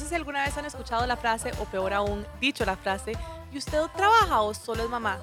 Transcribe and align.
sé 0.00 0.08
si 0.08 0.14
alguna 0.14 0.44
vez 0.44 0.56
han 0.56 0.64
escuchado 0.64 1.06
la 1.06 1.16
frase, 1.16 1.52
o 1.60 1.64
peor 1.66 1.92
aún, 1.92 2.26
dicho 2.40 2.64
la 2.64 2.76
frase, 2.76 3.12
¿y 3.52 3.58
usted 3.58 3.80
trabaja 3.96 4.40
o 4.42 4.54
solo 4.54 4.82
es 4.82 4.90
mamá? 4.90 5.18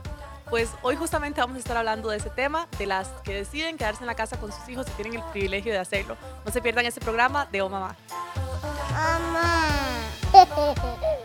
Pues 0.49 0.69
hoy 0.81 0.95
justamente 0.95 1.41
vamos 1.41 1.57
a 1.57 1.59
estar 1.59 1.75
hablando 1.75 2.09
de 2.09 2.17
ese 2.17 2.29
tema, 2.29 2.67
de 2.77 2.85
las 2.85 3.09
que 3.23 3.33
deciden 3.33 3.77
quedarse 3.77 4.03
en 4.03 4.07
la 4.07 4.15
casa 4.15 4.39
con 4.39 4.51
sus 4.51 4.69
hijos 4.69 4.87
y 4.87 4.91
tienen 4.91 5.15
el 5.21 5.23
privilegio 5.31 5.73
de 5.73 5.79
hacerlo. 5.79 6.15
No 6.45 6.51
se 6.51 6.61
pierdan 6.61 6.85
este 6.85 7.01
programa 7.01 7.45
de 7.51 7.61
Oh 7.61 7.69
Mamá. 7.69 7.95
Mamá. 8.93 9.65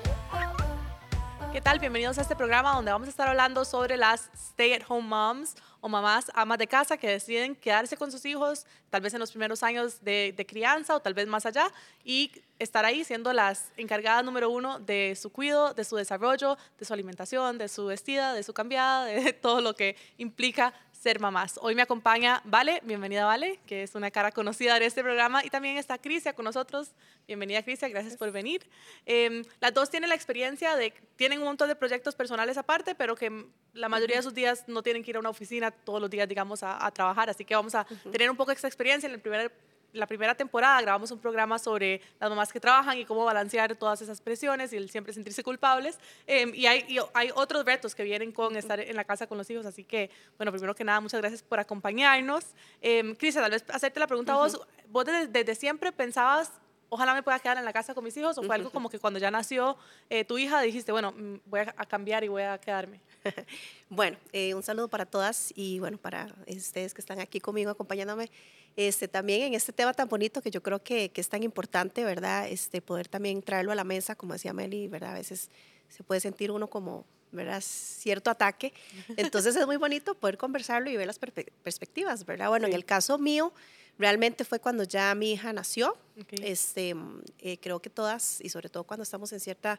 ¿Qué 1.52 1.60
tal? 1.60 1.78
Bienvenidos 1.78 2.16
a 2.16 2.22
este 2.22 2.34
programa 2.34 2.74
donde 2.74 2.90
vamos 2.90 3.08
a 3.08 3.10
estar 3.10 3.28
hablando 3.28 3.66
sobre 3.66 3.98
las 3.98 4.30
stay-at-home 4.34 5.06
moms 5.06 5.54
o 5.82 5.88
mamás 5.90 6.32
amas 6.34 6.56
de 6.56 6.66
casa 6.66 6.96
que 6.96 7.10
deciden 7.10 7.54
quedarse 7.54 7.98
con 7.98 8.10
sus 8.10 8.24
hijos, 8.24 8.64
tal 8.88 9.02
vez 9.02 9.12
en 9.12 9.20
los 9.20 9.30
primeros 9.32 9.62
años 9.62 10.02
de, 10.02 10.46
crianza 10.48 10.96
o 10.96 11.00
tal 11.00 11.12
vez 11.12 11.26
más 11.26 11.44
allá, 11.44 11.70
y 12.04 12.32
estar 12.58 12.86
ahí 12.86 13.04
siendo 13.04 13.34
las 13.34 13.70
encargadas 13.76 14.24
número 14.24 14.48
uno 14.48 14.78
de 14.78 15.14
su 15.14 15.30
cuidado, 15.30 15.74
de 15.74 15.84
su 15.84 15.96
desarrollo, 15.96 16.56
de 16.78 16.86
su 16.86 16.94
alimentación, 16.94 17.58
de 17.58 17.68
su 17.68 17.84
vestida, 17.84 18.32
de 18.32 18.44
su 18.44 18.54
cambiada, 18.54 19.04
de 19.04 19.34
todo 19.34 19.60
lo 19.60 19.74
que 19.74 19.94
implica 20.16 20.72
ser 21.02 21.18
mamás. 21.18 21.58
Hoy 21.60 21.74
me 21.74 21.82
acompaña 21.82 22.40
Vale, 22.44 22.80
bienvenida 22.84 23.24
Vale, 23.24 23.58
que 23.66 23.82
es 23.82 23.96
una 23.96 24.12
cara 24.12 24.30
conocida 24.30 24.78
de 24.78 24.86
este 24.86 25.02
programa, 25.02 25.44
y 25.44 25.50
también 25.50 25.76
está 25.76 25.98
Crisia 25.98 26.32
con 26.32 26.44
nosotros. 26.44 26.92
Bienvenida 27.26 27.60
Crisia, 27.64 27.88
gracias 27.88 28.16
por 28.16 28.30
venir. 28.30 28.64
Eh, 29.04 29.42
las 29.58 29.74
dos 29.74 29.90
tienen 29.90 30.10
la 30.10 30.14
experiencia 30.14 30.76
de, 30.76 30.94
tienen 31.16 31.40
un 31.40 31.46
montón 31.46 31.66
de 31.66 31.74
proyectos 31.74 32.14
personales 32.14 32.56
aparte, 32.56 32.94
pero 32.94 33.16
que 33.16 33.46
la 33.72 33.88
mayoría 33.88 34.18
de 34.18 34.22
sus 34.22 34.32
días 34.32 34.62
no 34.68 34.80
tienen 34.84 35.02
que 35.02 35.10
ir 35.10 35.16
a 35.16 35.18
una 35.18 35.30
oficina 35.30 35.72
todos 35.72 36.00
los 36.00 36.08
días, 36.08 36.28
digamos, 36.28 36.62
a, 36.62 36.86
a 36.86 36.92
trabajar, 36.92 37.28
así 37.28 37.44
que 37.44 37.56
vamos 37.56 37.74
a 37.74 37.84
uh 37.90 37.94
-huh. 37.94 38.12
tener 38.12 38.30
un 38.30 38.36
poco 38.36 38.52
esta 38.52 38.68
experiencia 38.68 39.08
en 39.08 39.14
el 39.14 39.20
primer 39.20 39.50
la 39.92 40.06
primera 40.06 40.34
temporada 40.34 40.80
grabamos 40.80 41.10
un 41.10 41.18
programa 41.18 41.58
sobre 41.58 42.00
las 42.18 42.30
mamás 42.30 42.52
que 42.52 42.60
trabajan 42.60 42.98
y 42.98 43.04
cómo 43.04 43.24
balancear 43.24 43.74
todas 43.76 44.00
esas 44.02 44.20
presiones 44.20 44.72
y 44.72 44.76
el 44.76 44.90
siempre 44.90 45.12
sentirse 45.12 45.42
culpables. 45.42 45.98
Eh, 46.26 46.50
y, 46.54 46.66
hay, 46.66 46.84
y, 46.88 46.98
hay, 47.14 47.30
otros 47.34 47.64
retos 47.64 47.94
que 47.94 48.02
vienen 48.02 48.32
con 48.32 48.56
estar 48.56 48.80
en 48.80 48.96
la 48.96 49.04
casa 49.04 49.26
con 49.26 49.38
los 49.38 49.48
hijos. 49.50 49.66
Así 49.66 49.84
que, 49.84 50.10
bueno, 50.36 50.52
primero 50.52 50.74
que 50.74 50.84
nada, 50.84 51.00
muchas 51.00 51.20
gracias 51.20 51.42
por 51.42 51.60
acompañarnos. 51.60 52.44
Eh, 52.80 53.14
Crisia, 53.18 53.42
tal 53.42 53.50
vez 53.50 53.64
hacerte 53.68 54.00
la 54.00 54.06
pregunta 54.06 54.34
uh 54.34 54.38
-huh. 54.38 54.40
a 54.40 54.44
vos. 54.44 54.60
¿Vos 54.88 55.04
desde, 55.04 55.26
desde, 55.28 55.54
siempre 55.54 55.92
pensabas, 55.92 56.52
ojalá 56.88 57.14
me 57.14 57.22
pueda 57.22 57.38
quedar 57.38 57.58
en 57.58 57.64
la 57.64 57.72
casa 57.72 57.94
con 57.94 58.04
mis 58.04 58.16
hijos? 58.16 58.36
¿O 58.38 58.42
fue 58.42 58.54
algo 58.54 58.70
como 58.70 58.88
que 58.90 58.98
cuando 58.98 59.18
ya 59.18 59.30
nació 59.30 59.76
eh, 60.10 60.24
tu 60.24 60.38
hija 60.38 60.60
dijiste, 60.60 60.92
bueno, 60.92 61.12
mm, 61.12 61.40
voy 61.46 61.60
a 61.60 61.86
cambiar 61.86 62.24
y 62.24 62.28
voy 62.28 62.42
a 62.42 62.58
quedarme? 62.58 63.00
bueno, 63.88 64.16
eh, 64.32 64.54
un 64.54 64.62
saludo 64.62 64.88
para 64.88 65.06
todas 65.06 65.52
y 65.56 65.78
bueno, 65.78 65.98
para 65.98 66.34
ustedes 66.46 66.94
que 66.94 67.00
están 67.00 67.20
aquí 67.20 67.40
conmigo 67.40 67.70
acompañándome. 67.70 68.30
Este, 68.76 69.06
también 69.06 69.42
en 69.42 69.54
este 69.54 69.72
tema 69.72 69.92
tan 69.92 70.08
bonito 70.08 70.40
que 70.40 70.50
yo 70.50 70.62
creo 70.62 70.82
que, 70.82 71.10
que, 71.10 71.20
es 71.20 71.28
tan 71.28 71.42
importante, 71.42 72.04
¿verdad? 72.04 72.48
Este, 72.48 72.80
poder 72.80 73.08
también 73.08 73.42
traerlo 73.42 73.72
a 73.72 73.74
la 73.74 73.84
mesa, 73.84 74.14
como 74.14 74.32
decía 74.32 74.52
Meli, 74.52 74.88
¿verdad? 74.88 75.10
A 75.10 75.14
veces 75.14 75.50
se 75.88 76.02
puede 76.02 76.20
sentir 76.20 76.50
uno 76.50 76.68
como, 76.68 77.04
¿verdad? 77.32 77.60
Cierto 77.62 78.30
ataque. 78.30 78.72
Entonces 79.16 79.56
es 79.56 79.66
muy 79.66 79.76
bonito 79.76 80.14
poder 80.14 80.38
conversarlo 80.38 80.90
y 80.90 80.96
ver 80.96 81.06
las 81.06 81.18
perspectivas, 81.18 82.24
¿verdad? 82.24 82.48
Bueno, 82.48 82.66
sí. 82.66 82.72
en 82.72 82.76
el 82.76 82.84
caso 82.86 83.18
mío, 83.18 83.52
realmente 83.98 84.44
fue 84.44 84.58
cuando 84.58 84.84
ya 84.84 85.14
mi 85.14 85.32
hija 85.32 85.52
nació. 85.52 85.96
Okay. 86.22 86.38
Este, 86.42 86.94
eh, 87.40 87.58
creo 87.58 87.80
que 87.80 87.90
todas, 87.90 88.40
y 88.40 88.48
sobre 88.48 88.70
todo 88.70 88.84
cuando 88.84 89.02
estamos 89.02 89.32
en 89.32 89.40
cierta 89.40 89.78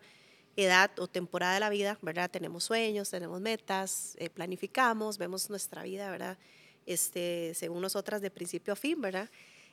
edad 0.55 0.91
o 0.99 1.07
temporada 1.07 1.55
de 1.55 1.59
la 1.59 1.69
vida, 1.69 1.97
¿verdad? 2.01 2.29
Tenemos 2.29 2.63
sueños, 2.63 3.09
tenemos 3.09 3.41
metas, 3.41 4.15
eh, 4.19 4.29
planificamos, 4.29 5.17
vemos 5.17 5.49
nuestra 5.49 5.83
vida, 5.83 6.11
¿verdad? 6.11 6.37
Este, 6.85 7.53
según 7.55 7.81
nosotras 7.81 8.21
de 8.21 8.29
principio 8.29 8.73
a 8.73 8.75
fin, 8.75 9.01
¿verdad? 9.01 9.29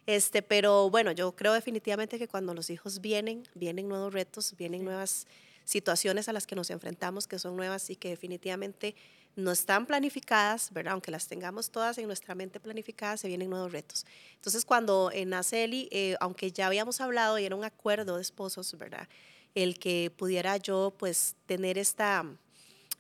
Este, 0.06 0.42
pero 0.42 0.88
bueno, 0.90 1.12
yo 1.12 1.32
creo 1.32 1.52
definitivamente 1.52 2.18
que 2.18 2.28
cuando 2.28 2.54
los 2.54 2.70
hijos 2.70 3.00
vienen, 3.00 3.46
vienen 3.54 3.88
nuevos 3.88 4.12
retos, 4.12 4.54
vienen 4.56 4.84
nuevas 4.84 5.26
situaciones 5.64 6.28
a 6.28 6.32
las 6.32 6.46
que 6.46 6.56
nos 6.56 6.70
enfrentamos 6.70 7.28
que 7.28 7.38
son 7.38 7.56
nuevas 7.56 7.90
y 7.90 7.96
que 7.96 8.08
definitivamente 8.08 8.96
no 9.36 9.52
están 9.52 9.86
planificadas, 9.86 10.72
¿verdad? 10.72 10.94
Aunque 10.94 11.10
las 11.10 11.28
tengamos 11.28 11.70
todas 11.70 11.98
en 11.98 12.06
nuestra 12.06 12.34
mente 12.34 12.58
planificadas, 12.58 13.20
se 13.20 13.28
vienen 13.28 13.50
nuevos 13.50 13.70
retos. 13.70 14.04
Entonces, 14.34 14.64
cuando 14.64 15.12
nace 15.26 15.64
Eli, 15.64 15.88
eh, 15.92 16.16
aunque 16.20 16.50
ya 16.50 16.66
habíamos 16.66 17.00
hablado 17.00 17.38
y 17.38 17.44
era 17.44 17.54
un 17.54 17.64
acuerdo 17.64 18.16
de 18.16 18.22
esposos, 18.22 18.76
¿verdad? 18.76 19.06
El 19.54 19.78
que 19.78 20.12
pudiera 20.16 20.56
yo, 20.56 20.94
pues, 20.98 21.34
tener 21.46 21.78
esta 21.78 22.24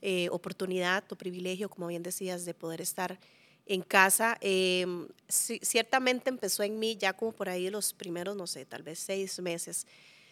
eh, 0.02 0.28
oportunidad 0.30 1.04
o 1.12 1.16
privilegio, 1.16 1.68
como 1.68 1.86
bien 1.88 2.02
decías, 2.02 2.44
de 2.46 2.54
poder 2.54 2.80
estar 2.80 3.18
en 3.66 3.82
casa, 3.82 4.38
eh, 4.40 4.86
ciertamente 5.28 6.30
empezó 6.30 6.62
en 6.62 6.78
mí 6.78 6.96
ya 6.96 7.12
como 7.12 7.32
por 7.32 7.48
ahí 7.48 7.70
los 7.70 7.92
primeros, 7.92 8.34
no 8.34 8.46
sé, 8.46 8.64
tal 8.64 8.82
vez 8.82 8.98
seis 8.98 9.38
meses, 9.40 9.86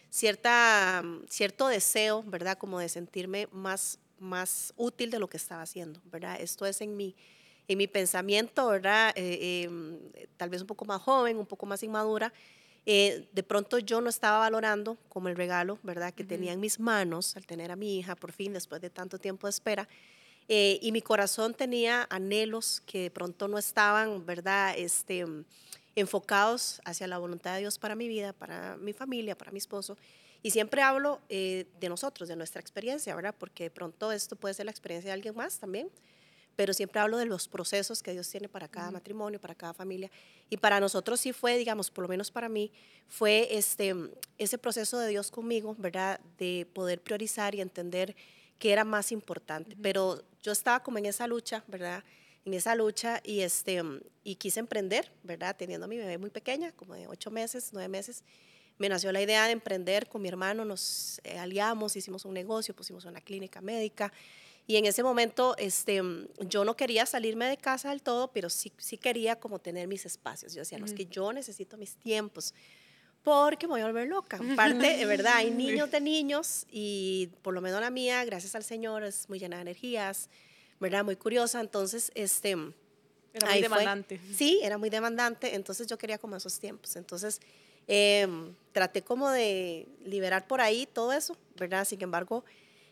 cierta, 0.09 1.03
cierto 1.29 1.67
deseo, 1.67 2.23
¿verdad? 2.23 2.57
Como 2.57 2.79
de 2.79 2.89
sentirme 2.89 3.47
más, 3.51 3.99
más 4.17 4.73
útil 4.75 5.11
de 5.11 5.19
lo 5.19 5.29
que 5.29 5.37
estaba 5.37 5.61
haciendo, 5.61 6.01
¿verdad? 6.05 6.41
Esto 6.41 6.65
es 6.65 6.81
en 6.81 6.97
mi, 6.97 7.15
en 7.67 7.77
mi 7.77 7.87
pensamiento, 7.87 8.67
¿verdad? 8.67 9.13
Eh, 9.15 9.69
tal 10.35 10.49
vez 10.49 10.61
un 10.61 10.67
poco 10.67 10.83
más 10.83 11.01
joven, 11.01 11.37
un 11.37 11.45
poco 11.45 11.65
más 11.65 11.81
inmadura. 11.83 12.33
Eh, 12.91 13.29
de 13.31 13.43
pronto 13.43 13.77
yo 13.77 14.01
no 14.01 14.09
estaba 14.09 14.39
valorando 14.39 14.97
como 15.09 15.29
el 15.29 15.35
regalo, 15.35 15.77
¿verdad? 15.83 16.11
Que 16.11 16.23
uh 16.23 16.25
-huh. 16.25 16.29
tenía 16.29 16.53
en 16.53 16.59
mis 16.59 16.79
manos 16.79 17.35
al 17.37 17.45
tener 17.45 17.69
a 17.69 17.75
mi 17.75 17.99
hija, 17.99 18.15
por 18.15 18.31
fin, 18.31 18.51
después 18.51 18.81
de 18.81 18.89
tanto 18.89 19.19
tiempo 19.19 19.45
de 19.45 19.51
espera. 19.51 19.87
Eh, 20.47 20.79
y 20.81 20.91
mi 20.91 21.03
corazón 21.03 21.53
tenía 21.53 22.07
anhelos 22.09 22.81
que 22.87 23.03
de 23.03 23.11
pronto 23.11 23.47
no 23.47 23.59
estaban, 23.59 24.25
¿verdad? 24.25 24.73
Este, 24.75 25.23
enfocados 25.95 26.81
hacia 26.83 27.05
la 27.05 27.19
voluntad 27.19 27.53
de 27.53 27.59
Dios 27.59 27.77
para 27.77 27.93
mi 27.93 28.07
vida, 28.07 28.33
para 28.33 28.75
mi 28.77 28.93
familia, 28.93 29.37
para 29.37 29.51
mi 29.51 29.59
esposo. 29.59 29.95
Y 30.41 30.49
siempre 30.49 30.81
hablo 30.81 31.19
eh, 31.29 31.67
de 31.79 31.89
nosotros, 31.89 32.27
de 32.27 32.35
nuestra 32.35 32.59
experiencia, 32.59 33.15
¿verdad? 33.15 33.35
Porque 33.37 33.65
de 33.65 33.69
pronto 33.69 34.11
esto 34.11 34.35
puede 34.35 34.55
ser 34.55 34.65
la 34.65 34.71
experiencia 34.71 35.09
de 35.09 35.13
alguien 35.13 35.35
más 35.35 35.59
también, 35.59 35.91
pero 36.59 36.73
siempre 36.73 36.99
hablo 36.99 37.15
de 37.15 37.25
los 37.25 37.47
procesos 37.47 38.03
que 38.03 38.11
Dios 38.11 38.27
tiene 38.27 38.49
para 38.49 38.67
cada 38.67 38.91
matrimonio, 38.91 39.39
para 39.39 39.55
cada 39.55 39.73
familia. 39.73 40.11
Y 40.49 40.57
para 40.57 40.81
nosotros 40.81 41.21
sí 41.21 41.31
fue, 41.31 41.55
digamos, 41.57 41.89
por 41.89 42.01
lo 42.01 42.09
menos 42.09 42.31
para 42.31 42.49
mí, 42.49 42.69
fue 43.07 43.47
este, 43.51 43.95
ese 44.37 44.57
proceso 44.57 44.99
de 44.99 45.07
Dios 45.07 45.31
conmigo, 45.31 45.73
¿verdad? 45.79 46.19
De 46.37 46.67
poder 46.73 46.99
priorizar 47.01 47.55
y 47.55 47.61
entender 47.61 48.13
que 48.57 48.73
era 48.73 48.83
más 48.83 49.13
importante. 49.13 49.73
Uh 49.73 49.77
-huh. 49.77 49.81
Pero 49.83 50.21
yo 50.43 50.51
estaba 50.51 50.83
como 50.83 50.97
en 50.97 51.05
esa 51.05 51.27
lucha, 51.27 51.63
¿verdad? 51.67 52.03
En 52.43 52.53
esa 52.53 52.75
lucha 52.75 53.21
y, 53.23 53.39
este, 53.39 53.81
y 54.25 54.35
quise 54.35 54.59
emprender, 54.59 55.13
¿verdad? 55.23 55.55
Teniendo 55.55 55.85
a 55.85 55.87
mi 55.87 55.95
bebé 55.95 56.17
muy 56.17 56.29
pequeña, 56.29 56.73
como 56.73 56.93
de 56.93 57.07
ocho 57.07 57.31
meses, 57.31 57.69
nueve 57.71 57.87
meses, 57.87 58.21
me 58.79 58.89
nació 58.89 59.13
la 59.13 59.21
idea 59.21 59.45
de 59.45 59.53
emprender 59.53 60.09
con 60.09 60.21
mi 60.21 60.27
hermano, 60.27 60.65
nos 60.65 61.21
eh, 61.23 61.37
aliamos, 61.37 61.95
hicimos 61.95 62.25
un 62.25 62.33
negocio, 62.33 62.75
pusimos 62.75 63.05
una 63.05 63.21
clínica 63.21 63.61
médica. 63.61 64.11
Y 64.69 64.77
en 64.77 64.85
ese 64.85 65.01
momento 65.01 65.55
este, 65.57 65.99
yo 66.41 66.63
no 66.63 66.75
quería 66.75 67.07
salirme 67.07 67.47
de 67.49 67.57
casa 67.57 67.89
del 67.89 68.03
todo, 68.03 68.31
pero 68.31 68.51
sí, 68.51 68.71
sí 68.77 68.99
quería 68.99 69.39
como 69.39 69.57
tener 69.57 69.87
mis 69.87 70.05
espacios. 70.05 70.53
Yo 70.53 70.59
decía, 70.59 70.77
uh 70.77 70.81
-huh. 70.81 70.85
no, 70.85 70.85
es 70.85 70.93
que 70.93 71.07
yo 71.07 71.33
necesito 71.33 71.75
mis 71.75 71.95
tiempos 71.95 72.53
porque 73.23 73.65
me 73.65 73.71
voy 73.71 73.81
a 73.81 73.87
volver 73.87 74.07
loca. 74.07 74.39
Parte, 74.55 74.95
de 74.95 75.05
verdad, 75.07 75.37
hay 75.37 75.49
niños 75.65 75.89
de 75.89 75.99
niños 76.01 76.67
y 76.69 77.31
por 77.41 77.55
lo 77.55 77.61
menos 77.61 77.81
la 77.81 77.89
mía, 77.89 78.23
gracias 78.25 78.53
al 78.53 78.63
Señor, 78.63 79.03
es 79.03 79.27
muy 79.27 79.39
llena 79.39 79.55
de 79.55 79.63
energías, 79.63 80.29
¿verdad? 80.79 81.03
Muy 81.03 81.15
curiosa. 81.15 81.59
Entonces, 81.61 82.11
este... 82.13 82.49
Era 83.33 83.49
muy 83.49 83.61
demandante. 83.61 84.19
Fue, 84.19 84.35
sí, 84.35 84.59
era 84.61 84.77
muy 84.77 84.91
demandante. 84.91 85.55
Entonces 85.55 85.87
yo 85.87 85.97
quería 85.97 86.19
como 86.19 86.35
esos 86.35 86.59
tiempos. 86.59 86.95
Entonces 86.95 87.41
eh, 87.87 88.27
traté 88.71 89.01
como 89.01 89.31
de 89.31 89.87
liberar 90.05 90.45
por 90.45 90.61
ahí 90.61 90.85
todo 90.85 91.11
eso, 91.11 91.35
¿verdad? 91.57 91.85
Sin 91.85 91.99
embargo, 92.03 92.45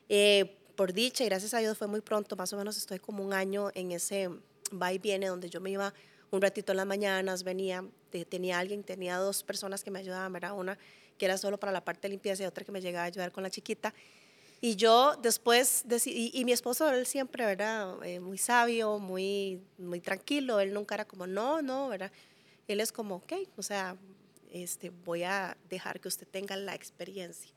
eh, 0.10 0.58
por 0.78 0.94
dicha 0.94 1.24
y 1.24 1.28
gracias 1.28 1.56
a 1.56 1.58
Dios 1.58 1.78
fue 1.78 1.88
muy 1.88 2.02
pronto, 2.02 2.36
más 2.36 2.54
o 2.54 2.58
menos 2.58 2.78
estoy 2.78 3.00
como 3.00 3.26
un 3.26 3.34
año 3.34 3.72
en 3.74 3.92
ese 3.92 4.30
va 4.72 4.94
y 4.94 5.00
viene 5.00 5.28
donde 5.28 5.50
yo 5.50 5.60
me 5.60 5.72
iba 5.72 5.92
un 6.30 6.42
ratito 6.42 6.72
en 6.72 6.78
las 6.78 6.86
mañanas, 6.86 7.44
venía, 7.44 7.84
tenía 8.30 8.60
alguien, 8.60 8.84
tenía 8.84 9.18
dos 9.18 9.44
personas 9.44 9.84
que 9.84 9.90
me 9.90 10.00
ayudaban, 10.00 10.32
¿verdad? 10.32 10.54
Una 10.54 10.78
que 11.18 11.26
era 11.26 11.38
solo 11.38 11.60
para 11.60 11.72
la 11.72 11.84
parte 11.84 12.08
de 12.08 12.10
limpieza 12.10 12.44
y 12.44 12.46
otra 12.46 12.64
que 12.64 12.72
me 12.72 12.80
llegaba 12.80 13.06
a 13.06 13.08
ayudar 13.08 13.32
con 13.32 13.42
la 13.42 13.50
chiquita. 13.50 13.92
Y 14.62 14.76
yo 14.76 15.16
después, 15.16 15.84
y 16.06 16.46
mi 16.46 16.52
esposo, 16.52 16.90
él 16.92 17.08
siempre, 17.08 17.46
¿verdad? 17.46 18.04
Eh, 18.04 18.20
muy 18.20 18.38
sabio, 18.38 19.00
muy, 19.00 19.60
muy 19.80 20.00
tranquilo, 20.00 20.60
él 20.60 20.74
nunca 20.74 20.96
era 20.96 21.06
como, 21.06 21.26
no, 21.26 21.62
no, 21.64 21.90
¿verdad? 21.90 22.12
Él 22.68 22.82
es 22.82 22.92
como, 22.92 23.16
ok, 23.16 23.34
o 23.56 23.64
sea, 23.64 23.98
este, 24.52 24.90
voy 24.90 25.24
a 25.24 25.58
dejar 25.70 26.00
que 26.00 26.08
usted 26.08 26.28
tenga 26.28 26.56
la 26.56 26.76
experiencia, 26.76 27.52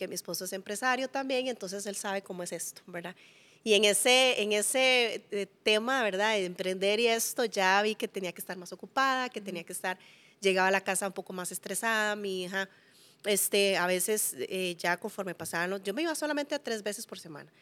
porque 0.00 0.08
mi 0.08 0.14
esposo 0.14 0.46
es 0.46 0.54
empresario 0.54 1.10
también, 1.10 1.46
entonces 1.48 1.84
él 1.84 1.94
sabe 1.94 2.22
cómo 2.22 2.42
es 2.42 2.52
esto, 2.52 2.80
¿verdad? 2.86 3.14
Y 3.62 3.74
en 3.74 3.84
ese, 3.84 4.40
en 4.40 4.52
ese 4.52 5.22
eh, 5.30 5.46
tema, 5.62 6.02
¿verdad? 6.02 6.32
De 6.36 6.46
emprender 6.46 6.98
y 7.00 7.06
esto, 7.06 7.44
ya 7.44 7.82
vi 7.82 7.94
que 7.94 8.08
tenía 8.08 8.32
que 8.32 8.40
estar 8.40 8.56
más 8.56 8.72
ocupada, 8.72 9.28
que 9.28 9.42
tenía 9.42 9.62
que 9.62 9.74
estar, 9.74 9.98
llegaba 10.40 10.68
a 10.68 10.70
la 10.70 10.80
casa 10.80 11.06
un 11.06 11.12
poco 11.12 11.34
más 11.34 11.52
estresada, 11.52 12.16
mi 12.16 12.44
hija, 12.44 12.66
este, 13.26 13.76
a 13.76 13.86
veces 13.86 14.36
eh, 14.38 14.74
ya 14.78 14.96
conforme 14.96 15.34
pasaban, 15.34 15.84
yo 15.84 15.92
me 15.92 16.00
iba 16.00 16.14
solamente 16.14 16.54
a 16.54 16.58
tres 16.58 16.82
veces 16.82 17.04
por 17.04 17.18
semana, 17.18 17.52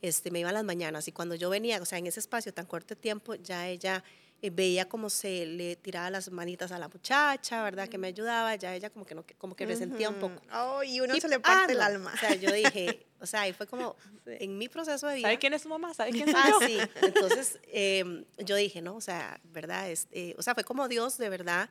este, 0.00 0.30
me 0.30 0.38
iba 0.38 0.50
a 0.50 0.52
las 0.52 0.62
mañanas 0.62 1.08
y 1.08 1.10
cuando 1.10 1.34
yo 1.34 1.50
venía, 1.50 1.82
o 1.82 1.84
sea, 1.84 1.98
en 1.98 2.06
ese 2.06 2.20
espacio 2.20 2.54
tan 2.54 2.66
corto 2.66 2.94
de 2.94 3.00
tiempo, 3.00 3.34
ya 3.34 3.66
ella 3.66 4.04
eh, 4.40 4.50
veía 4.50 4.88
cómo 4.88 5.10
se 5.10 5.46
le 5.46 5.74
tiraba 5.74 6.10
las 6.10 6.30
manitas 6.30 6.70
a 6.70 6.78
la 6.78 6.88
muchacha, 6.88 7.62
¿verdad? 7.64 7.88
Que 7.88 7.98
me 7.98 8.06
ayudaba, 8.06 8.54
ya 8.54 8.72
ella 8.74 8.88
como 8.88 9.04
que, 9.04 9.16
no, 9.16 9.24
como 9.36 9.56
que 9.56 9.66
resentía 9.66 10.08
un 10.08 10.16
poco. 10.16 10.40
Oh, 10.54 10.82
y 10.84 11.00
uno 11.00 11.16
se 11.16 11.28
le 11.28 11.40
parte 11.40 11.72
el 11.72 11.80
alma. 11.80 12.12
O 12.14 12.16
sea, 12.18 12.34
yo 12.36 12.52
dije, 12.52 13.04
o 13.20 13.26
sea, 13.26 13.42
ahí 13.42 13.52
fue 13.52 13.66
como 13.66 13.96
en 14.26 14.56
mi 14.56 14.68
proceso 14.68 15.08
de 15.08 15.16
vida. 15.16 15.26
¿Sabe 15.26 15.38
quién 15.38 15.54
es 15.54 15.62
su 15.62 15.68
mamá? 15.68 15.92
¿Sabe 15.92 16.10
quién 16.12 16.30
soy 16.30 16.40
ah, 16.40 16.50
yo? 16.50 16.66
sí. 16.66 16.78
Entonces, 17.02 17.58
em, 17.66 18.24
yo 18.38 18.54
dije, 18.54 18.80
no, 18.80 18.94
o 18.94 19.00
sea, 19.00 19.40
¿verdad? 19.44 19.90
Este, 19.90 20.36
o 20.38 20.42
sea, 20.42 20.54
fue 20.54 20.62
como 20.62 20.86
Dios 20.86 21.18
de 21.18 21.28
verdad 21.28 21.68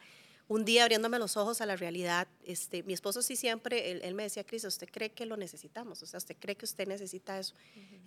un 0.50 0.64
día 0.64 0.84
abriéndome 0.84 1.20
los 1.20 1.36
ojos 1.36 1.60
a 1.60 1.66
la 1.66 1.76
realidad, 1.76 2.28
este, 2.46 2.82
mi 2.84 2.94
esposo 2.94 3.22
sí 3.22 3.36
siempre, 3.36 3.92
él, 3.92 4.14
me 4.14 4.24
decía, 4.24 4.46
Cris, 4.46 4.64
¿usted 4.64 4.88
cree 4.90 5.12
que 5.12 5.26
lo 5.26 5.36
necesitamos? 5.36 6.02
O 6.04 6.06
sea, 6.06 6.18
¿usted 6.20 6.38
cree 6.40 6.56
que 6.56 6.64
usted 6.64 6.88
necesita 6.88 7.38
eso? 7.38 7.54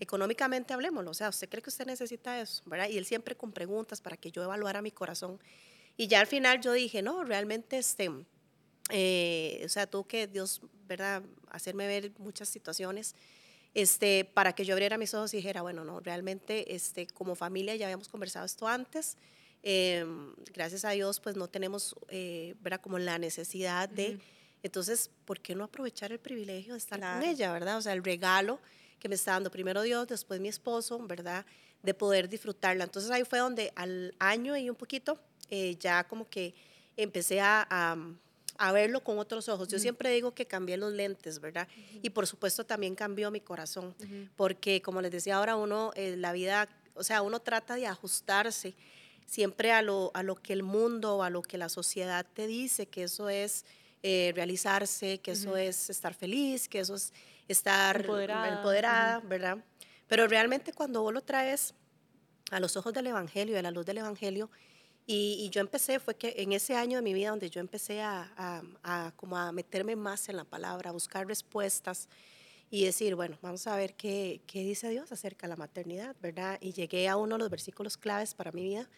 Económicamente 0.00 0.72
hablemoslo, 0.72 1.10
o 1.10 1.14
sea, 1.14 1.28
¿usted 1.28 1.48
cree 1.48 1.62
que 1.62 1.68
usted 1.68 1.86
necesita 1.86 2.40
eso? 2.40 2.62
¿verdad? 2.64 2.88
Y 2.88 2.96
él 2.96 3.04
siempre 3.04 3.36
con 3.36 3.52
preguntas 3.52 4.00
para 4.00 4.16
que 4.16 4.30
yo 4.30 4.42
evaluara 4.42 4.80
mi 4.80 4.90
corazón. 4.90 5.38
Y 5.98 6.06
ya 6.06 6.20
al 6.20 6.26
final 6.26 6.62
yo 6.62 6.72
dije, 6.72 7.02
no, 7.02 7.24
realmente, 7.24 7.76
este, 7.76 8.10
eh, 8.88 9.62
o 9.64 9.68
sea, 9.68 9.86
tuvo 9.86 10.04
que 10.06 10.26
Dios, 10.26 10.62
¿verdad?, 10.88 11.22
hacerme 11.50 11.86
ver 11.86 12.12
muchas 12.18 12.48
situaciones. 12.48 13.14
Este, 13.74 14.24
para 14.24 14.54
que 14.54 14.64
yo 14.64 14.74
abriera 14.74 14.98
mis 14.98 15.14
ojos 15.14 15.32
y 15.34 15.36
dijera, 15.36 15.62
bueno, 15.62 15.84
no, 15.84 16.00
realmente 16.00 16.74
este, 16.74 17.06
como 17.06 17.36
familia 17.36 17.76
ya 17.76 17.86
habíamos 17.86 18.08
conversado 18.08 18.44
esto 18.44 18.66
antes, 18.66 19.16
Em, 19.62 20.34
gracias 20.54 20.84
a 20.84 20.90
Dios, 20.90 21.20
pues 21.20 21.36
no 21.36 21.48
tenemos, 21.48 21.94
eh, 22.08 22.54
Como 22.80 22.98
la 22.98 23.18
necesidad 23.18 23.88
de, 23.88 24.18
entonces, 24.62 25.10
¿por 25.24 25.40
qué 25.40 25.54
no 25.54 25.64
aprovechar 25.64 26.12
el 26.12 26.18
privilegio 26.18 26.74
de 26.74 26.78
estar 26.78 27.00
con 27.00 27.22
ella, 27.22 27.52
verdad? 27.52 27.78
O 27.78 27.82
sea, 27.82 27.92
el 27.92 28.02
regalo 28.02 28.58
que 28.98 29.08
me 29.08 29.14
está 29.14 29.32
dando 29.32 29.50
primero 29.50 29.82
Dios, 29.82 30.06
después 30.08 30.40
mi 30.40 30.48
esposo, 30.48 30.98
¿verdad? 31.06 31.44
De 31.82 31.94
poder 31.94 32.28
disfrutarla. 32.28 32.84
Entonces 32.84 33.10
ahí 33.10 33.24
fue 33.24 33.38
donde 33.38 33.72
al 33.74 34.14
año 34.18 34.56
y 34.56 34.68
un 34.68 34.76
poquito 34.76 35.18
eh, 35.50 35.76
ya 35.80 36.04
como 36.04 36.28
que 36.28 36.54
empecé 36.96 37.40
a, 37.40 37.66
a, 38.58 38.72
verlo 38.72 39.02
con 39.02 39.18
otros 39.18 39.48
ojos. 39.48 39.68
Yo 39.68 39.78
siempre 39.78 40.10
digo 40.10 40.32
que 40.34 40.46
cambié 40.46 40.76
los 40.76 40.92
lentes, 40.92 41.40
¿verdad? 41.40 41.66
Y 42.02 42.10
por 42.10 42.26
supuesto 42.26 42.64
también 42.64 42.94
cambió 42.94 43.30
mi 43.30 43.40
corazón, 43.40 43.94
porque 44.36 44.82
como 44.82 45.00
les 45.00 45.10
decía 45.10 45.36
ahora, 45.36 45.56
uno, 45.56 45.92
eh, 45.96 46.16
la 46.16 46.32
vida, 46.32 46.68
o 46.94 47.02
sea, 47.02 47.22
uno 47.22 47.40
trata 47.40 47.76
de 47.76 47.86
ajustarse 47.86 48.74
siempre 49.30 49.70
a 49.70 49.80
lo, 49.80 50.10
a 50.14 50.24
lo 50.24 50.34
que 50.34 50.52
el 50.52 50.64
mundo, 50.64 51.22
a 51.22 51.30
lo 51.30 51.42
que 51.42 51.56
la 51.56 51.68
sociedad 51.68 52.26
te 52.34 52.48
dice, 52.48 52.86
que 52.86 53.04
eso 53.04 53.28
es 53.28 53.64
eh, 54.02 54.32
realizarse, 54.34 55.18
que 55.18 55.30
eso 55.30 55.56
es 55.56 55.88
estar 55.88 56.14
feliz, 56.14 56.68
que 56.68 56.80
eso 56.80 56.96
es 56.96 57.12
estar 57.46 57.98
empoderada, 57.98 59.20
¿verdad? 59.20 59.58
Pero 60.08 60.26
realmente 60.26 60.72
cuando 60.72 61.02
vos 61.02 61.14
lo 61.14 61.20
traes 61.20 61.74
a 62.50 62.58
los 62.58 62.76
ojos 62.76 62.92
del 62.92 63.06
Evangelio, 63.06 63.56
a 63.56 63.62
la 63.62 63.70
luz 63.70 63.86
del 63.86 63.98
Evangelio, 63.98 64.50
y, 65.06 65.48
yo 65.50 65.60
empecé, 65.60 66.00
fue 66.00 66.16
que 66.16 66.34
en 66.38 66.52
ese 66.52 66.76
año 66.76 66.98
de 66.98 67.02
mi 67.02 67.14
vida 67.14 67.30
donde 67.30 67.50
yo 67.50 67.60
empecé 67.60 68.00
a, 68.00 68.32
a, 68.82 69.12
como 69.14 69.36
a 69.36 69.52
meterme 69.52 69.94
más 69.94 70.28
en 70.28 70.36
la 70.36 70.44
palabra, 70.44 70.90
a 70.90 70.92
buscar 70.92 71.26
respuestas 71.26 72.08
y 72.68 72.84
decir, 72.84 73.14
bueno, 73.14 73.38
vamos 73.42 73.66
a 73.66 73.76
ver 73.76 73.94
qué, 73.94 74.40
qué 74.46 74.62
dice 74.62 74.88
Dios 74.88 75.10
acerca 75.12 75.46
de 75.46 75.50
la 75.50 75.56
maternidad, 75.56 76.16
¿verdad? 76.20 76.58
Y 76.60 76.72
llegué 76.72 77.08
a 77.08 77.16
uno 77.16 77.36
de 77.36 77.38
los 77.40 77.50
versículos 77.50 77.96
claves 77.96 78.34
para 78.34 78.52
mi 78.52 78.62
vida, 78.62 78.88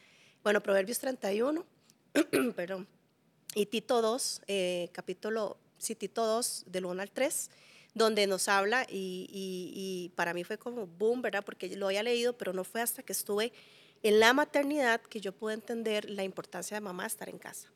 bueno, 0.42 0.60
Proverbios 0.60 0.98
31, 0.98 1.64
perdón, 2.56 2.86
y 3.54 3.66
Tito 3.66 4.02
2, 4.02 4.42
eh, 4.46 4.88
capítulo, 4.92 5.56
sí, 5.78 5.94
Tito 5.94 6.26
2, 6.26 6.64
del 6.66 6.86
1 6.86 7.02
al 7.02 7.10
3, 7.10 7.50
donde 7.94 8.26
nos 8.26 8.48
habla 8.48 8.86
y, 8.88 10.10
para 10.16 10.34
mí 10.34 10.44
fue 10.44 10.58
como 10.58 10.86
boom, 10.86 11.22
¿verdad? 11.22 11.44
Porque 11.44 11.76
lo 11.76 11.86
había 11.86 12.02
leído, 12.02 12.36
pero 12.36 12.52
no 12.52 12.64
fue 12.64 12.80
hasta 12.80 13.02
que 13.02 13.12
estuve 13.12 13.52
en 14.02 14.18
la 14.18 14.32
maternidad 14.32 15.00
que 15.02 15.20
yo 15.20 15.32
pude 15.32 15.54
entender 15.54 16.10
la 16.10 16.24
importancia 16.24 16.76
de 16.76 16.80
mamá 16.80 17.06
estar 17.06 17.28
en 17.28 17.38
casa, 17.38 17.70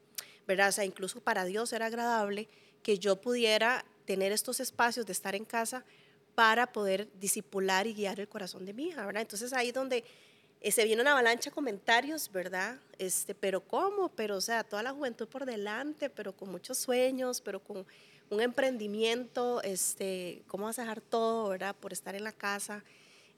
¿verdad? 0.46 0.70
O 0.70 0.72
sea, 0.72 0.84
incluso 0.84 1.20
para 1.20 1.44
Dios 1.44 1.72
era 1.72 1.86
agradable 1.86 2.48
que 2.82 2.98
yo 2.98 3.20
pudiera 3.20 3.84
tener 4.06 4.32
estos 4.32 4.60
espacios 4.60 5.06
de 5.06 5.12
estar 5.12 5.34
en 5.34 5.44
casa 5.44 5.84
para 6.34 6.72
poder 6.72 7.08
disipular 7.18 7.86
y 7.86 7.94
guiar 7.94 8.18
el 8.20 8.28
corazón 8.28 8.64
de 8.64 8.72
mi 8.72 8.88
hija, 8.88 9.06
¿verdad? 9.06 9.22
Entonces 9.22 9.52
ahí 9.52 9.72
donde 9.72 10.04
eh, 10.66 10.72
se 10.72 10.84
viene 10.84 11.00
una 11.00 11.12
avalancha 11.12 11.50
de 11.50 11.54
comentarios, 11.54 12.28
¿verdad? 12.32 12.76
Este, 12.98 13.36
pero 13.36 13.60
¿cómo? 13.60 14.08
Pero, 14.08 14.36
o 14.36 14.40
sea, 14.40 14.64
toda 14.64 14.82
la 14.82 14.90
juventud 14.90 15.28
por 15.28 15.46
delante, 15.46 16.10
pero 16.10 16.32
con 16.32 16.50
muchos 16.50 16.76
sueños, 16.76 17.40
pero 17.40 17.60
con 17.60 17.86
un 18.30 18.40
emprendimiento, 18.40 19.62
este, 19.62 20.42
¿cómo 20.48 20.64
vas 20.64 20.80
a 20.80 20.82
dejar 20.82 21.00
todo, 21.00 21.50
¿verdad? 21.50 21.76
Por 21.76 21.92
estar 21.92 22.16
en 22.16 22.24
la 22.24 22.32
casa. 22.32 22.82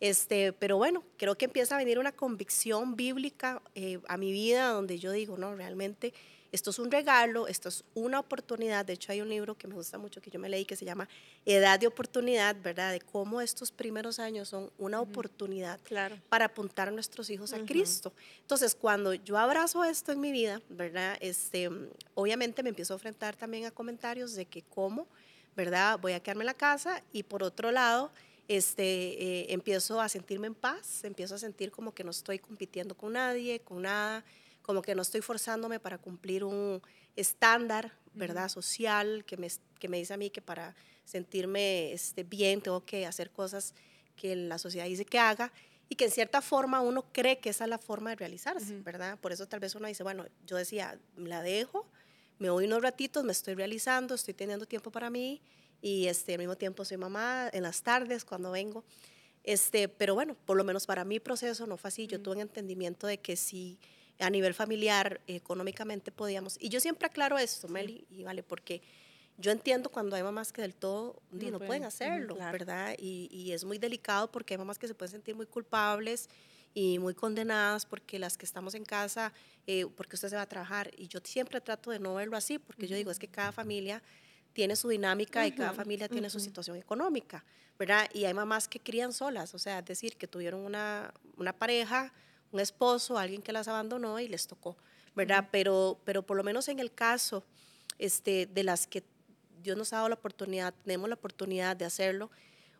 Este, 0.01 0.55
pero 0.55 0.79
bueno, 0.79 1.05
creo 1.19 1.37
que 1.37 1.45
empieza 1.45 1.75
a 1.75 1.79
venir 1.79 1.99
una 1.99 2.13
convicción 2.13 2.97
bíblica 2.97 3.61
eh, 3.75 3.99
a 4.09 4.17
mi 4.17 4.33
vida 4.33 4.69
donde 4.69 4.99
yo 4.99 5.13
digo, 5.13 5.37
no, 5.37 5.55
realmente 5.55 6.15
esto 6.51 6.71
es 6.71 6.79
un 6.79 6.91
regalo, 6.91 7.47
esto 7.47 7.69
es 7.69 7.85
una 7.95 8.21
oportunidad. 8.21 8.85
De 8.85 8.95
hecho, 8.95 9.13
hay 9.13 9.21
un 9.21 9.29
libro 9.29 9.57
que 9.57 9.67
me 9.67 9.75
gusta 9.75 9.99
mucho 9.99 10.21
que 10.21 10.31
yo 10.31 10.39
me 10.39 10.49
leí 10.49 10.65
que 10.65 10.77
se 10.77 10.85
llama 10.85 11.09
Edad 11.45 11.79
de 11.79 11.87
Oportunidad, 11.87 12.57
¿verdad? 12.63 12.93
De 12.93 13.01
cómo 13.01 13.41
estos 13.41 13.71
primeros 13.71 14.19
años 14.19 14.49
son 14.49 14.71
una 14.79 15.01
oportunidad 15.01 15.79
para 16.29 16.47
apuntar 16.47 16.89
a 16.89 16.91
nuestros 16.91 17.29
hijos 17.31 17.53
a 17.53 17.59
Cristo. 17.61 18.13
Entonces, 18.41 18.75
cuando 18.75 19.13
yo 19.13 19.37
abrazo 19.37 19.85
esto 19.85 20.13
en 20.13 20.21
mi 20.21 20.33
vida, 20.33 20.63
¿verdad? 20.71 21.19
Este, 21.21 21.71
obviamente 22.15 22.63
me 22.63 22.71
empiezo 22.71 22.95
a 22.95 22.97
enfrentar 22.97 23.37
también 23.37 23.67
a 23.67 23.71
comentarios 23.71 24.35
de 24.35 24.47
que 24.47 24.63
cómo, 24.63 25.07
¿verdad? 25.55 25.99
Voy 26.01 26.13
a 26.13 26.21
quedarme 26.21 26.43
en 26.43 26.47
la 26.47 26.55
casa 26.55 27.03
y 27.13 27.25
por 27.25 27.43
otro 27.43 27.73
lado, 27.73 28.11
este, 28.49 28.83
eh, 28.83 29.53
empiezo 29.53 30.01
a 30.01 30.09
sentirme 30.09 30.47
en 30.47 30.55
paz, 30.55 31.05
empiezo 31.05 31.35
a 31.35 31.39
sentir 31.39 31.71
como 31.71 31.93
que 31.93 32.05
no 32.05 32.11
estoy 32.11 32.39
compitiendo 32.39 32.95
con 32.97 33.13
nadie, 33.13 33.61
con 33.61 33.83
nada 33.83 34.25
como 34.69 34.83
que 34.83 34.95
no 34.95 35.01
estoy 35.01 35.23
forzándome 35.23 35.81
para 35.81 35.97
cumplir 35.97 36.45
un 36.45 36.83
estándar, 37.17 37.91
¿verdad? 38.13 38.51
Social, 38.51 39.25
que 39.25 39.39
me, 39.39 39.49
que 39.79 39.89
me 39.89 39.97
dice 39.97 40.13
a 40.13 40.19
mí 40.19 40.29
que 40.29 40.43
para 40.43 40.77
sentirme 41.07 41.91
este, 41.91 42.23
bien 42.23 42.61
tengo 42.61 42.85
que 42.85 43.07
hacer 43.07 43.31
cosas 43.31 43.73
que 44.15 44.37
la 44.37 44.59
sociedad 44.59 44.85
dice 44.85 45.07
que 45.07 45.19
haga 45.19 45.51
y 45.89 45.95
que 45.95 46.05
en 46.05 46.11
cierta 46.11 46.43
forma 46.43 46.83
uno 46.83 47.07
cree 47.15 47.39
que 47.39 47.49
esa 47.49 47.65
es 47.65 47.71
la 47.71 47.79
forma 47.79 48.11
de 48.11 48.17
realizarse, 48.17 48.79
¿verdad? 48.81 49.19
Por 49.19 49.33
eso 49.33 49.49
tal 49.49 49.59
vez 49.59 49.75
uno 49.75 49.89
dice, 49.89 50.03
bueno, 50.03 50.27
yo 50.47 50.59
decía, 50.59 50.99
la 51.17 51.41
dejo, 51.41 51.87
me 52.39 52.51
voy 52.51 52.67
unos 52.67 52.83
ratitos, 52.83 53.25
me 53.25 53.33
estoy 53.33 53.55
realizando, 53.55 54.15
estoy 54.15 54.35
teniendo 54.35 54.67
tiempo 54.67 54.91
para 54.91 55.09
mí 55.09 55.41
y 55.81 56.09
este, 56.09 56.35
al 56.35 56.41
mismo 56.41 56.57
tiempo 56.57 56.85
soy 56.85 56.99
mamá 56.99 57.49
en 57.55 57.63
las 57.63 57.81
tardes 57.81 58.27
cuando 58.27 58.51
vengo. 58.51 58.85
Este, 59.45 59.89
pero 59.89 60.15
bueno, 60.15 60.37
por 60.45 60.59
lo 60.59 60.65
menos 60.65 60.85
para 60.85 61.07
mi 61.07 61.21
proceso 61.21 61.67
no 61.67 61.79
fue 61.79 61.89
así. 61.89 62.07
Yo 62.07 62.21
tuve 62.21 62.35
un 62.35 62.43
entendimiento 62.43 63.07
de 63.07 63.17
que 63.17 63.35
si 63.35 63.79
a 64.19 64.31
nivel 64.31 64.55
familiar, 64.55 65.21
económicamente 65.27 66.11
podíamos. 66.11 66.57
Y 66.61 66.69
yo 66.69 66.81
siempre 66.81 67.07
aclaro 67.07 67.39
esto, 67.39 67.69
Meli, 67.69 68.07
y 68.11 68.25
vale, 68.25 68.43
porque 68.43 68.83
yo 69.37 69.53
entiendo 69.53 69.91
cuando 69.91 70.17
hay 70.17 70.23
mamás 70.23 70.53
que 70.53 70.63
del 70.63 70.75
todo 70.75 71.23
no, 71.31 71.59
pueden, 71.61 71.85
hacerlo, 71.85 72.35
¿verdad? 72.35 72.97
Y, 72.99 73.29
y, 73.31 73.53
es 73.53 73.65
muy 73.65 73.79
delicado 73.79 74.31
porque 74.31 74.55
hay 74.55 74.59
mamás 74.59 74.79
que 74.79 74.89
se 74.89 74.95
pueden 74.95 75.13
sentir 75.13 75.37
muy 75.37 75.47
culpables 75.47 76.29
y 76.75 76.99
muy 76.99 77.15
condenadas 77.15 77.87
porque 77.87 78.19
las 78.19 78.37
que 78.37 78.45
estamos 78.45 78.75
en 78.75 78.85
casa, 78.85 79.33
eh, 79.67 79.87
porque 79.97 80.17
usted 80.17 80.29
se 80.29 80.37
va 80.37 80.43
a 80.43 80.49
trabajar. 80.49 80.91
Y 80.97 81.09
yo 81.09 81.21
siempre 81.23 81.61
trato 81.61 81.91
de 81.91 81.99
no 81.99 82.15
verlo 82.15 82.37
así, 82.37 82.59
porque 82.59 82.87
yo 82.87 82.97
digo, 82.97 83.11
es 83.11 83.19
que 83.19 83.29
cada 83.29 83.53
familia 83.53 84.03
tiene 84.53 84.77
su 84.77 84.89
dinámica 84.89 85.47
y 85.47 85.53
cada 85.53 85.73
familia 85.73 86.09
tiene 86.09 86.31
su 86.31 86.41
situación 86.41 86.77
económica, 86.77 87.45
¿verdad? 87.79 88.09
Y 88.13 88.25
hay 88.25 88.35
mamás 88.35 88.67
que 88.67 88.81
crían 88.81 89.13
solas, 89.13 89.55
o 89.55 89.59
sea, 89.59 89.79
es 89.79 89.85
decir, 89.85 90.17
que 90.17 90.27
tuvieron 90.27 90.61
una, 90.61 91.13
una 91.37 91.53
pareja, 91.53 92.13
un 92.53 92.61
esposo, 92.61 93.19
alguien 93.19 93.43
que 93.43 93.53
las 93.53 93.69
abandonó 93.69 94.19
y 94.21 94.29
les 94.29 94.47
tocó, 94.47 94.77
¿verdad? 95.15 95.49
pero, 95.51 95.99
pero 96.05 96.23
por 96.23 96.37
lo 96.37 96.45
menos 96.45 96.69
en 96.69 96.79
el 96.79 96.93
caso 96.93 97.45
este, 97.99 98.47
de 98.47 98.63
las 98.63 98.87
que 98.87 99.03
Dios 99.63 99.77
nos 99.77 99.93
ha 99.93 99.97
dado 99.97 100.09
la 100.09 100.15
oportunidad, 100.15 100.75
tenemos 100.85 101.09
la 101.09 101.17
oportunidad 101.17 101.77
de 101.77 101.85
hacerlo, 101.85 102.31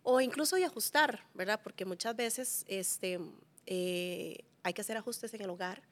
o 0.03 0.21
incluso 0.21 0.57
de 0.57 0.65
ajustar, 0.65 1.25
¿verdad? 1.35 1.61
Porque 1.63 1.85
muchas 1.85 2.17
veces 2.17 2.65
este, 2.69 3.21
eh, 3.67 4.39
hay 4.63 4.73
que 4.73 4.81
hacer 4.81 4.97
ajustes 4.97 5.35
en 5.35 5.43
el 5.43 5.51
hogar 5.51 5.83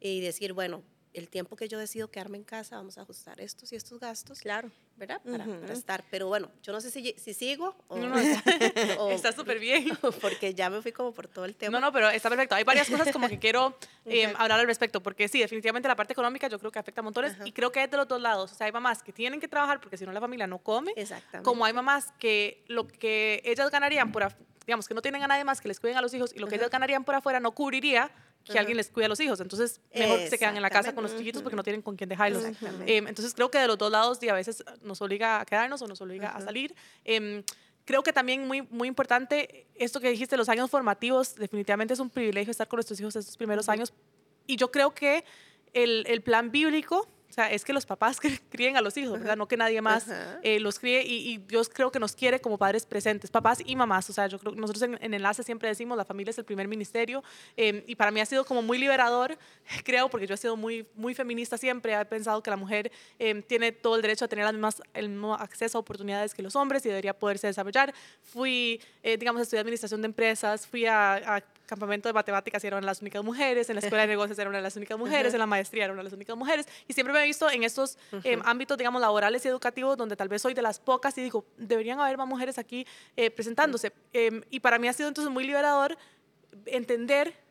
y 0.00 0.20
decir, 0.20 0.52
bueno, 0.52 0.82
el 1.14 1.28
tiempo 1.28 1.56
que 1.56 1.68
yo 1.68 1.78
decido 1.78 2.10
quedarme 2.10 2.36
en 2.36 2.44
casa, 2.44 2.76
vamos 2.76 2.98
a 2.98 3.02
ajustar 3.02 3.40
estos 3.40 3.72
y 3.72 3.76
estos 3.76 4.00
gastos. 4.00 4.40
Claro. 4.40 4.70
¿Verdad? 4.96 5.20
Para, 5.24 5.72
estar. 5.72 6.04
Pero 6.10 6.28
bueno, 6.28 6.50
yo 6.62 6.72
no 6.72 6.80
sé 6.80 6.90
si, 6.90 7.14
si 7.18 7.34
sigo 7.34 7.74
o. 7.88 7.98
No, 7.98 8.08
no, 8.08 8.18
está 9.10 9.32
súper 9.36 9.58
bien. 9.60 9.96
Porque 10.20 10.54
ya 10.54 10.70
me 10.70 10.82
fui 10.82 10.92
como 10.92 11.12
por 11.12 11.28
todo 11.28 11.44
el 11.44 11.56
tema. 11.56 11.78
No, 11.78 11.86
no, 11.86 11.92
pero 11.92 12.10
está 12.10 12.28
perfecto. 12.28 12.54
Hay 12.54 12.64
varias 12.64 12.88
cosas 12.88 13.10
como 13.12 13.28
que 13.28 13.38
quiero 13.38 13.76
eh, 14.04 14.32
hablar 14.36 14.60
al 14.60 14.66
respecto, 14.66 15.02
porque 15.02 15.28
sí, 15.28 15.40
definitivamente 15.40 15.88
la 15.88 15.96
parte 15.96 16.12
económica 16.12 16.48
yo 16.48 16.58
creo 16.58 16.70
que 16.70 16.78
afecta 16.78 17.00
a 17.00 17.04
montones 17.04 17.36
y 17.44 17.52
creo 17.52 17.72
que 17.72 17.82
es 17.82 17.90
de 17.90 17.96
los 17.96 18.06
dos 18.06 18.20
lados. 18.20 18.52
O 18.52 18.54
sea, 18.54 18.66
hay 18.66 18.72
mamás 18.72 19.02
que 19.02 19.12
tienen 19.12 19.40
que 19.40 19.48
trabajar 19.48 19.80
porque 19.80 19.96
si 19.96 20.04
no 20.04 20.12
la 20.12 20.20
familia 20.20 20.46
no 20.46 20.58
come. 20.58 20.92
Exactamente. 20.96 21.44
Como 21.44 21.64
hay 21.64 21.72
mamás 21.72 22.12
que 22.18 22.64
lo 22.68 22.86
que 22.86 23.42
ellas 23.44 23.70
ganarían 23.70 24.12
por, 24.12 24.32
digamos, 24.66 24.86
que 24.88 24.94
no 24.94 25.02
tienen 25.02 25.22
a 25.22 25.26
nadie 25.26 25.44
más 25.44 25.60
que 25.60 25.68
les 25.68 25.80
cuiden 25.80 25.96
a 25.98 26.02
los 26.02 26.12
hijos 26.14 26.32
y 26.34 26.38
lo 26.38 26.46
que 26.46 26.56
ellas 26.56 26.70
ganarían 26.70 27.04
por 27.04 27.14
afuera 27.14 27.40
no 27.40 27.52
cubriría 27.52 28.10
que 28.44 28.58
alguien 28.58 28.76
les 28.76 28.88
cuide 28.88 29.06
a 29.06 29.08
los 29.08 29.20
hijos. 29.20 29.40
Entonces, 29.40 29.80
mejor 29.94 30.20
se 30.28 30.38
quedan 30.38 30.56
en 30.56 30.62
la 30.62 30.70
casa 30.70 30.94
con 30.94 31.02
los 31.02 31.16
chiquitos 31.16 31.42
porque 31.42 31.56
no 31.56 31.62
tienen 31.62 31.82
con 31.82 31.96
quién 31.96 32.08
dejarlos. 32.08 32.44
Em, 32.86 33.06
entonces, 33.08 33.34
creo 33.34 33.50
que 33.50 33.58
de 33.58 33.66
los 33.66 33.78
dos 33.78 33.90
lados 33.90 34.22
y 34.22 34.28
a 34.28 34.34
veces 34.34 34.64
nos 34.82 35.00
obliga 35.00 35.40
a 35.40 35.44
quedarnos 35.44 35.80
o 35.82 35.86
nos 35.86 36.00
obliga 36.00 36.30
a 36.30 36.40
salir. 36.40 36.74
Em, 37.04 37.42
creo 37.84 38.02
que 38.02 38.12
también 38.12 38.46
muy, 38.46 38.62
muy 38.62 38.88
importante 38.88 39.66
esto 39.74 40.00
que 40.00 40.10
dijiste, 40.10 40.36
los 40.36 40.48
años 40.48 40.70
formativos, 40.70 41.34
definitivamente 41.36 41.94
es 41.94 42.00
un 42.00 42.10
privilegio 42.10 42.50
estar 42.50 42.68
con 42.68 42.78
nuestros 42.78 43.00
hijos 43.00 43.16
estos 43.16 43.36
primeros 43.36 43.68
años. 43.68 43.92
Y 44.46 44.56
yo 44.56 44.70
creo 44.70 44.94
que 44.94 45.24
el, 45.72 46.04
el 46.06 46.22
plan 46.22 46.50
bíblico 46.50 47.08
o 47.34 47.36
sea, 47.36 47.50
es 47.50 47.64
que 47.64 47.72
los 47.72 47.84
papás 47.84 48.20
críen 48.48 48.76
a 48.76 48.80
los 48.80 48.96
hijos, 48.96 49.18
¿verdad? 49.18 49.36
No 49.36 49.48
que 49.48 49.56
nadie 49.56 49.82
más 49.82 50.06
eh, 50.44 50.60
los 50.60 50.78
críe 50.78 51.02
y, 51.02 51.38
Dios 51.38 51.68
creo 51.68 51.90
que 51.90 51.98
nos 51.98 52.14
quiere 52.14 52.40
como 52.40 52.58
padres 52.58 52.86
presentes, 52.86 53.28
papás 53.28 53.58
y 53.66 53.74
mamás. 53.74 54.08
O 54.08 54.12
sea, 54.12 54.28
yo 54.28 54.38
creo 54.38 54.52
que 54.52 54.60
nosotros 54.60 54.82
en, 54.82 55.12
Enlace 55.14 55.42
siempre 55.42 55.68
decimos, 55.68 55.98
la 55.98 56.04
familia 56.04 56.30
es 56.30 56.38
el 56.38 56.44
primer 56.44 56.68
ministerio 56.68 57.24
em, 57.56 57.82
y 57.88 57.96
para 57.96 58.12
mí 58.12 58.20
ha 58.20 58.26
sido 58.26 58.44
como 58.44 58.62
muy 58.62 58.78
liberador, 58.78 59.36
creo, 59.84 60.08
porque 60.08 60.28
yo 60.28 60.34
he 60.34 60.36
sido 60.36 60.56
muy, 60.56 60.86
muy 60.94 61.12
feminista 61.12 61.58
siempre, 61.58 61.98
he 62.00 62.04
pensado 62.04 62.40
que 62.40 62.50
la 62.50 62.56
mujer 62.56 62.92
em, 63.18 63.42
tiene 63.42 63.72
todo 63.72 63.96
el 63.96 64.02
derecho 64.02 64.26
a 64.26 64.28
tener 64.28 64.44
las 64.44 64.54
mismas, 64.54 64.80
el 64.92 65.08
mismo 65.08 65.34
acceso 65.34 65.78
a 65.78 65.80
oportunidades 65.80 66.34
que 66.34 66.42
los 66.42 66.54
hombres 66.54 66.86
y 66.86 66.88
debería 66.88 67.18
poderse 67.18 67.48
desarrollar. 67.48 67.92
Fui, 68.22 68.80
eh, 69.02 69.16
digamos, 69.16 69.40
a 69.40 69.42
estudiar 69.42 69.62
administración 69.62 70.02
de 70.02 70.06
empresas, 70.06 70.68
fui 70.68 70.86
a, 70.86 71.14
a 71.14 71.40
campamento 71.66 72.08
de 72.08 72.12
matemáticas 72.12 72.62
eran 72.64 72.84
las 72.84 73.00
únicas 73.00 73.24
mujeres, 73.24 73.68
en 73.70 73.76
la 73.76 73.80
escuela 73.80 74.02
de 74.02 74.08
negocios 74.14 74.38
eran 74.38 74.62
las 74.62 74.76
únicas 74.76 74.98
mujeres, 74.98 75.32
en 75.32 75.38
la 75.38 75.46
maestría 75.46 75.84
eran 75.84 76.02
las 76.02 76.12
únicas 76.12 76.36
mujeres. 76.36 76.66
Y 76.88 76.92
siempre 76.92 77.12
me 77.12 77.22
he 77.22 77.26
visto 77.26 77.50
en 77.50 77.64
estos 77.64 77.98
em, 78.24 78.40
ámbitos, 78.44 78.78
digamos, 78.78 79.00
laborales 79.00 79.44
y 79.44 79.48
educativos, 79.48 79.96
donde 79.96 80.16
tal 80.16 80.28
vez 80.28 80.42
soy 80.42 80.54
de 80.54 80.62
las 80.62 80.78
pocas 80.78 81.16
y 81.18 81.22
digo, 81.22 81.44
deberían 81.56 82.00
haber 82.00 82.18
más 82.18 82.28
mujeres 82.28 82.58
aquí 82.58 82.86
eh, 83.16 83.30
presentándose. 83.30 83.92
Em, 84.12 84.42
y 84.50 84.60
para 84.60 84.78
mí 84.78 84.88
ha 84.88 84.92
sido 84.92 85.08
entonces 85.08 85.32
muy 85.32 85.44
liberador 85.44 85.96
entender 86.66 87.43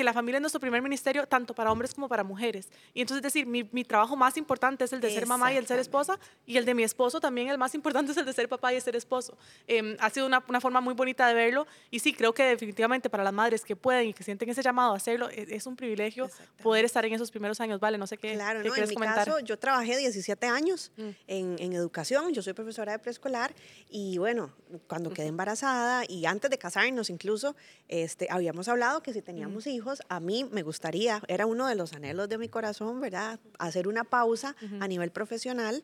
que 0.00 0.04
la 0.04 0.14
familia 0.14 0.38
es 0.38 0.40
nuestro 0.40 0.60
primer 0.62 0.80
ministerio, 0.80 1.26
tanto 1.26 1.54
para 1.54 1.70
hombres 1.70 1.92
como 1.92 2.08
para 2.08 2.24
mujeres. 2.24 2.70
Y 2.94 3.02
entonces, 3.02 3.22
decir, 3.22 3.46
mi, 3.46 3.68
mi 3.70 3.84
trabajo 3.84 4.16
más 4.16 4.38
importante 4.38 4.82
es 4.82 4.94
el 4.94 5.00
de 5.02 5.10
ser 5.10 5.26
mamá 5.26 5.52
y 5.52 5.58
el 5.58 5.66
ser 5.66 5.78
esposa, 5.78 6.18
y 6.46 6.56
el 6.56 6.64
de 6.64 6.72
mi 6.72 6.84
esposo 6.84 7.20
también, 7.20 7.48
el 7.48 7.58
más 7.58 7.74
importante 7.74 8.12
es 8.12 8.16
el 8.16 8.24
de 8.24 8.32
ser 8.32 8.48
papá 8.48 8.72
y 8.72 8.76
el 8.76 8.82
ser 8.82 8.96
esposo. 8.96 9.36
Em, 9.66 9.98
ha 10.00 10.08
sido 10.08 10.26
una, 10.26 10.42
una, 10.48 10.58
forma 10.58 10.80
muy 10.80 10.94
bonita 10.94 11.28
de 11.28 11.34
verlo, 11.34 11.66
y 11.90 11.98
sí, 11.98 12.14
creo 12.14 12.32
que 12.32 12.44
definitivamente 12.44 13.10
para 13.10 13.22
las 13.22 13.34
madres 13.34 13.62
que 13.62 13.76
pueden 13.76 14.08
y 14.08 14.14
que 14.14 14.24
sienten 14.24 14.48
ese 14.48 14.62
llamado 14.62 14.94
a 14.94 14.96
hacerlo, 14.96 15.28
es, 15.28 15.50
es 15.50 15.66
un 15.66 15.76
privilegio 15.76 16.30
poder 16.62 16.86
estar 16.86 17.04
en 17.04 17.12
esos 17.12 17.30
primeros 17.30 17.60
años, 17.60 17.78
¿vale? 17.78 17.98
No 17.98 18.06
sé 18.06 18.16
qué, 18.16 18.32
claro, 18.32 18.62
qué 18.62 18.68
no, 18.70 18.76
en 18.76 18.88
mi 18.88 18.96
caso, 18.96 19.38
yo 19.40 19.58
trabajé 19.58 19.98
17 19.98 20.46
años 20.46 20.92
mm. 20.96 21.08
en, 21.26 21.56
en, 21.58 21.72
educación, 21.74 22.32
yo 22.32 22.40
soy 22.40 22.54
profesora 22.54 22.92
de 22.92 23.00
preescolar, 23.00 23.54
y 23.90 24.16
bueno, 24.16 24.50
cuando 24.86 25.10
quedé 25.10 25.26
embarazada, 25.26 26.04
y 26.08 26.24
antes 26.24 26.50
de 26.50 26.56
casarnos 26.56 27.10
incluso, 27.10 27.54
este, 27.88 28.28
habíamos 28.30 28.66
hablado 28.68 29.02
que 29.02 29.12
si 29.12 29.20
teníamos 29.20 29.66
hijos, 29.66 29.89
a 30.08 30.20
mí 30.20 30.44
me 30.50 30.62
gustaría, 30.62 31.22
era 31.28 31.46
uno 31.46 31.66
de 31.66 31.74
los 31.74 31.92
anhelos 31.92 32.28
de 32.28 32.38
mi 32.38 32.48
corazón, 32.48 33.00
¿verdad? 33.00 33.40
Hacer 33.58 33.88
una 33.88 34.04
pausa 34.04 34.56
a 34.80 34.88
nivel 34.88 35.10
profesional 35.10 35.82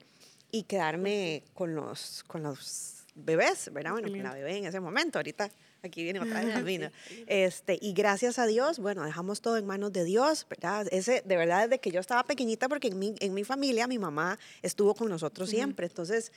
y 0.51 0.65
quedarme 0.65 1.43
con 1.55 1.75
los, 1.75 2.25
con 2.27 2.43
los 2.43 3.07
bebés, 3.15 3.71
¿verdad? 3.73 3.93
Bueno, 3.93 4.09
con 4.09 4.23
la 4.23 4.35
bebé 4.35 4.59
en 4.59 4.67
ese 4.67 4.81
momento, 4.81 5.19
ahorita 5.19 5.51
aquí 5.83 6.03
viene 6.03 6.21
otra 6.21 6.45
vez 6.45 6.65
vino. 6.65 6.91
Este, 7.27 7.79
y 7.81 7.93
gracias 7.93 8.39
a 8.39 8.47
Dios, 8.47 8.79
bueno, 8.79 9.05
dejamos 9.05 9.41
todo 9.41 9.57
en 9.57 9.67
manos 9.67 9.93
de 9.93 10.05
Dios, 10.05 10.47
¿verdad? 10.49 10.87
Ese, 10.91 11.23
de 11.25 11.37
verdad, 11.37 11.69
desde 11.69 11.81
que 11.81 11.91
yo 11.91 12.01
estaba 12.01 12.25
pequeñita, 12.25 12.69
porque 12.69 12.89
en 12.89 12.99
mi, 12.99 13.15
en 13.21 13.35
mi 13.35 13.45
familia 13.45 13.87
mi 13.87 13.99
mamá 13.99 14.39
estuvo 14.63 14.95
con 14.95 15.09
nosotros 15.09 15.49
siempre, 15.49 15.87
entonces 15.87 16.33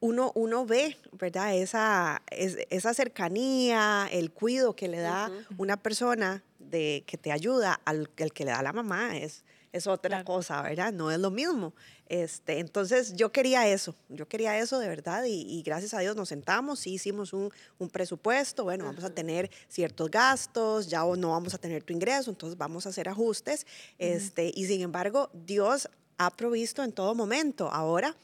uno, 0.00 0.32
uno 0.34 0.66
ve, 0.66 0.96
¿verdad? 1.12 1.54
Esa, 1.54 2.22
esa 2.30 2.94
cercanía, 2.94 4.08
el 4.10 4.32
cuido 4.32 4.74
que 4.74 4.88
le 4.88 4.98
da 4.98 5.30
una 5.58 5.76
persona 5.76 6.42
de, 6.72 7.04
que 7.06 7.16
te 7.16 7.30
ayuda 7.30 7.80
al, 7.84 8.10
el 8.16 8.32
que 8.32 8.44
le 8.44 8.50
da 8.50 8.62
la 8.62 8.72
mamá 8.72 9.16
es, 9.16 9.44
es 9.72 9.86
otra 9.86 10.24
cosa, 10.24 10.60
¿verdad? 10.62 10.92
No 10.92 11.10
es 11.10 11.20
lo 11.20 11.30
mismo. 11.30 11.72
Este, 12.06 12.58
entonces 12.58 13.14
yo 13.14 13.32
quería 13.32 13.68
eso, 13.68 13.94
yo 14.08 14.28
quería 14.28 14.58
eso 14.58 14.78
de 14.78 14.88
verdad 14.88 15.24
y, 15.26 15.62
gracias 15.62 15.94
a 15.94 16.00
Dios 16.00 16.14
nos 16.14 16.28
sentamos 16.28 16.86
y 16.86 16.94
hicimos 16.94 17.32
un, 17.32 17.50
un 17.78 17.88
presupuesto, 17.88 18.64
bueno, 18.64 18.84
vamos 18.84 19.04
a 19.04 19.10
tener 19.10 19.50
ciertos 19.68 20.10
gastos, 20.10 20.88
ya 20.88 21.00
no 21.16 21.30
vamos 21.30 21.54
a 21.54 21.58
tener 21.58 21.82
tu 21.82 21.94
ingreso, 21.94 22.30
entonces 22.30 22.58
vamos 22.58 22.84
a 22.84 22.90
hacer 22.90 23.08
ajustes, 23.08 23.66
este, 23.98 24.52
y 24.54 24.66
sin 24.66 24.82
embargo 24.82 25.30
Dios 25.32 25.88
ha 26.18 26.30
provisto 26.30 26.84
en 26.84 26.92
todo 26.92 27.14
momento. 27.14 27.70
Ahora, 27.70 28.14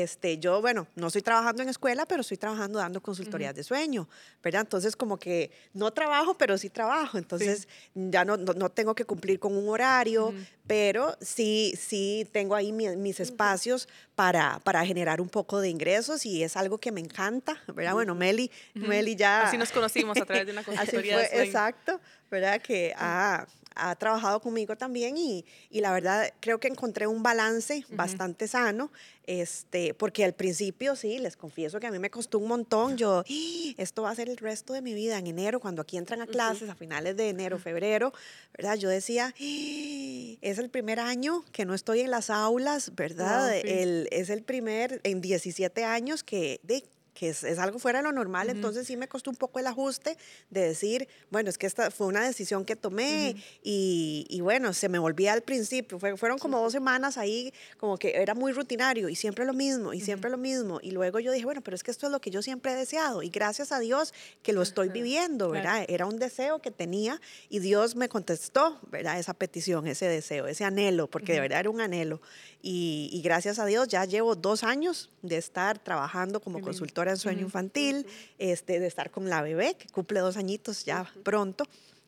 este, 0.00 0.38
yo, 0.38 0.62
bueno, 0.62 0.86
no 0.96 1.08
estoy 1.08 1.20
trabajando 1.20 1.62
en 1.62 1.68
escuela, 1.68 2.06
pero 2.06 2.22
estoy 2.22 2.38
trabajando 2.38 2.78
dando 2.78 3.02
consultorías 3.02 3.54
de 3.54 3.62
sueño, 3.62 4.08
¿verdad? 4.42 4.62
Entonces, 4.62 4.96
como 4.96 5.18
que 5.18 5.50
no 5.74 5.90
trabajo, 5.90 6.32
pero 6.32 6.56
sí 6.56 6.70
trabajo. 6.70 7.18
Entonces, 7.18 7.68
ya 7.94 8.24
no, 8.24 8.38
no, 8.38 8.70
tengo 8.70 8.94
que 8.94 9.04
cumplir 9.04 9.38
con 9.38 9.54
un 9.54 9.68
horario, 9.68 10.32
pero 10.66 11.14
sí, 11.20 11.74
sí 11.78 12.26
tengo 12.32 12.54
ahí 12.54 12.72
mis 12.72 13.20
espacios 13.20 13.86
para, 14.14 14.60
para 14.60 14.82
generar 14.86 15.20
un 15.20 15.28
poco 15.28 15.60
de 15.60 15.68
ingresos 15.68 16.24
y 16.24 16.42
es 16.42 16.56
algo 16.56 16.78
que 16.78 16.90
me 16.90 17.02
encanta, 17.02 17.62
¿verdad? 17.74 17.92
Bueno, 17.92 18.14
Meli, 18.14 18.50
Meli 18.72 19.14
ya... 19.14 19.42
Así 19.42 19.58
nos 19.58 19.72
conocimos 19.72 20.16
a 20.18 20.24
través 20.24 20.46
de 20.46 20.52
una 20.52 20.64
consultoría 20.64 21.18
de 21.18 21.28
sueño. 21.28 21.42
Exacto, 21.42 22.00
¿verdad? 22.30 22.62
Que 22.62 22.94
ha, 22.96 23.46
ha 23.74 23.94
trabajado 23.96 24.40
conmigo 24.40 24.76
también 24.76 25.16
y, 25.16 25.44
y, 25.70 25.80
la 25.80 25.92
verdad 25.92 26.32
creo 26.40 26.60
que 26.60 26.68
encontré 26.68 27.06
un 27.06 27.22
balance 27.22 27.84
bastante 27.90 28.48
sano 28.48 28.90
este, 29.26 29.94
porque 29.94 30.24
al 30.24 30.34
principio, 30.34 30.96
sí, 30.96 31.18
les 31.18 31.36
confieso 31.36 31.78
que 31.78 31.86
a 31.86 31.90
mí 31.90 31.98
me 31.98 32.10
costó 32.10 32.38
un 32.38 32.48
montón. 32.48 32.96
Yo, 32.96 33.20
¡Ah! 33.20 33.74
esto 33.76 34.02
va 34.02 34.10
a 34.10 34.14
ser 34.14 34.28
el 34.28 34.36
resto 34.36 34.72
de 34.72 34.82
mi 34.82 34.94
vida 34.94 35.18
en 35.18 35.28
enero, 35.28 35.60
cuando 35.60 35.82
aquí 35.82 35.96
entran 35.96 36.22
a 36.22 36.26
clases, 36.26 36.68
a 36.68 36.74
finales 36.74 37.16
de 37.16 37.28
enero, 37.28 37.58
febrero, 37.58 38.12
¿verdad? 38.56 38.76
Yo 38.76 38.88
decía, 38.88 39.28
¡Ah! 39.28 40.38
es 40.40 40.58
el 40.58 40.70
primer 40.70 40.98
año 40.98 41.44
que 41.52 41.64
no 41.64 41.74
estoy 41.74 42.00
en 42.00 42.10
las 42.10 42.30
aulas, 42.30 42.94
¿verdad? 42.96 43.56
el, 43.56 44.08
es 44.10 44.28
el 44.30 44.42
primer, 44.42 45.00
en 45.04 45.20
17 45.20 45.84
años 45.84 46.24
que, 46.24 46.60
de, 46.64 46.84
que 47.14 47.28
es, 47.28 47.44
algo 47.58 47.78
fuera 47.78 47.98
de 47.98 48.04
lo 48.04 48.12
normal, 48.12 48.48
entonces 48.48 48.86
sí 48.86 48.96
me 48.96 49.08
costó 49.08 49.30
un 49.30 49.36
poco 49.36 49.58
el 49.58 49.66
ajuste 49.66 50.16
de 50.50 50.62
decir, 50.62 51.08
bueno, 51.30 51.50
es 51.50 51.58
que 51.58 51.66
esta 51.66 51.90
fue 51.90 52.06
una 52.06 52.24
decisión 52.24 52.64
que 52.64 52.74
tomé 52.74 53.36
y, 53.62 54.26
y, 54.28 54.40
bueno, 54.40 54.72
se 54.72 54.88
me 54.88 54.98
volvía 54.98 55.32
al 55.32 55.42
principio, 55.42 55.98
fueron 55.98 56.38
como 56.38 56.60
dos 56.60 56.72
semanas 56.72 57.18
ahí 57.18 57.52
como 57.76 57.98
que 57.98 58.16
era 58.16 58.34
muy 58.34 58.52
rutinario 58.52 59.08
y 59.08 59.16
siempre 59.16 59.44
lo 59.44 59.52
mismo 59.52 59.92
y 59.92 60.00
siempre 60.00 60.30
lo 60.30 60.38
mismo 60.38 60.80
y 60.82 60.92
luego 60.92 61.20
yo 61.20 61.32
dije, 61.32 61.44
bueno, 61.44 61.60
pero 61.60 61.74
es 61.74 61.82
que 61.82 61.90
esto 61.90 62.06
es 62.06 62.12
lo 62.12 62.20
que 62.20 62.30
yo 62.30 62.42
siempre 62.42 62.72
he 62.72 62.76
deseado 62.76 63.22
y 63.22 63.28
gracias 63.28 63.72
a 63.72 63.78
Dios 63.78 64.14
que 64.42 64.52
lo 64.52 64.62
estoy 64.62 64.88
viviendo, 64.88 65.50
¿verdad? 65.50 65.84
Era 65.88 66.06
un 66.06 66.18
deseo 66.18 66.60
que 66.60 66.70
tenía 66.70 67.20
y 67.48 67.58
Dios 67.58 67.94
me 67.94 68.08
contestó, 68.08 68.78
¿verdad? 68.90 69.18
Esa 69.18 69.34
petición, 69.34 69.86
ese 69.86 70.06
deseo, 70.06 70.46
ese 70.46 70.64
anhelo, 70.64 71.08
porque 71.08 71.34
de 71.34 71.40
verdad 71.40 71.60
era 71.60 71.70
un 71.70 71.80
anhelo. 71.80 72.20
Y, 72.62 73.10
y 73.12 73.22
gracias 73.22 73.58
a 73.58 73.66
Dios 73.66 73.88
ya 73.88 74.04
llevo 74.04 74.36
dos 74.36 74.62
años 74.62 75.10
de 75.22 75.36
estar 75.36 75.78
trabajando 75.78 76.40
como 76.40 76.60
consultora 76.60 77.01
en 77.10 77.16
sueño 77.16 77.42
infantil, 77.42 78.06
este, 78.38 78.80
de 78.80 78.86
estar 78.86 79.10
con 79.10 79.28
la 79.28 79.42
bebé, 79.42 79.74
que 79.74 79.88
cumple 79.88 80.20
dos 80.20 80.36
añitos 80.36 80.84
ya 80.84 81.10
pronto. 81.22 81.64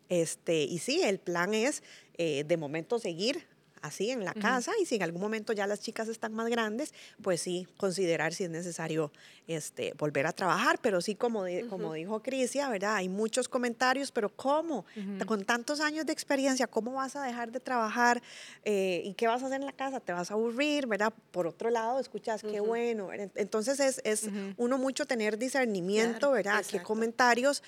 Este, 0.09 0.63
y 0.63 0.79
sí, 0.79 1.03
el 1.03 1.19
plan 1.19 1.55
es 1.55 1.83
eh, 2.19 2.45
de 2.47 2.57
momento 2.57 2.99
seguir 2.99 3.45
así 3.85 4.11
en 4.11 4.25
la 4.25 4.33
casa 4.33 4.73
y 4.81 4.87
si 4.87 4.97
en 4.97 5.03
algún 5.03 5.21
momento 5.21 5.53
ya 5.53 5.67
las 5.67 5.81
chicas 5.81 6.09
están 6.09 6.33
más 6.33 6.49
grandes, 6.49 6.95
pues 7.23 7.43
sí, 7.43 7.69
considerar 7.77 8.33
si 8.33 8.45
es 8.45 8.51
necesario 8.51 9.13
este, 9.47 9.93
volver 9.99 10.27
a 10.27 10.33
trabajar, 10.33 10.79
pero 10.81 11.03
sí, 11.03 11.15
como, 11.15 11.45
como 11.69 11.93
dijo 11.93 12.23
Crisia, 12.23 12.71
¿verdad? 12.71 12.97
Hay 12.97 13.11
muchos 13.11 13.47
comentarios, 13.47 14.11
pero 14.11 14.31
¿cómo? 14.31 14.87
Con 15.27 15.45
tantos 15.45 15.81
años 15.81 16.07
de 16.07 16.13
experiencia, 16.13 16.67
¿cómo 16.67 16.95
vas 16.95 17.15
a 17.15 17.23
dejar 17.23 17.53
de 17.53 17.61
trabajar? 17.61 18.23
Eh, 18.65 19.03
¿Y 19.05 19.13
qué 19.15 19.27
vas 19.27 19.43
a 19.43 19.47
hacer 19.47 19.61
en 19.61 19.67
la 19.67 19.73
casa? 19.73 20.01
¿Te 20.01 20.15
vas 20.15 20.31
a 20.31 20.35
aburrir, 20.35 20.87
verdad? 20.87 21.13
Por 21.31 21.47
otro 21.47 21.69
lado, 21.69 22.01
escuchas, 22.01 22.43
qué 22.43 22.61
bueno. 22.61 23.11
Entonces 23.13 23.81
es, 23.81 24.01
es 24.05 24.31
uno 24.57 24.79
mucho 24.79 25.05
tener 25.05 25.37
discernimiento, 25.37 26.31
¿verdad? 26.31 26.65
¿Qué 26.65 26.83
comentarios 26.83 27.63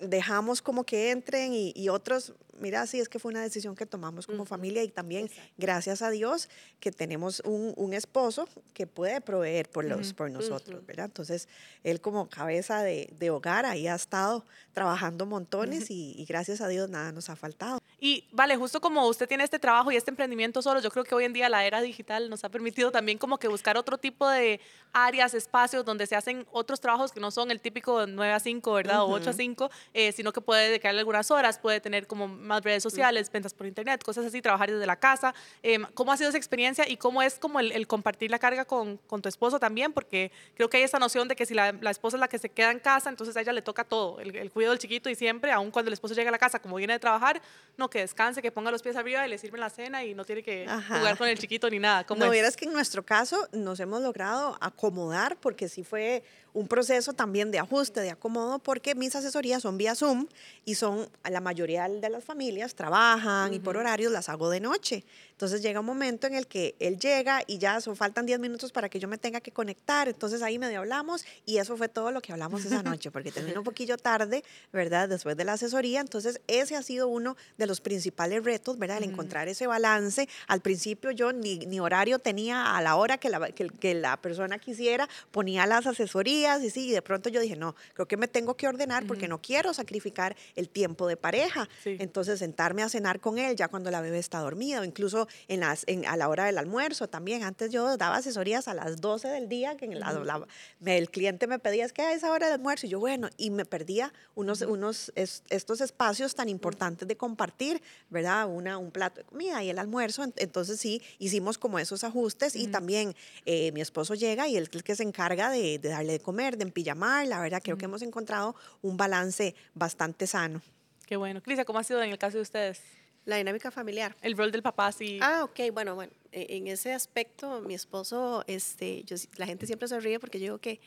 dejamos 0.00 0.62
como 0.62 0.84
que 0.84 1.10
entren 1.10 1.52
y, 1.52 1.72
y 1.76 1.88
otros 1.90 2.32
mira, 2.60 2.86
sí, 2.86 3.00
es 3.00 3.08
que 3.08 3.18
fue 3.18 3.30
una 3.30 3.42
decisión 3.42 3.74
que 3.74 3.86
tomamos 3.86 4.26
como 4.26 4.44
familia 4.44 4.82
y 4.82 4.88
también 4.88 5.30
gracias 5.58 6.02
a 6.02 6.10
Dios 6.10 6.48
que 6.78 6.92
tenemos 6.92 7.40
un, 7.44 7.72
un, 7.76 7.92
esposo 7.94 8.48
que 8.72 8.86
puede 8.86 9.20
proveer 9.20 9.68
por, 9.68 9.84
los, 9.84 10.12
por 10.12 10.30
nosotros, 10.30 10.86
¿verdad? 10.86 11.06
Entonces, 11.06 11.48
él 11.82 12.00
como 12.00 12.28
cabeza 12.28 12.82
de, 12.82 13.10
de, 13.18 13.30
hogar 13.30 13.66
ahí 13.66 13.86
ha 13.86 13.94
estado 13.94 14.44
trabajando 14.72 15.26
montones 15.26 15.90
y, 15.90 16.14
y, 16.16 16.24
gracias 16.24 16.60
a 16.60 16.68
Dios 16.68 16.88
nada 16.88 17.12
nos 17.12 17.28
ha 17.30 17.36
faltado. 17.36 17.80
Y 17.98 18.24
vale, 18.32 18.56
justo 18.56 18.80
como 18.80 19.06
usted 19.06 19.28
tiene 19.28 19.44
este 19.44 19.58
trabajo 19.58 19.90
y 19.92 19.96
este 19.96 20.10
emprendimiento 20.10 20.62
solo, 20.62 20.80
yo 20.80 20.90
creo 20.90 21.04
que 21.04 21.14
hoy 21.14 21.24
en 21.24 21.32
día 21.32 21.48
la 21.48 21.64
era 21.64 21.80
digital 21.82 22.30
nos 22.30 22.44
ha 22.44 22.48
permitido 22.48 22.90
también 22.90 23.18
como 23.18 23.38
que 23.38 23.48
buscar 23.48 23.76
otro 23.76 23.98
tipo 23.98 24.28
de 24.28 24.60
áreas, 24.92 25.34
espacios 25.34 25.84
donde 25.84 26.06
se 26.06 26.16
hacen 26.16 26.46
otros 26.50 26.80
trabajos 26.80 27.12
que 27.12 27.20
no 27.20 27.30
son 27.30 27.50
el 27.50 27.60
típico 27.60 28.06
9 28.06 28.32
a 28.32 28.40
5, 28.40 28.72
¿verdad? 28.72 29.02
O 29.02 29.10
8 29.10 29.30
a 29.30 29.32
5, 29.32 29.70
eh, 29.94 30.12
sino 30.12 30.32
que 30.32 30.40
puede 30.40 30.68
dedicarle 30.68 31.00
algunas 31.00 31.30
horas, 31.30 31.58
puede 31.58 31.80
tener 31.80 32.06
como 32.06 32.28
más 32.50 32.62
redes 32.62 32.82
sociales, 32.82 33.30
ventas 33.32 33.54
por 33.54 33.66
internet, 33.66 34.02
cosas 34.04 34.26
así, 34.26 34.42
trabajar 34.42 34.70
desde 34.70 34.86
la 34.86 34.96
casa. 34.96 35.34
Em, 35.62 35.84
¿Cómo 35.94 36.12
ha 36.12 36.16
sido 36.16 36.28
esa 36.28 36.38
experiencia 36.38 36.88
y 36.88 36.96
cómo 36.96 37.22
es 37.22 37.38
como 37.38 37.60
el, 37.60 37.86
compartir 37.86 38.30
la 38.30 38.38
carga 38.38 38.64
con, 38.64 38.98
con, 39.06 39.22
tu 39.22 39.28
esposo 39.28 39.58
también? 39.58 39.92
Porque 39.92 40.30
creo 40.54 40.68
que 40.68 40.78
hay 40.78 40.82
esa 40.82 40.98
noción 40.98 41.28
de 41.28 41.36
que 41.36 41.46
si 41.46 41.54
la, 41.54 41.72
la, 41.72 41.90
esposa 41.90 42.16
es 42.16 42.20
la 42.20 42.28
que 42.28 42.38
se 42.38 42.48
queda 42.50 42.70
en 42.72 42.80
casa, 42.80 43.08
entonces 43.08 43.36
a 43.36 43.40
ella 43.40 43.52
le 43.52 43.62
toca 43.62 43.84
todo, 43.84 44.20
el, 44.20 44.34
el 44.36 44.50
cuidado 44.50 44.72
del 44.72 44.80
chiquito 44.80 45.08
y 45.08 45.14
siempre, 45.14 45.52
aun 45.52 45.70
cuando 45.70 45.88
el 45.88 45.94
esposo 45.94 46.14
llega 46.14 46.28
a 46.28 46.32
la 46.32 46.38
casa, 46.38 46.58
como 46.60 46.76
viene 46.76 46.92
de 46.94 46.98
trabajar, 46.98 47.40
no, 47.76 47.88
que 47.88 48.00
descanse, 48.00 48.42
que 48.42 48.52
ponga 48.52 48.70
los 48.70 48.82
pies 48.82 48.96
arriba 48.96 49.26
y 49.26 49.30
le 49.30 49.38
sirven 49.38 49.60
la 49.60 49.70
cena 49.70 50.04
y 50.04 50.14
no 50.14 50.24
tiene 50.24 50.42
que 50.42 50.66
jugar 50.88 51.16
con 51.16 51.28
el 51.28 51.38
chiquito 51.38 51.70
ni 51.70 51.78
nada. 51.78 52.04
¿Cómo 52.04 52.24
no, 52.24 52.30
vieras 52.30 52.56
que 52.56 52.64
en 52.64 52.72
nuestro 52.72 53.04
caso 53.04 53.48
nos 53.52 53.78
hemos 53.80 54.02
logrado 54.02 54.58
acomodar 54.60 55.36
porque 55.36 55.68
sí 55.68 55.84
fue 55.84 56.22
un 56.52 56.66
proceso 56.66 57.12
también 57.12 57.50
de 57.50 57.58
ajuste, 57.58 58.00
de 58.00 58.10
acomodo, 58.10 58.58
porque 58.58 58.94
mis 58.94 59.14
asesorías 59.14 59.62
son 59.62 59.78
vía 59.78 59.94
Zoom 59.94 60.26
y 60.64 60.74
son 60.74 61.08
a 61.22 61.30
la 61.30 61.40
mayoría 61.40 61.88
de 61.88 62.10
las 62.10 62.24
familias 62.24 62.39
familias 62.40 62.74
trabajan 62.74 63.52
y 63.52 63.58
por 63.58 63.76
horarios 63.76 64.10
las 64.10 64.30
hago 64.30 64.48
de 64.48 64.60
noche. 64.60 65.04
Entonces 65.40 65.62
llega 65.62 65.80
un 65.80 65.86
momento 65.86 66.26
en 66.26 66.34
el 66.34 66.46
que 66.46 66.74
él 66.80 66.98
llega 66.98 67.40
y 67.46 67.56
ya 67.56 67.80
son, 67.80 67.96
faltan 67.96 68.26
10 68.26 68.40
minutos 68.40 68.72
para 68.72 68.90
que 68.90 69.00
yo 69.00 69.08
me 69.08 69.16
tenga 69.16 69.40
que 69.40 69.52
conectar. 69.52 70.06
Entonces 70.06 70.42
ahí 70.42 70.58
medio 70.58 70.80
hablamos 70.80 71.24
y 71.46 71.56
eso 71.56 71.78
fue 71.78 71.88
todo 71.88 72.10
lo 72.10 72.20
que 72.20 72.32
hablamos 72.32 72.62
esa 72.66 72.82
noche, 72.82 73.10
porque 73.10 73.32
terminó 73.32 73.60
un 73.60 73.64
poquillo 73.64 73.96
tarde, 73.96 74.44
¿verdad? 74.70 75.08
Después 75.08 75.38
de 75.38 75.44
la 75.46 75.54
asesoría. 75.54 76.02
Entonces 76.02 76.42
ese 76.46 76.76
ha 76.76 76.82
sido 76.82 77.08
uno 77.08 77.38
de 77.56 77.66
los 77.66 77.80
principales 77.80 78.44
retos, 78.44 78.78
¿verdad? 78.78 78.98
El 78.98 79.04
encontrar 79.04 79.48
ese 79.48 79.66
balance. 79.66 80.28
Al 80.46 80.60
principio 80.60 81.10
yo 81.10 81.32
ni, 81.32 81.60
ni 81.60 81.80
horario 81.80 82.18
tenía 82.18 82.76
a 82.76 82.82
la 82.82 82.96
hora 82.96 83.16
que 83.16 83.30
la, 83.30 83.50
que, 83.50 83.70
que 83.70 83.94
la 83.94 84.18
persona 84.18 84.58
quisiera, 84.58 85.08
ponía 85.30 85.64
las 85.64 85.86
asesorías 85.86 86.62
y 86.62 86.68
sí, 86.68 86.88
y 86.88 86.92
de 86.92 87.00
pronto 87.00 87.30
yo 87.30 87.40
dije, 87.40 87.56
no, 87.56 87.74
creo 87.94 88.06
que 88.06 88.18
me 88.18 88.28
tengo 88.28 88.58
que 88.58 88.68
ordenar 88.68 89.06
porque 89.06 89.26
no 89.26 89.40
quiero 89.40 89.72
sacrificar 89.72 90.36
el 90.54 90.68
tiempo 90.68 91.08
de 91.08 91.16
pareja. 91.16 91.66
Entonces 91.86 92.40
sentarme 92.40 92.82
a 92.82 92.90
cenar 92.90 93.20
con 93.20 93.38
él 93.38 93.56
ya 93.56 93.68
cuando 93.68 93.90
la 93.90 94.02
bebé 94.02 94.18
está 94.18 94.40
dormida 94.40 94.82
o 94.82 94.84
incluso 94.84 95.29
en 95.48 95.60
las, 95.60 95.84
en, 95.86 96.06
a 96.06 96.16
la 96.16 96.28
hora 96.28 96.44
del 96.44 96.58
almuerzo 96.58 97.08
también. 97.08 97.42
Antes 97.42 97.70
yo 97.70 97.96
daba 97.96 98.16
asesorías 98.16 98.68
a 98.68 98.74
las 98.74 99.00
12 99.00 99.28
del 99.28 99.48
día, 99.48 99.76
que 99.76 99.86
en 99.86 99.98
la, 99.98 100.46
el 100.84 101.10
cliente 101.10 101.46
me 101.46 101.58
pedía, 101.58 101.84
es 101.84 101.92
que 101.92 102.02
a 102.02 102.12
esa 102.12 102.30
hora 102.30 102.46
del 102.46 102.54
almuerzo, 102.54 102.86
y 102.86 102.90
yo, 102.90 103.00
bueno, 103.00 103.28
y 103.36 103.50
me 103.50 103.64
perdía 103.64 104.12
unos, 104.34 104.62
unos 104.62 105.12
estos 105.14 105.80
espacios 105.80 106.34
tan 106.34 106.48
importantes 106.48 107.06
de 107.06 107.16
compartir, 107.16 107.82
¿verdad? 108.08 108.48
Una, 108.48 108.78
un 108.78 108.90
plato 108.90 109.20
de 109.20 109.24
comida 109.24 109.62
y 109.62 109.70
el 109.70 109.78
almuerzo. 109.78 110.24
Entonces 110.36 110.80
sí, 110.80 111.02
hicimos 111.18 111.58
como 111.58 111.78
esos 111.78 112.04
ajustes 112.04 112.56
y 112.56 112.66
también 112.66 113.14
eh, 113.46 113.72
mi 113.72 113.80
esposo 113.80 114.14
llega 114.14 114.48
y 114.48 114.56
él 114.56 114.64
es 114.64 114.74
el 114.74 114.82
que 114.82 114.96
se 114.96 115.02
encarga 115.02 115.50
de, 115.50 115.78
de 115.78 115.88
darle 115.88 116.12
de 116.12 116.20
comer, 116.20 116.56
de 116.56 116.64
empillamar, 116.64 117.26
la 117.26 117.40
verdad, 117.40 117.60
creo 117.62 117.76
que 117.76 117.84
hemos 117.86 118.02
encontrado 118.02 118.54
un 118.82 118.96
balance 118.96 119.54
bastante 119.74 120.26
sano. 120.26 120.60
Qué 121.06 121.16
bueno. 121.16 121.42
Crisia, 121.42 121.64
¿cómo 121.64 121.78
ha 121.78 121.84
sido 121.84 122.02
en 122.02 122.10
el 122.10 122.18
caso 122.18 122.36
de 122.36 122.42
ustedes? 122.42 122.80
La 123.24 123.36
dinámica 123.36 123.70
familiar. 123.70 124.16
El 124.22 124.36
rol 124.36 124.50
del 124.50 124.62
papá, 124.62 124.92
sí. 124.92 125.18
Ah, 125.20 125.44
ok, 125.44 125.72
bueno, 125.72 125.94
bueno. 125.94 126.12
E, 126.32 126.56
en 126.56 126.68
ese 126.68 126.92
aspecto, 126.92 127.60
mi 127.60 127.74
esposo, 127.74 128.44
este, 128.46 129.04
yo, 129.04 129.16
la 129.36 129.46
gente 129.46 129.66
siempre 129.66 129.88
se 129.88 130.00
ríe 130.00 130.18
porque 130.18 130.38
yo 130.38 130.44
digo 130.44 130.58
que 130.58 130.80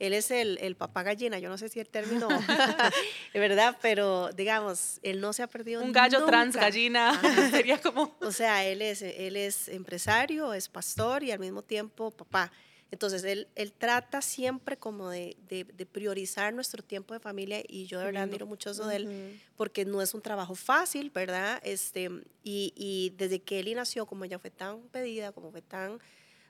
él 0.00 0.14
es 0.14 0.30
el, 0.30 0.58
el 0.62 0.76
papá 0.76 1.02
gallina, 1.02 1.38
yo 1.38 1.50
no 1.50 1.58
sé 1.58 1.68
si 1.68 1.78
el 1.78 1.88
término 1.88 2.26
es 3.34 3.40
verdad, 3.40 3.76
pero 3.82 4.30
digamos, 4.32 4.98
él 5.02 5.20
no 5.20 5.32
se 5.32 5.42
ha 5.42 5.46
perdido 5.46 5.82
Un 5.82 5.92
gallo 5.92 6.24
trans 6.24 6.56
gallina, 6.56 7.20
sería 7.50 7.78
como... 7.78 8.16
O 8.20 8.32
sea, 8.32 8.64
él 8.64 8.82
es, 8.82 9.02
él 9.02 9.36
es 9.36 9.68
empresario, 9.68 10.54
es 10.54 10.68
pastor 10.68 11.22
y 11.22 11.30
al 11.30 11.38
mismo 11.38 11.62
tiempo 11.62 12.10
papá. 12.10 12.50
Entonces, 12.90 13.22
él, 13.24 13.48
él 13.54 13.72
trata 13.72 14.20
siempre 14.20 14.76
como 14.76 15.10
de, 15.10 15.36
de, 15.48 15.86
priorizar 15.86 16.52
nuestro 16.52 16.82
tiempo 16.82 17.14
de 17.14 17.20
familia 17.20 17.62
y 17.66 17.86
yo 17.86 17.98
de 17.98 18.06
verdad 18.06 18.24
admiro 18.24 18.46
mucho 18.46 18.70
eso 18.70 18.86
de 18.86 18.96
él 18.96 19.40
porque 19.56 19.84
no 19.84 20.02
es 20.02 20.12
un 20.14 20.22
trabajo 20.22 20.54
fácil, 20.54 21.10
¿verdad? 21.10 21.60
Este, 21.62 22.10
y, 22.42 22.72
y 22.76 23.14
desde 23.16 23.40
que 23.40 23.60
él 23.60 23.72
nació, 23.74 24.06
como 24.06 24.24
ella 24.24 24.38
fue 24.38 24.50
tan 24.50 24.80
pedida, 24.88 25.32
como 25.32 25.50
fue 25.50 25.62
tan 25.62 26.00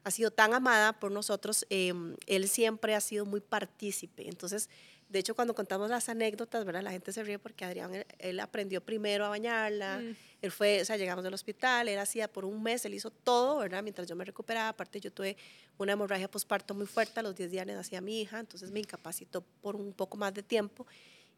ha 0.04 0.10
sido 0.10 0.30
tan 0.30 0.54
amada 0.54 0.94
por 0.94 1.12
nosotros, 1.12 1.66
em, 1.70 2.16
él 2.26 2.48
siempre 2.48 2.94
ha 2.94 3.00
sido 3.00 3.26
muy 3.26 3.40
partícipe. 3.40 4.28
Entonces, 4.28 4.68
de 5.10 5.18
hecho, 5.18 5.34
cuando 5.34 5.54
contamos 5.56 5.90
las 5.90 6.08
anécdotas, 6.08 6.64
¿verdad? 6.64 6.82
La 6.82 6.92
gente 6.92 7.12
se 7.12 7.24
ríe 7.24 7.40
porque 7.40 7.64
Adrián, 7.64 8.04
él, 8.18 8.38
aprendió 8.38 8.80
primero 8.80 9.26
a 9.26 9.28
bañarla, 9.28 9.98
mm. 9.98 10.16
él 10.40 10.52
fue, 10.52 10.80
o 10.80 10.84
sea, 10.84 10.96
llegamos 10.96 11.24
del 11.24 11.34
hospital, 11.34 11.88
él 11.88 11.98
hacía 11.98 12.32
por 12.32 12.44
un 12.44 12.62
mes, 12.62 12.84
él 12.84 12.94
hizo 12.94 13.10
todo, 13.10 13.58
¿verdad? 13.58 13.82
Mientras 13.82 14.06
yo 14.06 14.14
me 14.14 14.24
recuperaba, 14.24 14.68
aparte 14.68 15.00
yo 15.00 15.12
tuve 15.12 15.36
una 15.78 15.94
hemorragia 15.94 16.30
postparto 16.30 16.74
muy 16.74 16.86
fuerte, 16.86 17.18
a 17.18 17.24
los 17.24 17.34
10 17.34 17.50
días 17.50 17.66
nacía 17.66 18.00
mi 18.00 18.20
hija, 18.20 18.38
entonces 18.38 18.70
me 18.70 18.78
incapacitó 18.78 19.42
por 19.60 19.74
un 19.74 19.92
poco 19.92 20.16
más 20.16 20.32
de 20.32 20.44
tiempo. 20.44 20.86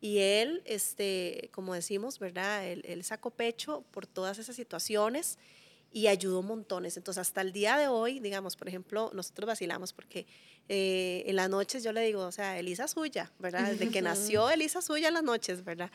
Y 0.03 0.19
él, 0.19 0.63
este, 0.67 1.49
como 1.53 1.73
decimos, 1.73 2.19
¿verdad? 2.19 2.67
Él, 2.67 2.83
él 2.87 3.03
sacó 3.05 3.31
pecho 3.31 3.85
por 3.91 4.07
todas 4.07 4.39
esas 4.39 4.55
situaciones 4.55 5.39
y 5.93 6.07
ayudó 6.07 6.43
montones. 6.43 6.97
Entonces, 6.97 7.21
hasta 7.21 7.41
el 7.41 7.53
día 7.53 7.77
de 7.77 7.89
hoy, 7.89 8.21
digamos, 8.21 8.57
por 8.57 8.69
ejemplo, 8.69 9.11
nosotros 9.15 9.47
vacilamos 9.47 9.93
porque 9.93 10.27
eh, 10.69 11.25
en 11.27 11.37
las 11.37 11.51
noches 11.51 11.83
yo 11.83 11.93
le 11.93 12.01
digo, 12.03 12.25
o 12.27 12.33
sea, 12.33 12.59
Elisa 12.59 12.89
suya, 12.89 13.31
¿verdad? 13.39 13.71
Desde 13.71 13.91
que 13.91 14.03
nació, 14.03 14.51
Elisa 14.51 14.81
suya 14.81 15.09
en 15.09 15.15
las 15.15 15.23
noches, 15.23 15.65
¿verdad? 15.65 15.91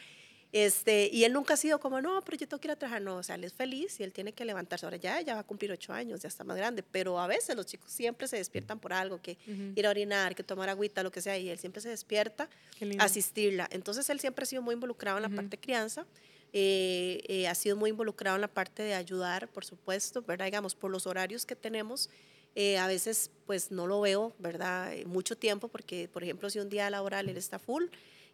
Este, 0.53 1.09
y 1.11 1.25
él 1.25 1.33
nunca 1.33 1.55
ha 1.55 1.57
sido 1.57 1.79
como, 1.79 1.99
no, 2.01 2.21
pero 2.21 2.37
yo 2.37 2.47
tengo 2.47 2.61
que 2.61 2.67
ir 2.67 2.71
a 2.71 2.75
trabajar. 2.77 3.01
No, 3.01 3.17
o 3.17 3.23
sea, 3.23 3.35
él 3.35 3.43
es 3.43 3.53
feliz 3.53 3.99
y 3.99 4.03
él 4.03 4.13
tiene 4.13 4.31
que 4.31 4.45
levantarse. 4.45 4.85
Ahora 4.85 4.97
ya, 4.97 5.19
ya 5.21 5.33
va 5.33 5.41
a 5.41 5.43
cumplir 5.43 5.71
ocho 5.71 5.91
años, 5.91 6.21
ya 6.21 6.29
está 6.29 6.43
más 6.43 6.55
grande, 6.55 6.83
pero 6.83 7.19
a 7.19 7.27
veces 7.27 7.55
los 7.55 7.65
chicos 7.65 7.91
siempre 7.91 8.27
se 8.27 8.37
despiertan 8.37 8.79
por 8.79 8.93
algo, 8.93 9.21
que 9.21 9.37
ir 9.75 9.85
a 9.85 9.89
orinar, 9.89 10.35
que 10.35 10.43
tomar 10.43 10.69
agüita, 10.69 11.03
lo 11.03 11.11
que 11.11 11.21
sea, 11.21 11.37
y 11.37 11.49
él 11.49 11.59
siempre 11.59 11.81
se 11.81 11.89
despierta 11.89 12.49
a 12.97 13.03
asistirla. 13.03 13.67
Entonces, 13.71 14.09
él 14.09 14.19
siempre 14.19 14.43
ha 14.43 14.45
sido 14.45 14.61
muy 14.61 14.73
involucrado 14.73 15.17
en 15.17 15.23
la 15.23 15.29
parte 15.29 15.51
de 15.51 15.59
crianza. 15.59 16.05
Eh, 16.53 17.23
eh, 17.27 17.47
ha 17.47 17.55
sido 17.55 17.75
muy 17.75 17.89
involucrado 17.89 18.35
en 18.35 18.41
la 18.41 18.47
parte 18.47 18.83
de 18.83 18.93
ayudar, 18.93 19.49
por 19.49 19.65
supuesto, 19.65 20.21
¿verdad? 20.21 20.45
Digamos, 20.45 20.75
por 20.75 20.91
los 20.91 21.05
horarios 21.05 21.45
que 21.45 21.55
tenemos, 21.55 22.09
eh, 22.55 22.77
a 22.77 22.87
veces 22.87 23.29
pues 23.45 23.71
no 23.71 23.85
lo 23.85 24.01
veo, 24.01 24.33
¿verdad? 24.39 24.93
Mucho 25.05 25.37
tiempo, 25.37 25.67
porque 25.67 26.07
por 26.07 26.23
ejemplo, 26.23 26.49
si 26.49 26.59
un 26.59 26.69
día 26.69 26.89
laboral 26.89 27.29
él 27.29 27.37
está 27.37 27.59
full 27.59 27.85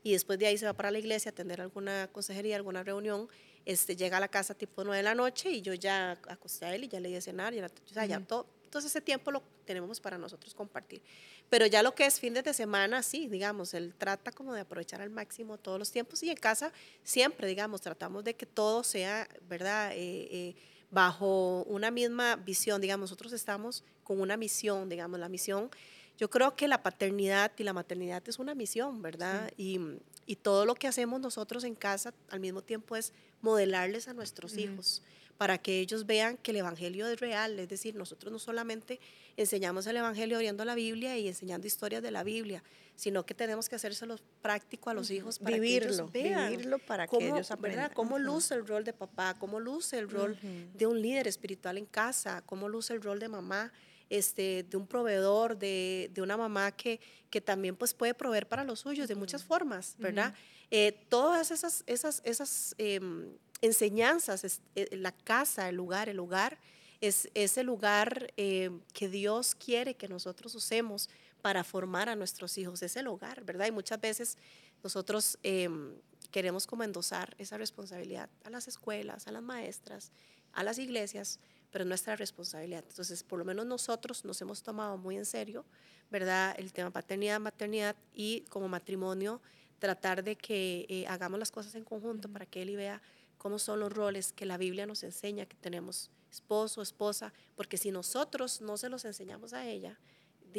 y 0.03 0.13
después 0.13 0.37
de 0.39 0.47
ahí 0.47 0.57
se 0.57 0.65
va 0.65 0.73
para 0.73 0.91
la 0.91 0.99
iglesia 0.99 1.29
a 1.29 1.33
atender 1.33 1.59
alguna 1.59 2.07
consejería, 2.11 2.55
alguna 2.55 2.83
reunión, 2.83 3.27
este, 3.65 3.95
llega 3.95 4.17
a 4.17 4.19
la 4.19 4.27
casa 4.27 4.53
tipo 4.53 4.83
9 4.83 4.97
de 4.97 5.03
la 5.03 5.15
noche 5.15 5.49
y 5.49 5.61
yo 5.61 5.73
ya 5.73 6.11
acosté 6.27 6.65
a 6.65 6.75
él 6.75 6.83
y 6.83 6.87
ya 6.87 6.99
le 6.99 7.09
di 7.09 7.15
a 7.15 7.21
cenar, 7.21 7.53
ya, 7.53 7.65
o 7.65 7.93
sea, 7.93 8.05
ya 8.05 8.19
todo, 8.19 8.45
entonces 8.73 8.89
ese 8.89 9.01
tiempo 9.01 9.29
lo 9.29 9.43
tenemos 9.65 9.99
para 9.99 10.17
nosotros 10.17 10.55
compartir. 10.55 10.99
Pero 11.47 11.67
ya 11.67 11.83
lo 11.83 11.93
que 11.93 12.07
es 12.07 12.19
fin 12.19 12.33
de 12.33 12.53
semana, 12.55 13.03
sí, 13.03 13.27
digamos, 13.27 13.75
él 13.75 13.93
trata 13.95 14.31
como 14.31 14.51
de 14.51 14.61
aprovechar 14.61 14.99
al 14.99 15.11
máximo 15.11 15.59
todos 15.59 15.77
los 15.77 15.91
tiempos 15.91 16.23
y 16.23 16.31
en 16.31 16.37
casa 16.37 16.73
siempre, 17.03 17.47
digamos, 17.47 17.81
tratamos 17.81 18.23
de 18.23 18.33
que 18.33 18.47
todo 18.47 18.83
sea, 18.83 19.29
¿verdad? 19.47 19.91
Eh, 19.93 20.27
eh, 20.31 20.55
bajo 20.89 21.63
una 21.65 21.91
misma 21.91 22.35
visión, 22.35 22.81
digamos, 22.81 23.11
nosotros 23.11 23.31
estamos 23.31 23.83
con 24.03 24.19
una 24.19 24.37
misión, 24.37 24.89
digamos, 24.89 25.19
la 25.19 25.29
misión, 25.29 25.69
yo 26.17 26.31
creo 26.31 26.55
que 26.55 26.67
la 26.67 26.81
paternidad 26.81 27.51
y 27.55 27.63
la 27.63 27.73
maternidad 27.73 28.23
es 28.27 28.39
una 28.39 28.55
misión, 28.55 29.03
¿verdad? 29.03 29.51
Y, 29.55 29.79
y, 30.25 30.37
todo 30.37 30.65
lo 30.65 30.73
que 30.73 30.87
hacemos 30.87 31.21
nosotros 31.21 31.63
en 31.63 31.75
casa 31.75 32.11
al 32.31 32.39
mismo 32.39 32.63
tiempo 32.63 32.95
es 32.95 33.13
modelarles 33.41 34.07
a 34.07 34.13
nuestros 34.13 34.57
hijos 34.57 35.03
para 35.37 35.57
que 35.57 35.79
ellos 35.79 36.05
vean 36.05 36.37
que 36.37 36.51
el 36.51 36.57
Evangelio 36.57 37.07
es 37.07 37.19
real. 37.19 37.59
Es 37.59 37.69
decir, 37.69 37.95
nosotros 37.95 38.31
no 38.31 38.39
solamente 38.39 38.99
enseñamos 39.37 39.87
el 39.87 39.97
Evangelio 39.97 40.37
abriendo 40.37 40.63
la 40.65 40.75
Biblia 40.75 41.17
y 41.17 41.27
enseñando 41.27 41.67
historias 41.67 42.03
de 42.03 42.11
la 42.11 42.23
Biblia, 42.23 42.63
sino 42.95 43.25
que 43.25 43.33
tenemos 43.33 43.69
que 43.69 43.75
hacérselo 43.75 44.17
práctico 44.41 44.89
a 44.89 44.93
los 44.93 45.09
hijos 45.09 45.39
para 45.39 45.57
vivirlo, 45.57 46.11
que 46.11 46.19
ellos 46.19 46.33
vean 46.33 46.51
vivirlo 46.51 46.79
para 46.79 47.07
que 47.07 47.27
ellos 47.27 47.51
aprendan. 47.51 47.91
Cómo 47.93 48.19
luce 48.19 48.53
el 48.53 48.67
rol 48.67 48.83
de 48.83 48.93
papá, 48.93 49.35
cómo 49.39 49.59
luce 49.59 49.97
el 49.97 50.09
rol 50.09 50.37
de 50.73 50.87
un 50.87 51.01
líder 51.01 51.27
espiritual 51.27 51.77
en 51.77 51.85
casa, 51.85 52.43
cómo 52.45 52.69
luce 52.69 52.93
el 52.93 53.01
rol 53.01 53.19
de 53.19 53.29
mamá. 53.29 53.71
Este, 54.09 54.63
de 54.69 54.77
un 54.77 54.85
proveedor, 54.85 55.57
de, 55.57 56.11
de, 56.13 56.21
una 56.21 56.37
mamá 56.37 56.71
que, 56.71 56.99
que 57.31 57.41
también 57.41 57.75
pues, 57.75 57.95
puede 57.95 58.13
proveer 58.13 58.47
para 58.47 58.63
los 58.63 58.81
suyos 58.81 59.07
de 59.07 59.15
muchas 59.15 59.43
formas, 59.43 59.95
¿verdad? 59.97 60.35
Eh, 60.69 61.05
todas 61.09 61.49
esas, 61.49 61.83
esas, 61.87 62.21
esas 62.23 62.75
em, 62.77 63.27
enseñanzas, 63.63 64.61
eh, 64.75 64.97
la 64.97 65.13
casa, 65.13 65.69
el 65.69 65.77
lugar, 65.77 66.09
el 66.09 66.19
hogar, 66.19 66.59
es 66.99 67.29
ese 67.33 67.63
lugar 67.63 68.31
eh, 68.35 68.69
que 68.93 69.09
Dios 69.09 69.55
quiere 69.55 69.95
que 69.95 70.09
nosotros 70.09 70.53
usemos 70.53 71.09
para 71.41 71.63
formar 71.63 72.09
a 72.09 72.15
nuestros 72.15 72.57
hijos, 72.57 72.83
es 72.83 72.95
el 72.97 73.07
hogar, 73.07 73.43
¿verdad? 73.43 73.67
Y 73.67 73.71
muchas 73.71 73.99
veces 73.99 74.37
nosotros 74.83 75.37
em, 75.43 75.95
queremos 76.29 76.67
como 76.67 76.83
endosar 76.83 77.35
esa 77.37 77.57
responsabilidad 77.57 78.29
a 78.43 78.49
las 78.49 78.67
escuelas, 78.67 79.27
a 79.27 79.31
las 79.31 79.41
maestras, 79.43 80.11
a 80.51 80.63
las 80.63 80.77
iglesias, 80.77 81.39
pero 81.71 81.83
es 81.83 81.87
nuestra 81.87 82.15
responsabilidad. 82.17 82.83
Entonces, 82.87 83.23
por 83.23 83.39
lo 83.39 83.45
menos 83.45 83.65
nosotros 83.65 84.25
nos 84.25 84.41
hemos 84.41 84.61
tomado 84.61 84.97
muy 84.97 85.17
en 85.17 85.25
serio, 85.25 85.65
¿verdad? 86.11 86.53
El 86.57 86.73
tema 86.73 86.91
paternidad, 86.91 87.39
maternidad 87.39 87.95
y 88.13 88.41
como 88.49 88.67
matrimonio, 88.67 89.41
tratar 89.79 90.23
de 90.23 90.35
que 90.35 90.85
eh, 90.87 91.05
hagamos 91.07 91.39
las 91.39 91.51
cosas 91.51 91.75
en 91.75 91.83
conjunto 91.83 92.29
para 92.29 92.45
que 92.45 92.61
él 92.61 92.69
y 92.69 92.75
vea 92.75 93.01
cómo 93.43 93.59
son 93.59 93.81
los 93.81 93.91
roles 93.91 94.31
que 94.31 94.45
la 94.45 94.57
Biblia 94.57 94.85
nos 94.87 95.03
enseña 95.03 95.45
que 95.45 95.57
tenemos 95.57 96.09
esposo, 96.31 96.81
esposa, 96.81 97.33
porque 97.55 97.77
si 97.77 97.91
nosotros 97.91 98.61
no 98.61 98.77
se 98.77 98.87
los 98.87 99.03
enseñamos 99.03 99.53
a 99.53 99.67
ella, 99.67 99.99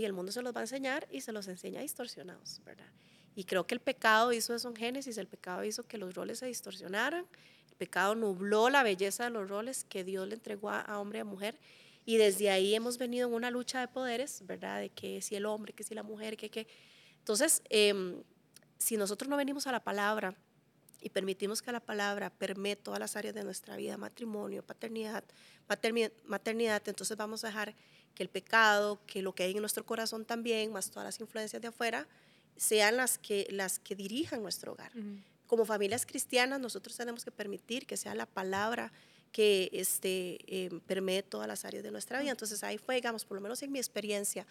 el 0.03 0.12
mundo 0.12 0.33
se 0.33 0.42
los 0.42 0.55
va 0.55 0.61
a 0.61 0.64
enseñar 0.64 1.09
y 1.11 1.23
se 1.23 1.33
los 1.33 1.49
enseña 1.49 1.81
distorsionados, 1.81 2.61
¿verdad? 2.64 2.90
Y 3.35 3.44
creo 3.44 3.66
que 3.66 3.75
el 3.75 3.81
pecado 3.81 4.33
hizo 4.33 4.55
eso 4.55 4.68
en 4.68 4.77
Génesis, 4.77 5.16
el 5.16 5.27
pecado 5.27 5.64
hizo 5.64 5.87
que 5.87 5.97
los 5.97 6.14
roles 6.14 6.40
se 6.40 6.47
distorsionaran, 6.47 7.27
el 7.70 7.77
pecado 7.77 8.14
nubló 8.14 8.68
la 8.68 8.83
belleza 8.83 9.25
de 9.25 9.31
los 9.31 9.49
roles 9.49 9.85
que 9.85 10.05
Dios 10.05 10.29
le 10.29 10.35
entregó 10.35 10.70
a, 10.70 11.01
hombre 11.01 11.18
y 11.18 11.20
a 11.23 11.25
mujer, 11.25 11.59
y 12.05 12.18
desde 12.18 12.51
ahí 12.51 12.75
hemos 12.75 12.99
venido 12.99 13.29
en 13.29 13.35
una 13.35 13.51
lucha 13.51 13.81
de 13.81 13.88
poderes, 13.88 14.44
¿verdad? 14.47 14.81
De 14.81 14.90
que 14.90 15.23
si 15.23 15.37
el 15.37 15.47
hombre, 15.47 15.73
que 15.73 15.85
si 15.85 15.94
la 15.94 16.03
mujer, 16.03 16.37
que 16.37 16.51
qué. 16.51 16.66
Entonces, 17.18 17.62
em, 17.70 18.23
si 18.77 18.99
nosotros 18.99 19.31
no 19.31 19.38
venimos 19.38 19.66
a 19.66 19.73
la 19.73 19.83
palabra, 19.83 20.37
y 21.04 21.10
permitimos 21.10 21.60
que 21.60 21.70
la 21.70 21.80
palabra 21.80 22.30
permee 22.30 22.76
todas 22.76 22.98
las 22.98 23.14
áreas 23.14 23.34
de 23.34 23.44
nuestra 23.44 23.76
vida, 23.76 23.98
matrimonio, 23.98 24.62
paternidad, 24.62 25.22
maternidad, 26.24 26.82
entonces 26.88 27.14
vamos 27.18 27.44
a 27.44 27.48
dejar 27.48 27.74
que 28.14 28.22
el 28.22 28.30
pecado, 28.30 28.98
que 29.06 29.20
lo 29.20 29.34
que 29.34 29.42
hay 29.42 29.52
en 29.52 29.60
nuestro 29.60 29.84
corazón 29.84 30.24
también, 30.24 30.72
más 30.72 30.90
todas 30.90 31.04
las 31.04 31.20
influencias 31.20 31.60
de 31.60 31.68
afuera, 31.68 32.08
sean 32.56 32.96
las 32.96 33.18
que, 33.18 33.46
las 33.50 33.78
que 33.78 33.94
dirijan 33.94 34.42
nuestro 34.42 34.72
hogar. 34.72 34.92
como 35.46 35.66
familias 35.66 36.06
cristianas 36.06 36.58
nosotros 36.58 36.96
tenemos 36.96 37.22
que 37.22 37.30
permitir 37.30 37.86
que 37.86 37.98
sea 37.98 38.14
la 38.14 38.24
palabra 38.24 38.90
que 39.30 39.68
este, 39.74 40.38
eh, 40.46 40.70
permee 40.86 41.22
todas 41.22 41.46
las 41.46 41.66
áreas 41.66 41.84
de 41.84 41.90
nuestra 41.90 42.18
vida. 42.20 42.30
Entonces 42.30 42.64
ahí 42.64 42.78
fue, 42.78 42.94
digamos, 42.94 43.26
por 43.26 43.34
lo 43.34 43.42
menos 43.42 43.62
en 43.62 43.70
mi 43.72 43.78
experiencia, 43.78 44.46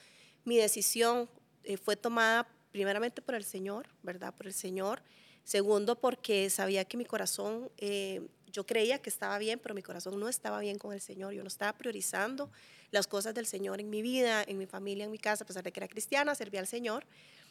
mi 0.45 0.57
decisión 0.57 1.27
eh, 1.63 1.77
fue 1.77 1.95
tomada 1.95 2.47
primeramente 2.71 3.23
por 3.23 3.33
el 3.33 3.43
Señor, 3.43 3.87
¿verdad? 4.03 4.35
Por 4.35 4.45
el 4.45 4.53
Señor. 4.53 5.01
Segundo, 5.43 5.99
porque 5.99 6.49
sabía 6.49 6.85
que 6.85 6.97
mi 6.97 7.05
corazón, 7.05 7.69
eh, 7.77 8.21
yo 8.47 8.65
creía 8.65 9.01
que 9.01 9.09
estaba 9.09 9.37
bien, 9.39 9.59
pero 9.59 9.75
mi 9.75 9.81
corazón 9.81 10.19
no 10.19 10.29
estaba 10.29 10.59
bien 10.59 10.77
con 10.77 10.93
el 10.93 11.01
Señor. 11.01 11.33
Yo 11.33 11.41
no 11.41 11.47
estaba 11.47 11.73
priorizando 11.73 12.49
las 12.91 13.07
cosas 13.07 13.33
del 13.33 13.47
Señor 13.47 13.79
en 13.79 13.89
mi 13.89 14.01
vida, 14.01 14.43
en 14.43 14.57
mi 14.57 14.67
familia, 14.67 15.05
en 15.05 15.11
mi 15.11 15.17
casa, 15.17 15.43
a 15.43 15.47
pesar 15.47 15.63
de 15.63 15.71
que 15.71 15.79
era 15.79 15.87
cristiana, 15.87 16.35
servía 16.35 16.59
al 16.59 16.67
Señor. 16.67 17.05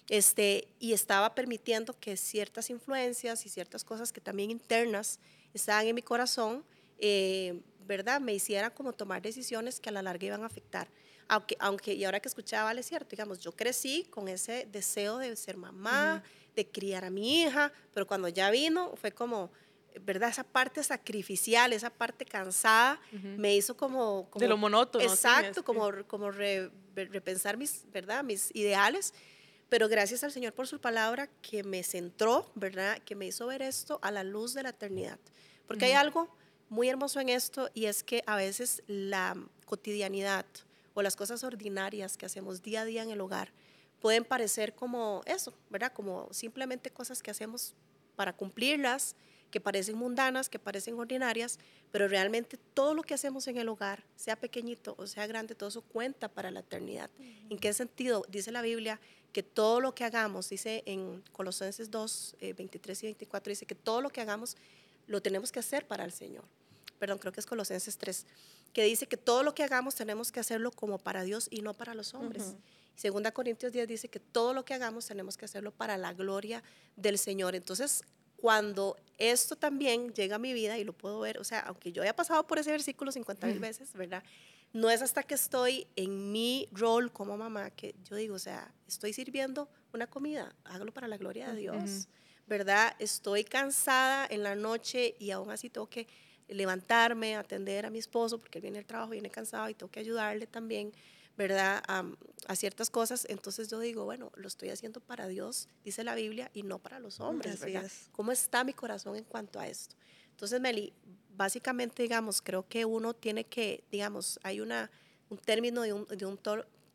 Este, 0.09 0.69
y 0.79 0.93
estaba 0.93 1.35
permitiendo 1.35 1.99
que 1.99 2.17
ciertas 2.17 2.71
influencias 2.71 3.45
y 3.47 3.49
ciertas 3.49 3.85
cosas 3.85 4.13
que 4.13 4.21
también 4.21 4.51
internas 4.51 5.19
estaban 5.53 5.87
en 5.87 5.95
mi 5.95 6.03
corazón, 6.03 6.65
eh, 6.99 7.61
¿verdad? 7.87 8.21
Me 8.21 8.33
hicieran 8.33 8.71
como 8.71 8.93
tomar 8.93 9.23
decisiones 9.23 9.81
que 9.81 9.91
a 9.91 9.93
la 9.93 10.03
larga 10.03 10.27
iban 10.27 10.43
a 10.43 10.47
afectar. 10.47 10.89
Aunque, 11.29 11.57
aunque 11.61 11.95
y 11.95 12.05
ahora 12.05 12.21
que 12.21 12.29
escuchaba, 12.29 12.65
vale 12.65 12.83
cierto, 12.83 13.11
digamos, 13.11 13.41
yo 13.41 13.53
crecí 13.53 14.07
con 14.11 14.29
ese 14.29 14.67
deseo 14.71 15.19
de 15.19 15.35
ser 15.37 15.57
mamá, 15.57 16.23
de 16.55 16.67
criar 16.67 17.05
a 17.05 17.11
mi 17.11 17.43
hija, 17.43 17.73
pero 17.95 18.07
cuando 18.07 18.29
ya 18.29 18.51
vino 18.51 18.95
fue 18.97 19.13
como, 19.13 19.51
¿verdad? 20.01 20.31
Esa 20.31 20.45
parte 20.45 20.83
sacrificial, 20.83 21.73
esa 21.73 21.91
parte 21.91 22.25
cansada, 22.25 23.01
me 23.13 23.55
hizo 23.55 23.77
como, 23.77 24.29
De 24.37 24.49
lo 24.49 24.57
monótono. 24.57 25.05
Exacto, 25.05 25.65
como, 25.65 25.91
como 26.07 26.31
repensar 26.31 27.57
mis, 27.57 27.85
¿verdad? 27.93 28.23
Mis 28.25 28.55
ideales 28.55 29.13
pero 29.73 29.89
gracias 29.89 30.23
al 30.23 30.31
Señor 30.31 30.53
por 30.53 30.67
su 30.67 30.83
palabra 30.83 31.31
que 31.41 31.65
me 31.65 31.83
centró, 31.83 32.53
¿verdad? 32.55 32.99
Que 33.07 33.15
me 33.15 33.25
hizo 33.25 33.47
ver 33.47 33.63
esto 33.63 33.99
a 34.03 34.11
la 34.11 34.23
luz 34.23 34.53
de 34.53 34.63
la 34.63 34.69
eternidad. 34.69 35.19
Porque 35.67 35.87
hay 35.87 35.93
algo 35.93 36.29
muy 36.69 36.91
hermoso 36.91 37.21
en 37.21 37.31
esto 37.31 37.71
y 37.73 37.87
es 37.87 38.05
que 38.05 38.23
a 38.27 38.37
veces 38.37 38.83
la 38.87 39.35
cotidianidad 39.65 40.45
o 40.93 41.01
las 41.01 41.17
cosas 41.17 41.43
ordinarias 41.43 42.19
que 42.19 42.27
hacemos 42.27 42.63
día 42.63 42.83
a 42.83 42.85
día 42.85 43.03
en 43.03 43.13
el 43.13 43.21
hogar 43.23 43.51
pueden 44.03 44.25
parecer 44.25 44.75
como 44.75 45.23
eso, 45.25 45.55
¿verdad? 45.71 45.93
Como 45.93 46.29
simplemente 46.33 46.91
cosas 46.91 47.23
que 47.23 47.31
hacemos 47.31 47.75
para 48.17 48.33
cumplirlas, 48.35 49.15
que 49.53 49.61
parecen 49.61 49.97
mundanas, 49.97 50.49
que 50.49 50.59
parecen 50.59 50.99
ordinarias, 50.99 51.59
pero 51.93 52.09
realmente 52.09 52.59
todo 52.75 52.95
lo 52.95 53.03
que 53.03 53.15
hacemos 53.15 53.47
en 53.47 53.59
el 53.59 53.69
hogar, 53.69 54.03
sea 54.17 54.35
pequeñito 54.35 54.95
o 54.99 55.07
sea 55.07 55.27
grande, 55.27 55.55
todo 55.55 55.69
eso 55.69 55.83
cuenta 55.83 56.29
para 56.29 56.51
la 56.51 56.61
eternidad. 56.61 57.11
¿En 57.49 57.59
qué 57.59 57.73
sentido? 57.73 58.25
Dice 58.29 58.51
la 58.51 58.63
Biblia 58.63 59.01
que 59.33 59.43
todo 59.43 59.81
lo 59.81 59.95
que 59.95 60.05
hagamos, 60.05 60.49
dice 60.49 60.83
en 60.85 61.23
Colosenses 61.33 61.91
2, 61.91 62.37
23 62.57 63.03
eh, 63.03 63.07
y 63.07 63.09
24, 63.09 63.51
dice 63.51 63.67
que 63.67 63.75
todo 63.75 64.01
lo 64.01 64.11
que 64.11 64.21
hagamos 64.21 64.57
lo 65.07 65.23
tenemos 65.23 65.53
que 65.53 65.61
hacer 65.61 65.87
para 65.87 66.05
el 66.05 66.13
Señor. 66.13 66.45
Perdón, 66.99 67.19
creo 67.19 67.33
que 67.33 67.41
es 67.41 67.47
Colosenses 67.47 67.99
3, 67.99 68.27
que 68.73 68.85
dice 68.85 69.07
que 69.07 69.17
todo 69.17 69.43
lo 69.43 69.55
que 69.55 69.63
hagamos 69.63 69.95
tenemos 69.95 70.33
que 70.33 70.41
hacerlo 70.41 70.71
como 70.73 70.99
para 70.99 71.23
Dios 71.23 71.49
y 71.51 71.63
no 71.63 71.75
para 71.75 71.95
los 71.95 72.15
hombres. 72.15 72.57
Segunda 72.95 73.33
Corintios 73.33 73.73
10 73.73 73.89
dice 73.89 74.09
que 74.09 74.21
todo 74.21 74.55
lo 74.55 74.65
que 74.65 74.75
hagamos 74.75 75.07
tenemos 75.07 75.37
que 75.37 75.45
hacerlo 75.45 75.73
para 75.73 75.97
la 75.97 76.13
gloria 76.13 76.63
del 76.97 77.19
Señor. 77.19 77.55
Entonces, 77.55 78.03
cuando 78.37 78.97
esto 79.19 79.57
también 79.57 80.13
llega 80.13 80.37
a 80.37 80.39
mi 80.39 80.53
vida 80.53 80.79
y 80.79 80.85
lo 80.85 80.93
puedo 80.93 81.21
ver, 81.21 81.39
o 81.39 81.45
sea, 81.45 81.61
aunque 81.61 81.93
yo 81.93 82.03
haya 82.03 82.15
pasado 82.15 82.47
por 82.47 82.59
ese 82.59 82.71
versículo 82.71 83.13
50 83.13 83.47
mil 83.47 83.59
veces, 83.59 83.93
¿verdad? 83.95 84.23
no 84.73 84.91
es 84.91 85.03
hasta 85.03 85.23
que 85.23 85.35
estoy 85.35 85.87
en 85.97 86.33
mi 86.33 86.69
rol 86.73 87.13
como 87.13 87.37
mamá 87.37 87.71
que 87.71 87.95
yo 88.05 88.17
digo, 88.17 88.37
o 88.37 88.39
sea, 88.39 88.73
estoy 88.89 89.13
sirviendo 89.13 89.69
una 89.93 90.07
comida, 90.07 90.55
hágalo 90.65 90.93
para 90.93 91.09
la 91.09 91.19
gloria 91.19 91.51
de 91.51 91.61
Dios, 91.61 92.09
¿verdad? 92.47 92.95
Estoy 92.99 93.45
cansada 93.45 94.27
en 94.31 94.43
la 94.43 94.55
noche 94.55 95.15
y 95.19 95.31
aún 95.31 95.51
así 95.51 95.69
tengo 95.69 95.89
que 95.89 96.07
levantarme, 96.49 97.37
atender 97.37 97.85
a 97.87 97.91
mi 97.91 97.99
esposo, 97.99 98.39
porque 98.39 98.59
él 98.59 98.63
viene 98.63 98.79
al 98.79 98.87
trabajo, 98.87 99.11
viene 99.11 99.31
cansado 99.31 99.69
y 99.69 99.75
tengo 99.75 99.91
que 99.91 100.01
ayudarle 100.01 100.47
también, 100.47 100.93
¿verdad? 101.37 101.83
A, 101.89 102.05
ciertas 102.57 102.91
cosas. 102.91 103.27
Entonces 103.31 103.69
yo 103.69 103.81
digo, 103.81 104.05
bueno, 104.05 104.31
lo 104.35 104.49
estoy 104.49 104.69
haciendo 104.71 105.01
para 105.01 105.27
Dios, 105.27 105.69
dice 105.85 106.05
la 106.05 106.15
Biblia, 106.15 106.51
y 106.53 106.65
no 106.65 106.79
para 106.79 106.99
los 106.99 107.21
hombres, 107.21 107.61
¿verdad? 107.61 107.91
¿Cómo 108.13 108.33
está 108.33 108.65
mi 108.65 108.73
corazón 108.73 109.17
en 109.17 109.25
cuanto 109.25 109.59
a 109.59 109.67
esto? 109.67 109.97
Entonces, 110.31 110.61
Meli, 110.61 110.93
básicamente, 111.37 112.03
digamos, 112.03 112.43
creo 112.43 112.67
que 112.69 112.85
uno 112.85 113.15
tiene 113.15 113.45
que, 113.45 113.85
digamos, 113.91 114.41
hay 114.43 114.61
una, 114.61 114.91
un 115.31 115.39
término 115.39 115.83
de 115.83 115.93
un, 115.93 116.07
de 116.07 116.27
un 116.27 116.39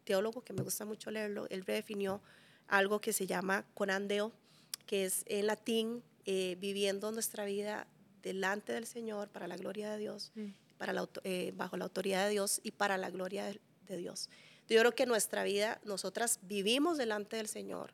teólogo 0.03 0.43
que 0.43 0.53
me 0.53 0.61
gusta 0.61 0.85
mucho 0.85 1.11
leerlo, 1.11 1.47
él 1.49 1.65
redefinió 1.65 2.21
algo 2.67 2.99
que 2.99 3.13
se 3.13 3.25
llama 3.25 3.65
conandeo, 3.73 4.31
que 4.85 5.05
es 5.05 5.23
en 5.27 5.47
latín, 5.47 6.03
eh, 6.25 6.57
viviendo 6.59 7.11
nuestra 7.11 7.45
vida 7.45 7.87
delante 8.21 8.73
del 8.73 8.85
Señor 8.85 9.29
para 9.29 9.47
la 9.47 9.55
gloria 9.55 9.91
de 9.91 9.97
Dios, 9.97 10.31
mm. 10.35 10.47
para 10.77 10.93
la, 10.93 11.07
eh, 11.23 11.53
bajo 11.55 11.77
la 11.77 11.85
autoridad 11.85 12.25
de 12.25 12.31
Dios 12.31 12.59
y 12.63 12.71
para 12.71 12.97
la 12.97 13.09
gloria 13.09 13.45
de, 13.45 13.61
de 13.87 13.97
Dios. 13.97 14.29
Yo 14.69 14.79
creo 14.79 14.93
que 14.93 15.05
nuestra 15.05 15.43
vida, 15.43 15.79
nosotras 15.85 16.39
vivimos 16.43 16.97
delante 16.97 17.37
del 17.37 17.47
Señor, 17.47 17.93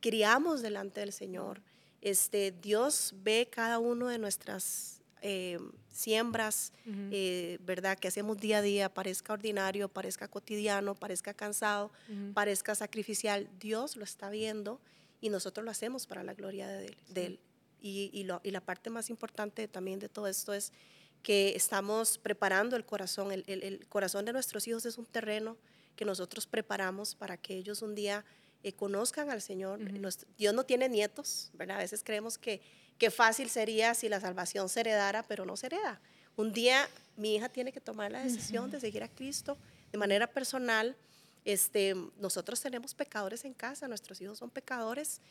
criamos 0.00 0.62
delante 0.62 1.00
del 1.00 1.12
Señor. 1.12 1.62
Este, 2.00 2.52
Dios 2.52 3.14
ve 3.22 3.48
cada 3.50 3.78
uno 3.78 4.08
de 4.08 4.18
nuestras 4.18 5.00
eh, 5.22 5.58
siembras, 5.92 6.72
eh, 6.86 7.58
¿verdad? 7.62 7.98
Que 7.98 8.08
hacemos 8.08 8.38
día 8.38 8.58
a 8.58 8.62
día, 8.62 8.92
parezca 8.92 9.32
ordinario, 9.32 9.88
parezca 9.88 10.28
cotidiano, 10.28 10.94
parezca 10.94 11.34
cansado, 11.34 11.90
parezca 12.32 12.74
sacrificial. 12.74 13.48
Dios 13.58 13.96
lo 13.96 14.04
está 14.04 14.30
viendo 14.30 14.80
y 15.20 15.28
nosotros 15.28 15.64
lo 15.64 15.70
hacemos 15.70 16.06
para 16.06 16.22
la 16.22 16.34
gloria 16.34 16.68
de 16.68 16.96
Él. 17.14 17.40
Y, 17.82 18.10
y, 18.12 18.24
lo, 18.24 18.40
y, 18.44 18.50
la 18.50 18.60
parte 18.60 18.90
más 18.90 19.08
importante 19.08 19.66
también 19.66 19.98
de 19.98 20.08
todo 20.08 20.26
esto 20.26 20.52
es 20.52 20.72
que 21.22 21.54
estamos 21.56 22.18
preparando 22.18 22.76
el 22.76 22.84
corazón. 22.84 23.32
El, 23.32 23.44
el, 23.46 23.86
corazón 23.88 24.24
de 24.24 24.32
nuestros 24.32 24.66
hijos 24.68 24.86
es 24.86 24.98
un 24.98 25.06
terreno 25.06 25.56
que 25.96 26.04
nosotros 26.04 26.46
preparamos 26.46 27.14
para 27.14 27.36
que 27.36 27.54
ellos 27.54 27.82
un 27.82 27.94
día 27.94 28.24
eh, 28.62 28.72
conozcan 28.72 29.30
al 29.30 29.42
Señor. 29.42 29.80
Dios 30.38 30.54
no 30.54 30.64
tiene 30.64 30.88
nietos, 30.88 31.50
¿verdad? 31.54 31.76
A 31.76 31.80
veces 31.80 32.02
creemos 32.04 32.38
que 32.38 32.60
Qué 33.00 33.10
fácil 33.10 33.48
sería 33.48 33.94
si 33.94 34.10
la 34.10 34.20
salvación 34.20 34.68
se 34.68 34.80
heredara, 34.80 35.22
pero 35.22 35.46
no 35.46 35.56
se 35.56 35.68
hereda. 35.68 35.98
Un 36.36 36.52
día 36.52 36.86
mi 37.16 37.34
hija 37.36 37.48
tiene 37.48 37.72
que 37.72 37.80
tomar 37.80 38.12
la 38.12 38.22
decisión 38.22 38.70
de 38.70 38.78
seguir 38.78 39.02
a 39.02 39.08
Cristo 39.08 39.56
de 39.90 39.96
manera 39.96 40.26
personal. 40.26 40.94
Este, 41.46 41.94
nosotros 42.18 42.60
tenemos 42.60 42.92
pecadores 42.92 43.46
en 43.46 43.54
casa, 43.54 43.88
nuestros 43.88 44.20
hijos 44.20 44.36
son 44.36 44.50
pecadores 44.50 45.22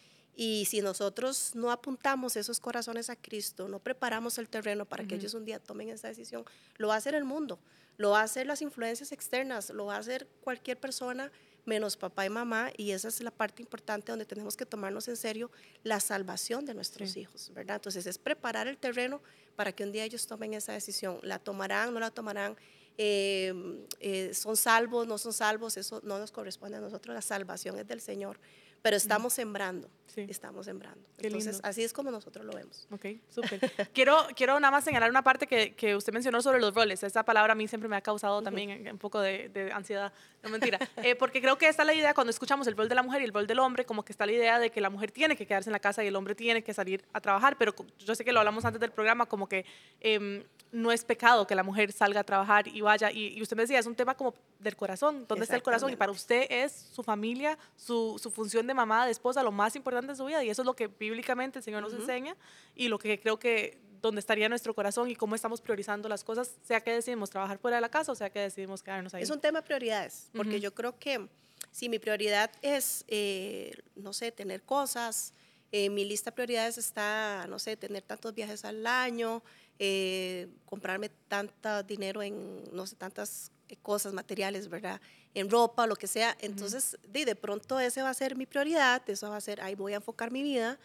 y 0.42 0.64
si 0.64 0.80
nosotros 0.80 1.52
no 1.54 1.70
apuntamos 1.70 2.38
esos 2.38 2.62
corazones 2.62 3.10
a 3.10 3.18
Cristo, 3.18 3.68
no 3.68 3.80
preparamos 3.80 4.38
el 4.38 4.48
terreno 4.48 4.86
para 4.86 5.04
que 5.04 5.16
ellos 5.16 5.34
un 5.34 5.44
día 5.44 5.60
tomen 5.60 5.90
esa 5.90 6.08
decisión, 6.08 6.46
lo 6.78 6.88
va 6.88 6.94
a 6.94 6.98
hacer 6.98 7.14
el 7.14 7.26
mundo, 7.26 7.60
lo 7.98 8.12
va 8.12 8.22
a 8.22 8.24
hacer 8.24 8.48
las 8.48 8.62
influencias 8.62 9.12
externas, 9.12 9.70
lo 9.70 9.88
va 9.88 9.98
a 9.98 10.00
hacer 10.00 10.30
cualquier 10.40 10.80
persona 10.80 11.30
menos 11.66 11.98
papá 11.98 12.26
y 12.26 12.30
mamá, 12.30 12.72
y 12.78 12.92
esa 12.92 13.10
es 13.10 13.20
la 13.20 13.32
parte 13.32 13.62
importante 13.62 14.14
donde 14.14 14.24
tenemos 14.24 14.56
que 14.56 14.66
tomarnos 14.66 15.10
en 15.10 15.18
serio 15.18 15.52
la 15.84 16.00
salvación 16.00 16.66
de 16.66 16.74
nuestros 16.74 17.18
hijos, 17.18 17.52
¿verdad? 17.54 17.76
Entonces 17.76 18.08
es 18.08 18.18
preparar 18.18 18.70
el 18.70 18.78
terreno 18.78 19.22
para 19.58 19.74
que 19.74 19.84
un 19.84 19.92
día 19.92 20.06
ellos 20.06 20.26
tomen 20.26 20.54
esa 20.54 20.72
decisión. 20.72 21.20
¿La 21.22 21.40
tomarán, 21.40 21.94
no 21.94 22.00
la 22.00 22.12
tomarán? 22.12 22.56
Eh, 22.98 23.54
eh, 24.00 24.34
¿Son 24.34 24.56
salvos, 24.56 25.06
no 25.06 25.18
son 25.18 25.34
salvos? 25.34 25.76
Eso 25.76 26.00
no 26.06 26.18
nos 26.18 26.32
corresponde 26.32 26.78
a 26.78 26.80
nosotros, 26.80 27.14
la 27.14 27.22
salvación 27.22 27.78
es 27.78 27.86
del 27.86 28.00
Señor 28.00 28.40
pero 28.82 28.96
estamos 28.96 29.34
sembrando, 29.34 29.90
estamos 30.16 30.66
sembrando. 30.66 31.04
Entonces, 31.18 31.60
así 31.64 31.84
es 31.84 31.94
como 31.94 32.12
nosotros 32.12 32.46
lo 32.46 32.54
vemos. 32.54 32.88
Ok, 32.92 33.06
súper. 33.30 33.60
quiero, 33.94 34.16
quiero 34.36 34.60
nada 34.60 34.72
más 34.72 34.84
señalar 34.84 35.10
una 35.10 35.24
parte 35.24 35.48
que, 35.48 35.74
que, 35.76 35.96
usted 35.96 36.14
mencionó 36.14 36.42
sobre 36.42 36.60
los 36.60 36.74
roles. 36.74 37.04
Esa 37.04 37.24
palabra 37.24 37.54
a 37.54 37.56
mí 37.56 37.68
siempre 37.68 37.90
me 37.90 37.96
ha 37.96 38.02
causado 38.02 38.42
también 38.42 38.90
un 38.92 38.98
poco 38.98 39.20
de, 39.20 39.50
de 39.50 39.72
ansiedad, 39.72 40.12
no 40.44 40.50
mentira. 40.50 40.80
Eh, 40.98 41.16
porque 41.16 41.42
creo 41.42 41.58
que 41.58 41.68
está 41.68 41.84
la 41.84 41.94
idea, 41.94 42.14
cuando 42.14 42.32
escuchamos 42.32 42.68
el 42.68 42.76
rol 42.76 42.90
de 42.90 42.96
la 42.96 43.04
mujer 43.04 43.22
y 43.22 43.26
el 43.26 43.34
rol 43.34 43.48
del 43.48 43.60
hombre, 43.60 43.86
como 43.86 44.04
que 44.04 44.12
está 44.12 44.26
la 44.26 44.32
idea 44.32 44.60
de 44.60 44.70
que 44.70 44.82
la 44.82 44.90
mujer 44.90 45.12
tiene 45.12 45.36
que 45.36 45.46
quedarse 45.46 45.70
en 45.70 45.74
la 45.74 45.80
casa 45.80 46.04
y 46.04 46.08
el 46.08 46.16
hombre 46.16 46.36
tiene 46.36 46.62
que 46.62 46.74
salir 46.74 47.04
a 47.14 47.22
trabajar, 47.22 47.58
pero 47.58 47.74
yo 48.00 48.16
sé 48.16 48.26
que 48.26 48.32
lo 48.32 48.40
hablamos 48.40 48.66
antes 48.66 48.80
del 48.80 48.92
programa, 48.92 49.26
como 49.26 49.48
que 49.48 49.66
em, 50.00 50.44
no 50.72 50.92
es 50.92 51.04
pecado 51.04 51.48
que 51.48 51.56
la 51.56 51.64
mujer 51.64 51.92
salga 51.92 52.22
a 52.22 52.24
trabajar 52.24 52.68
y 52.68 52.82
vaya. 52.82 53.12
Y, 53.12 53.38
y 53.38 53.42
usted 53.42 53.56
me 53.56 53.64
decía, 53.64 53.80
es 53.80 53.86
un 53.86 53.96
tema 53.96 54.16
como 54.16 54.34
del 54.60 54.76
corazón, 54.76 55.26
¿dónde 55.28 55.44
está 55.44 55.56
el 55.56 55.64
corazón? 55.64 55.92
Y 55.92 55.96
para 55.96 56.12
usted 56.12 56.46
es 56.50 56.90
su 56.92 57.04
familia, 57.04 57.58
su, 57.76 58.20
su 58.22 58.30
función 58.30 58.68
de 58.68 58.74
mamá, 58.74 59.06
de 59.06 59.12
esposa, 59.12 59.42
lo 59.44 59.52
más 59.52 59.76
importante 59.76 59.99
de 60.08 60.18
su 60.18 60.26
vida. 60.26 60.44
Y 60.44 60.50
eso 60.50 60.62
es 60.62 60.66
lo 60.66 60.76
que 60.76 60.88
bíblicamente 60.88 61.60
el 61.60 61.64
Señor 61.64 61.82
nos 61.82 61.94
enseña 61.94 62.36
y 62.76 62.88
lo 62.88 63.00
que 63.00 63.20
creo 63.20 63.40
que 63.40 63.80
donde 64.02 64.20
estaría 64.20 64.48
nuestro 64.50 64.74
corazón 64.74 65.10
y 65.10 65.16
cómo 65.16 65.36
estamos 65.36 65.62
priorizando 65.62 66.08
las 66.10 66.24
cosas, 66.24 66.56
sea 66.64 66.82
que 66.82 66.92
decidimos 66.92 67.30
trabajar 67.30 67.58
fuera 67.58 67.78
de 67.78 67.82
la 67.82 67.90
casa 67.90 68.12
o 68.12 68.16
sea 68.16 68.30
que 68.30 68.40
decidimos 68.40 68.82
quedarnos 68.82 69.14
ahí. 69.14 69.24
Es 69.24 69.30
un 69.30 69.42
tema 69.42 69.60
de 69.60 69.66
prioridades, 69.66 70.30
porque 70.34 70.60
yo 70.60 70.74
creo 70.74 70.98
que 70.98 71.28
si 71.72 71.90
mi 71.90 72.00
prioridad 72.00 72.52
es, 72.62 73.04
eh, 73.08 73.74
no 73.96 74.14
sé, 74.14 74.32
tener 74.32 74.64
cosas, 74.64 75.34
eh, 75.72 75.90
mi 75.90 76.06
lista 76.06 76.32
de 76.32 76.36
prioridades 76.36 76.78
está, 76.78 77.46
no 77.48 77.60
sé, 77.60 77.78
tener 77.78 78.02
tantos 78.04 78.34
viajes 78.34 78.66
al 78.66 78.88
año, 78.88 79.44
eh, 79.78 80.48
comprarme 80.66 81.10
tanto 81.28 81.84
dinero 81.84 82.24
en, 82.24 82.64
no 82.72 82.88
sé, 82.88 82.96
tantas 82.96 83.52
cosas 83.82 84.14
materiales, 84.14 84.68
¿verdad? 84.68 85.00
En 85.34 85.50
ropa, 85.50 85.88
lo 85.88 85.96
que 85.96 86.08
sea. 86.08 86.36
Entonces, 86.42 86.98
de, 87.08 87.26
de 87.26 87.36
pronto 87.36 87.80
ese 87.80 88.02
va 88.02 88.10
a 88.10 88.14
ser 88.14 88.36
mi 88.36 88.46
prioridad, 88.46 89.08
eso 89.10 89.30
va 89.30 89.38
a 89.38 89.42
ser, 89.42 89.62
ahí 89.62 89.76
voy 89.76 89.94
a 89.94 89.98
enfocar 89.98 90.32
mi 90.32 90.44
vida, 90.44 90.80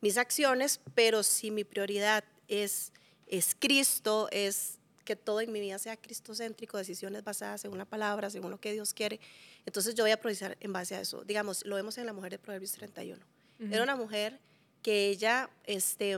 mis 0.00 0.16
acciones, 0.16 0.80
pero 0.94 1.22
si 1.22 1.50
mi 1.50 1.64
prioridad 1.64 2.24
es, 2.46 2.92
es 3.26 3.56
Cristo, 3.58 4.28
es 4.30 4.78
que 5.04 5.16
todo 5.16 5.40
en 5.40 5.50
mi 5.50 5.60
vida 5.60 5.78
sea 5.78 5.96
cristocéntrico, 5.96 6.76
decisiones 6.76 7.24
basadas 7.24 7.64
en 7.64 7.72
una 7.72 7.86
palabra, 7.86 8.30
según 8.30 8.50
lo 8.50 8.60
que 8.60 8.72
Dios 8.72 8.92
quiere, 8.92 9.18
entonces 9.64 9.94
yo 9.94 10.04
voy 10.04 10.10
a 10.10 10.18
priorizar 10.18 10.56
en 10.60 10.72
base 10.72 10.94
a 10.94 11.00
eso. 11.00 11.24
Digamos, 11.24 11.64
lo 11.66 11.76
vemos 11.76 11.98
en 11.98 12.06
la 12.06 12.12
mujer 12.12 12.32
de 12.32 12.38
Proverbios 12.38 12.72
31. 12.72 13.22
Era 13.70 13.82
una 13.82 13.96
mujer 13.96 14.38
que 14.82 15.08
ella 15.08 15.50
este, 15.64 16.16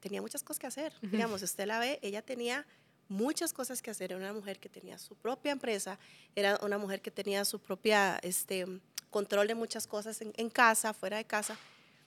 tenía 0.00 0.20
muchas 0.20 0.42
cosas 0.42 0.58
que 0.58 0.66
hacer. 0.66 0.92
Digamos, 1.00 1.42
usted 1.42 1.66
la 1.66 1.78
ve, 1.78 1.98
ella 2.02 2.22
tenía 2.22 2.66
muchas 3.12 3.52
cosas 3.52 3.82
que 3.82 3.90
hacer. 3.90 4.10
Era 4.10 4.18
una 4.18 4.32
mujer 4.32 4.58
que 4.58 4.68
tenía 4.68 4.98
su 4.98 5.14
propia 5.14 5.52
empresa, 5.52 5.98
era 6.34 6.58
una 6.62 6.78
mujer 6.78 7.00
que 7.00 7.10
tenía 7.10 7.44
su 7.44 7.60
propia 7.60 8.18
este, 8.22 8.66
control 9.10 9.46
de 9.46 9.54
muchas 9.54 9.86
cosas 9.86 10.20
en, 10.20 10.32
en 10.36 10.50
casa, 10.50 10.92
fuera 10.92 11.18
de 11.18 11.24
casa, 11.24 11.56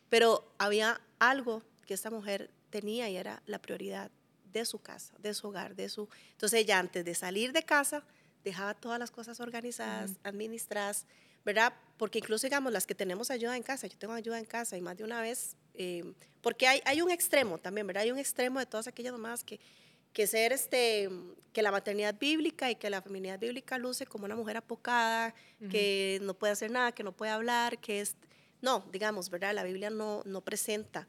pero 0.10 0.52
había 0.58 1.00
algo 1.20 1.62
que 1.86 1.94
esta 1.94 2.10
mujer 2.10 2.50
tenía 2.70 3.10
y 3.10 3.16
era 3.16 3.42
la 3.46 3.60
prioridad 3.60 4.12
de 4.52 4.66
su 4.66 4.80
casa, 4.80 5.14
de 5.20 5.34
su 5.34 5.48
hogar, 5.48 5.76
de 5.76 5.90
su... 5.90 6.10
Entonces 6.32 6.62
ella 6.62 6.80
antes 6.80 7.06
de 7.06 7.14
salir 7.14 7.52
de 7.52 7.64
casa 7.64 8.04
dejaba 8.44 8.74
todas 8.74 9.00
las 9.00 9.12
cosas 9.12 9.40
organizadas, 9.40 10.12
administradas, 10.24 11.06
¿verdad? 11.44 11.74
Porque 11.98 12.20
incluso, 12.20 12.48
digamos, 12.48 12.72
las 12.72 12.86
que 12.86 12.96
tenemos 12.96 13.32
ayuda 13.32 13.58
en 13.58 13.64
casa, 13.64 13.88
yo 13.88 13.98
tengo 13.98 14.14
ayuda 14.14 14.40
en 14.40 14.46
casa 14.46 14.78
y 14.78 14.82
más 14.82 14.98
de 14.98 15.04
una 15.04 15.20
vez, 15.22 15.56
eh, 15.74 16.14
porque 16.42 16.68
hay, 16.68 16.82
hay 16.86 17.02
un 17.02 17.12
extremo 17.12 17.58
también, 17.58 17.86
¿verdad? 17.88 18.04
Hay 18.04 18.12
un 18.12 18.18
extremo 18.18 18.60
de 18.60 18.66
todas 18.66 18.88
aquellas 18.88 19.14
mamás 19.14 19.44
que 19.44 19.60
que 20.16 20.28
ser 20.28 20.54
este, 20.54 21.10
que 21.52 21.62
la 21.62 21.72
maternidad 21.72 22.16
bíblica 22.18 22.72
y 22.72 22.76
que 22.76 22.90
la 22.90 23.02
feminidad 23.02 23.38
bíblica 23.38 23.78
luce 23.78 24.06
como 24.06 24.24
una 24.24 24.38
mujer 24.38 24.56
apocada, 24.56 25.36
que 25.70 26.20
no 26.22 26.34
puede 26.34 26.54
hacer 26.54 26.72
nada, 26.72 26.94
que 26.94 27.04
no 27.04 27.12
puede 27.12 27.34
hablar, 27.34 27.80
que 27.80 28.00
es, 28.00 28.16
no, 28.62 28.86
digamos, 28.94 29.30
¿verdad? 29.30 29.54
La 29.54 29.64
Biblia 29.64 29.90
no, 29.90 30.22
no 30.26 30.40
presenta 30.40 31.06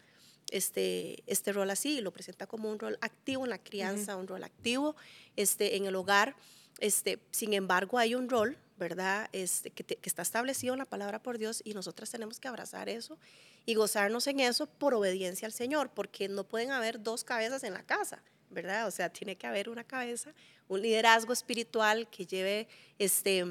este, 0.50 1.22
este 1.28 1.52
rol 1.52 1.70
así, 1.70 2.00
lo 2.00 2.12
presenta 2.12 2.48
como 2.48 2.68
un 2.68 2.80
rol 2.80 2.98
activo 3.00 3.44
en 3.44 3.50
la 3.50 3.58
crianza, 3.58 4.16
un 4.16 4.26
rol 4.26 4.42
activo 4.42 4.96
este, 5.36 5.76
en 5.76 5.86
el 5.86 5.94
hogar. 5.94 6.34
Este, 6.80 7.20
sin 7.30 7.54
embargo, 7.54 7.98
hay 7.98 8.16
un 8.16 8.28
rol, 8.28 8.58
¿verdad? 8.76 9.28
Este, 9.32 9.70
que, 9.70 9.84
que, 9.84 10.08
está 10.08 10.22
establecido 10.22 10.74
en 10.74 10.78
la 10.78 10.84
palabra 10.84 11.22
por 11.22 11.38
Dios 11.38 11.62
y 11.64 11.74
nosotras 11.74 12.10
tenemos 12.10 12.40
que 12.40 12.48
abrazar 12.48 12.88
eso 12.88 13.18
y 13.66 13.76
gozarnos 13.76 14.26
en 14.26 14.40
eso 14.40 14.66
por 14.66 14.94
obediencia 14.94 15.46
al 15.46 15.52
Señor, 15.52 15.90
porque 15.94 16.28
no 16.28 16.42
pueden 16.42 16.72
haber 16.72 17.00
dos 17.00 17.22
cabezas 17.22 17.62
en 17.62 17.72
la 17.72 17.84
casa. 17.84 18.20
¿Verdad? 18.50 18.86
O 18.86 18.90
sea, 18.90 19.10
tiene 19.10 19.36
que 19.36 19.46
haber 19.46 19.68
una 19.68 19.84
cabeza, 19.84 20.32
un 20.68 20.82
liderazgo 20.82 21.32
espiritual 21.32 22.08
que 22.08 22.26
lleve 22.26 22.68
este, 22.98 23.44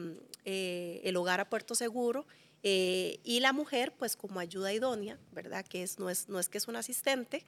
eh, 0.43 1.01
el 1.03 1.15
hogar 1.17 1.39
a 1.39 1.49
puerto 1.49 1.75
seguro 1.75 2.25
eh, 2.63 3.19
y 3.23 3.39
la 3.39 3.53
mujer, 3.53 3.93
pues 3.97 4.15
como 4.15 4.39
ayuda 4.39 4.73
idónea, 4.73 5.19
¿verdad? 5.31 5.65
Que 5.65 5.83
es, 5.83 5.99
no, 5.99 6.09
es, 6.09 6.29
no 6.29 6.39
es 6.39 6.49
que 6.49 6.57
es 6.57 6.67
un 6.67 6.75
asistente, 6.75 7.45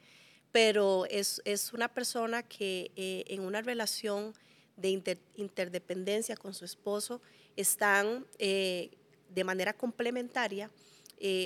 pero 0.52 1.06
es, 1.06 1.42
es 1.44 1.72
una 1.72 1.88
persona 1.88 2.42
que 2.42 2.92
eh, 2.96 3.24
en 3.28 3.40
una 3.40 3.60
relación 3.60 4.34
de 4.76 5.02
interdependencia 5.34 6.36
con 6.36 6.54
su 6.54 6.64
esposo 6.64 7.20
están 7.56 8.24
de 8.38 9.44
manera 9.44 9.72
complementaria 9.72 10.70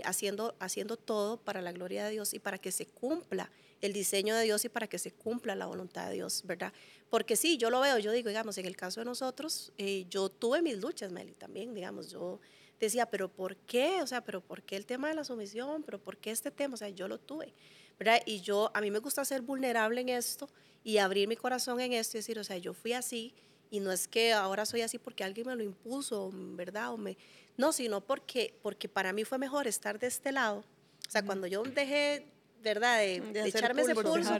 haciendo, 0.05 0.55
haciendo 0.61 0.99
todo 0.99 1.39
para 1.39 1.63
la 1.63 1.73
gloria 1.73 2.05
de 2.05 2.11
Dios 2.11 2.35
y 2.35 2.41
para 2.41 2.59
que 2.59 2.71
se 2.73 2.85
cumpla 2.85 3.51
el 3.83 3.93
diseño 3.93 4.35
de 4.35 4.45
Dios 4.45 4.65
y 4.65 4.69
para 4.69 4.87
que 4.87 4.99
se 4.99 5.13
cumpla 5.13 5.55
la 5.55 5.67
voluntad 5.67 6.09
de 6.09 6.15
Dios, 6.15 6.43
¿verdad? 6.45 6.73
Porque 7.11 7.37
sí, 7.37 7.59
yo 7.59 7.69
lo 7.69 7.81
veo, 7.81 7.99
yo 7.99 8.13
digo, 8.13 8.29
digamos, 8.29 8.57
en 8.57 8.65
el 8.65 8.77
caso 8.77 9.01
de 9.01 9.05
nosotros, 9.05 9.73
eh, 9.77 10.07
yo 10.09 10.31
tuve 10.31 10.63
mis 10.63 10.79
luchas, 10.79 11.13
Meli, 11.13 11.35
también, 11.35 11.75
digamos, 11.75 12.11
yo 12.11 12.41
decía, 12.81 13.07
pero 13.07 13.29
¿por 13.29 13.57
qué? 13.57 14.01
O 14.01 14.07
sea, 14.07 14.25
pero 14.25 14.41
¿por 14.41 14.63
qué 14.63 14.77
el 14.77 14.87
tema 14.87 15.09
de 15.09 15.15
la 15.15 15.25
sumisión? 15.25 15.83
¿Pero 15.83 15.99
por 15.99 16.17
qué 16.17 16.31
este 16.31 16.51
tema? 16.51 16.75
O 16.75 16.77
sea, 16.77 16.89
yo 16.89 17.09
lo 17.09 17.19
tuve, 17.19 17.53
¿verdad? 17.99 18.23
Y 18.25 18.41
yo, 18.41 18.71
a 18.73 18.81
mí 18.81 18.91
me 18.91 19.01
gusta 19.01 19.25
ser 19.25 19.43
vulnerable 19.43 20.01
en 20.01 20.09
esto 20.09 20.49
y 20.85 20.99
abrir 20.99 21.29
mi 21.29 21.37
corazón 21.37 21.81
en 21.81 21.93
esto 21.93 22.17
y 22.17 22.21
decir, 22.21 22.39
o 22.39 22.45
sea, 22.45 22.57
yo 22.59 22.75
fui 22.75 22.93
así 22.93 23.35
y 23.71 23.81
no 23.81 23.91
es 23.91 24.07
que 24.07 24.33
ahora 24.33 24.65
soy 24.65 24.83
así 24.83 24.99
porque 24.99 25.25
alguien 25.25 25.47
me 25.49 25.57
lo 25.57 25.63
impuso, 25.63 26.31
¿verdad? 26.33 26.93
O 26.93 26.99
me, 26.99 27.17
no, 27.57 27.73
sino 27.73 28.01
porque, 28.01 28.55
porque 28.63 28.89
para 28.89 29.13
mí 29.13 29.25
fue 29.25 29.39
mejor 29.39 29.67
estar 29.67 29.99
de 29.99 30.07
este 30.07 30.31
lado. 30.31 30.65
O 31.07 31.11
sea, 31.11 31.25
cuando 31.25 31.47
yo 31.47 31.63
dejé 31.63 32.32
¿verdad? 32.63 32.99
De, 32.99 33.17
echarme 33.47 33.83
ese 33.83 33.95
pulso 33.95 34.39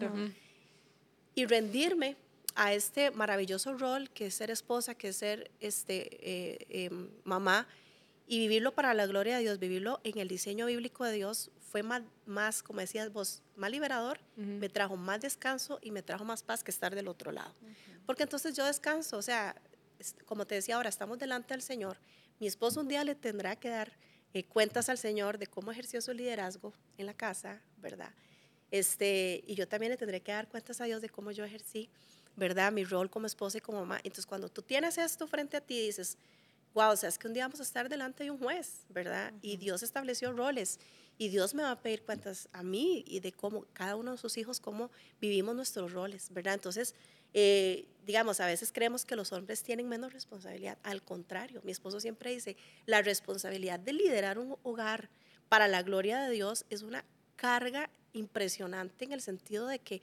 y 1.35 1.47
rendirme 1.47 2.17
a 2.55 2.75
este 2.75 3.11
maravilloso 3.11 3.77
rol 3.79 4.11
que 4.11 4.27
es 4.27 4.35
ser 4.35 4.51
esposa, 4.51 4.95
que 4.95 5.09
es 5.09 5.17
ser 5.17 5.51
este, 5.61 6.19
eh, 6.21 6.67
em, 6.69 7.09
mamá 7.25 7.67
y 8.27 8.39
vivirlo 8.39 8.73
para 8.73 8.95
la 8.95 9.07
gloria 9.07 9.37
de 9.37 9.43
Dios, 9.43 9.59
vivirlo 9.59 10.01
en 10.05 10.19
el 10.19 10.29
diseño 10.29 10.67
bíblico 10.67 11.05
de 11.05 11.13
Dios 11.13 11.51
fue 11.73 11.83
más, 11.83 12.03
más 12.27 12.63
como 12.63 12.81
decías 12.81 13.11
vos, 13.11 13.43
más 13.57 13.71
liberador, 13.71 14.21
me 14.37 14.69
trajo 14.69 14.97
más 14.99 15.23
descanso 15.23 15.79
y 15.81 15.91
me 15.91 16.03
trajo 16.03 16.23
más 16.23 16.43
paz 16.43 16.63
que 16.63 16.71
estar 16.71 16.95
del 16.95 17.09
otro 17.09 17.33
lado. 17.33 17.55
Porque 18.05 18.25
entonces 18.25 18.55
yo 18.55 18.67
descanso, 18.67 19.17
o 19.17 19.23
sea, 19.23 19.57
como 20.27 20.47
te 20.47 20.55
decía 20.55 20.77
ahora, 20.77 20.91
estamos 20.91 21.19
delante 21.19 21.55
del 21.55 21.63
Señor. 21.63 21.97
Mi 22.41 22.47
esposo 22.47 22.81
un 22.81 22.89
día 22.89 23.05
le 23.05 23.15
tendrá 23.15 23.57
que 23.57 23.71
dar 23.71 23.97
eh, 24.35 24.45
cuentas 24.45 24.89
al 24.89 24.99
Señor 24.99 25.39
de 25.39 25.47
cómo 25.47 25.73
ejerció 25.73 26.01
su 26.01 26.13
liderazgo 26.13 26.73
en 26.97 27.07
la 27.07 27.15
casa, 27.15 27.61
¿verdad? 27.79 28.13
Este, 28.71 29.45
y 29.47 29.55
yo 29.55 29.69
también 29.69 29.91
le 29.91 29.99
tendré 29.99 30.23
que 30.23 30.33
dar 30.33 30.49
cuentas 30.49 30.81
a 30.81 30.85
Dios 30.85 31.03
de 31.03 31.11
cómo 31.11 31.31
yo 31.31 31.45
ejercí, 31.45 31.91
¿verdad? 32.37 32.73
Mi 32.73 32.85
rol 32.85 33.11
como 33.11 33.27
esposa 33.27 33.59
y 33.59 33.61
como 33.61 33.81
mamá. 33.81 33.99
Entonces, 33.99 34.25
cuando 34.25 34.49
tú 34.49 34.63
tienes 34.63 34.97
esto 34.97 35.27
frente 35.27 35.59
a 35.59 35.61
ti, 35.61 35.87
dices, 35.87 36.17
wow, 36.73 36.93
o 36.93 36.97
sea, 36.97 37.11
es 37.11 37.19
que 37.19 37.29
un 37.29 37.35
día 37.35 37.45
vamos 37.45 37.61
a 37.61 37.65
estar 37.65 37.89
delante 37.89 38.25
de 38.25 38.31
un 38.31 38.39
juez, 38.39 38.87
¿verdad? 38.89 39.33
Y 39.43 39.59
Dios 39.59 39.83
estableció 39.83 40.33
roles 40.33 40.81
y 41.19 41.29
Dios 41.29 41.55
me 41.55 41.63
va 41.63 41.73
a 41.73 41.83
pedir 41.83 42.03
cuentas 42.03 42.49
a 42.53 42.63
mí 42.63 43.05
y 43.07 43.21
de 43.21 43.33
cómo 43.33 43.67
cada 43.75 43.97
uno 43.97 44.13
de 44.13 44.19
sus 44.19 44.39
hijos, 44.39 44.61
cómo 44.61 44.91
vivimos 45.21 45.55
nuestros 45.55 45.93
roles, 45.93 46.33
¿verdad? 46.33 46.55
Entonces, 46.55 46.95
eh, 47.35 47.87
digamos, 48.05 48.41
a 48.41 48.47
veces 48.47 48.73
creemos 48.73 49.05
que 49.05 49.17
los 49.17 49.33
hombres 49.33 49.63
tienen 49.63 49.89
menos 49.89 50.13
responsabilidad. 50.13 50.79
Al 50.83 51.03
contrario, 51.03 51.61
mi 51.65 51.73
esposo 51.73 52.01
siempre 52.01 52.33
dice, 52.33 52.57
la 52.87 53.03
responsabilidad 53.03 53.79
de 53.79 53.93
liderar 53.93 54.39
un 54.39 54.57
hogar 54.63 55.09
para 55.49 55.69
la 55.69 55.83
gloria 55.83 56.21
de 56.21 56.31
Dios 56.33 56.65
es 56.71 56.83
una 56.83 57.05
carga 57.37 57.91
impresionante 58.13 59.05
en 59.05 59.13
el 59.13 59.21
sentido 59.21 59.67
de 59.67 59.79
que 59.79 59.97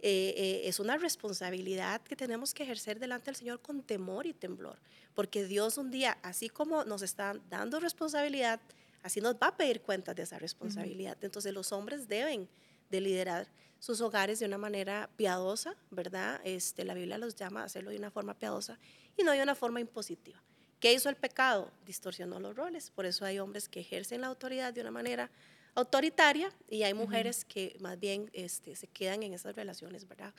eh, 0.00 0.34
eh, 0.36 0.62
es 0.64 0.78
una 0.78 0.98
responsabilidad 0.98 2.02
que 2.02 2.16
tenemos 2.16 2.52
que 2.52 2.64
ejercer 2.64 2.98
delante 2.98 3.26
del 3.26 3.36
Señor 3.36 3.60
con 3.60 3.82
temor 3.82 4.26
y 4.26 4.34
temblor, 4.34 4.78
porque 5.14 5.44
Dios 5.44 5.78
un 5.78 5.90
día, 5.90 6.18
así 6.22 6.50
como 6.50 6.84
nos 6.84 7.00
está 7.00 7.34
dando 7.48 7.80
responsabilidad, 7.80 8.60
así 9.02 9.20
nos 9.20 9.36
va 9.36 9.48
a 9.48 9.56
pedir 9.56 9.80
cuentas 9.80 10.14
de 10.14 10.24
esa 10.24 10.38
responsabilidad. 10.38 11.16
Entonces 11.22 11.54
los 11.54 11.72
hombres 11.72 12.08
deben 12.08 12.46
de 12.90 13.00
liderar 13.00 13.48
sus 13.78 14.00
hogares 14.00 14.38
de 14.38 14.46
una 14.46 14.58
manera 14.58 15.10
piadosa, 15.16 15.76
¿verdad? 15.90 16.40
Este, 16.44 16.84
la 16.84 16.94
Biblia 16.94 17.18
los 17.18 17.34
llama 17.34 17.62
a 17.62 17.64
hacerlo 17.64 17.90
de 17.90 17.96
una 17.96 18.10
forma 18.10 18.34
piadosa 18.34 18.78
y 19.16 19.22
no 19.22 19.32
de 19.32 19.42
una 19.42 19.54
forma 19.54 19.80
impositiva. 19.80 20.42
¿Qué 20.80 20.92
hizo 20.92 21.08
el 21.08 21.16
pecado? 21.16 21.70
Distorsionó 21.84 22.38
los 22.40 22.54
roles. 22.54 22.90
Por 22.90 23.06
eso 23.06 23.24
hay 23.24 23.38
hombres 23.38 23.68
que 23.68 23.80
ejercen 23.80 24.20
la 24.20 24.26
autoridad 24.26 24.72
de 24.72 24.82
una 24.82 24.90
manera 24.90 25.30
autoritaria 25.74 26.50
y 26.68 26.82
hay 26.82 26.94
mujeres 26.94 27.44
que 27.44 27.76
más 27.80 27.98
bien 27.98 28.30
este, 28.32 28.76
se 28.76 28.86
quedan 28.86 29.22
en 29.22 29.34
esas 29.34 29.56
relaciones, 29.56 30.06
¿verdad? 30.06 30.34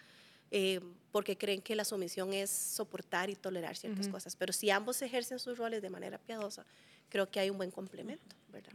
Eh, 0.50 0.80
porque 1.12 1.38
creen 1.38 1.62
que 1.62 1.76
la 1.76 1.84
sumisión 1.84 2.34
es 2.34 2.50
soportar 2.50 3.30
y 3.30 3.36
tolerar 3.36 3.76
ciertas 3.76 4.08
cosas. 4.08 4.36
Pero 4.36 4.54
si 4.54 4.70
ambos 4.70 5.02
ejercen 5.02 5.40
sus 5.40 5.58
roles 5.58 5.82
de 5.82 5.90
manera 5.90 6.18
piadosa, 6.18 6.66
creo 7.10 7.30
que 7.30 7.40
hay 7.40 7.50
un 7.50 7.58
buen 7.58 7.72
complemento, 7.72 8.36
¿verdad? 8.50 8.72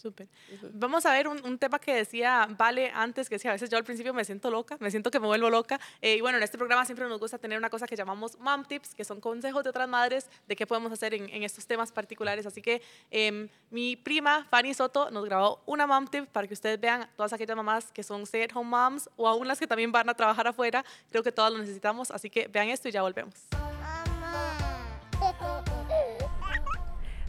Súper. 0.00 0.28
Vamos 0.74 1.04
a 1.06 1.12
ver 1.12 1.26
un, 1.26 1.58
tema 1.58 1.80
que 1.80 1.92
decía 1.92 2.46
Vale 2.56 2.92
antes, 2.94 3.28
que 3.28 3.34
decía, 3.34 3.50
a 3.50 3.54
veces 3.54 3.68
yo 3.68 3.76
al 3.76 3.82
principio 3.82 4.14
me 4.14 4.24
siento 4.24 4.48
loca, 4.48 4.76
me 4.78 4.92
siento 4.92 5.10
que 5.10 5.18
me 5.18 5.26
vuelvo 5.26 5.50
loca. 5.50 5.80
Eh, 6.00 6.16
y 6.16 6.20
bueno, 6.20 6.38
en 6.38 6.44
este 6.44 6.56
programa 6.56 6.84
siempre 6.84 7.08
nos 7.08 7.18
gusta 7.18 7.36
tener 7.36 7.58
una 7.58 7.68
cosa 7.68 7.86
que 7.86 7.96
llamamos 7.96 8.38
Mom 8.38 8.64
Tips, 8.64 8.94
que 8.94 9.04
son 9.04 9.20
consejos 9.20 9.64
de 9.64 9.70
otras 9.70 9.88
madres 9.88 10.30
de 10.46 10.54
qué 10.54 10.68
podemos 10.68 10.92
hacer 10.92 11.14
en, 11.14 11.42
estos 11.42 11.66
temas 11.66 11.90
particulares. 11.90 12.46
Así 12.46 12.62
que 12.62 12.80
em, 13.10 13.48
mi 13.70 13.96
prima, 13.96 14.46
Fanny 14.48 14.72
Soto, 14.72 15.10
nos 15.10 15.24
grabó 15.24 15.62
una 15.66 15.84
Mom 15.86 16.06
Tip 16.06 16.26
para 16.28 16.46
que 16.46 16.54
ustedes 16.54 16.80
vean 16.80 17.10
todas 17.16 17.32
aquellas 17.32 17.56
mamás 17.56 17.90
que 17.90 18.04
son 18.04 18.22
stay-at-home 18.22 18.70
moms 18.70 19.10
o 19.16 19.26
aún 19.26 19.48
las 19.48 19.58
que 19.58 19.66
también 19.66 19.90
van 19.90 20.08
a 20.08 20.14
trabajar 20.14 20.46
afuera. 20.46 20.84
Creo 21.10 21.24
que 21.24 21.32
todas 21.32 21.52
lo 21.52 21.58
necesitamos, 21.58 22.12
así 22.12 22.30
que 22.30 22.46
vean 22.46 22.68
esto 22.68 22.88
y 22.88 22.92
ya 22.92 23.02
volvemos. 23.02 23.34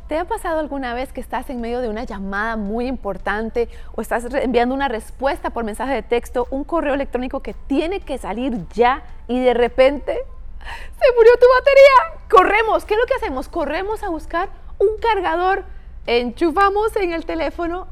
¿Te 0.10 0.18
ha 0.18 0.26
pasado 0.26 0.58
alguna 0.60 0.96
vez 0.96 1.14
que 1.14 1.22
estás 1.22 1.52
en 1.52 1.62
medio 1.62 1.82
de 1.82 1.88
una 1.88 2.04
llamada 2.04 2.56
muy 2.56 2.88
importante 2.88 3.70
o 3.94 4.02
estás 4.02 4.26
enviando 4.34 4.74
una 4.74 4.88
respuesta 4.88 5.52
por 5.52 5.64
mensaje 5.64 5.94
de 5.94 6.02
texto, 6.02 6.48
un 6.50 6.64
correo 6.64 6.96
electrónico 6.96 7.42
que 7.42 7.54
tiene 7.54 8.00
que 8.00 8.18
salir 8.18 8.58
ya 8.74 9.04
y 9.28 9.40
de 9.40 9.54
repente 9.54 10.14
se 10.14 11.16
murió 11.16 11.32
tu 11.36 11.46
batería? 11.54 12.26
Corremos, 12.28 12.86
¿qué 12.86 12.96
es 12.96 13.00
lo 13.00 13.06
que 13.06 13.14
hacemos? 13.14 13.50
Corremos 13.50 14.02
a 14.02 14.10
buscar 14.10 14.50
un 14.80 14.98
cargador, 15.00 15.64
enchufamos 16.08 16.96
en 16.96 17.14
el 17.14 17.28
teléfono 17.28 17.86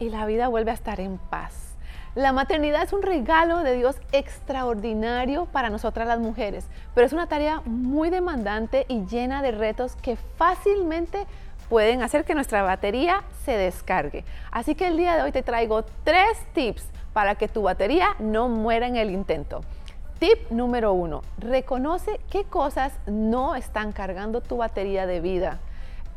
y 0.00 0.10
la 0.10 0.26
vida 0.26 0.48
vuelve 0.48 0.72
a 0.72 0.74
estar 0.74 0.98
en 0.98 1.18
paz. 1.18 1.76
La 2.16 2.32
maternidad 2.32 2.82
es 2.82 2.92
un 2.92 3.02
regalo 3.02 3.60
de 3.60 3.76
Dios 3.76 3.94
extraordinario 4.10 5.46
para 5.46 5.70
nosotras 5.70 6.08
las 6.08 6.18
mujeres, 6.18 6.66
pero 6.96 7.06
es 7.06 7.12
una 7.12 7.28
tarea 7.28 7.62
muy 7.64 8.10
demandante 8.10 8.86
y 8.88 9.06
llena 9.06 9.40
de 9.40 9.52
retos 9.52 9.94
que 9.94 10.16
fácilmente 10.16 11.28
pueden 11.70 12.02
hacer 12.02 12.24
que 12.24 12.34
nuestra 12.34 12.62
batería 12.62 13.22
se 13.44 13.52
descargue. 13.52 14.24
Así 14.50 14.74
que 14.74 14.88
el 14.88 14.96
día 14.96 15.14
de 15.14 15.22
hoy 15.22 15.32
te 15.32 15.44
traigo 15.44 15.84
tres 16.04 16.36
tips 16.52 16.84
para 17.12 17.36
que 17.36 17.46
tu 17.46 17.62
batería 17.62 18.16
no 18.18 18.48
muera 18.48 18.88
en 18.88 18.96
el 18.96 19.10
intento. 19.10 19.62
Tip 20.18 20.50
número 20.50 20.92
uno, 20.92 21.22
reconoce 21.38 22.20
qué 22.28 22.44
cosas 22.44 22.92
no 23.06 23.54
están 23.54 23.92
cargando 23.92 24.40
tu 24.40 24.56
batería 24.56 25.06
de 25.06 25.20
vida. 25.20 25.60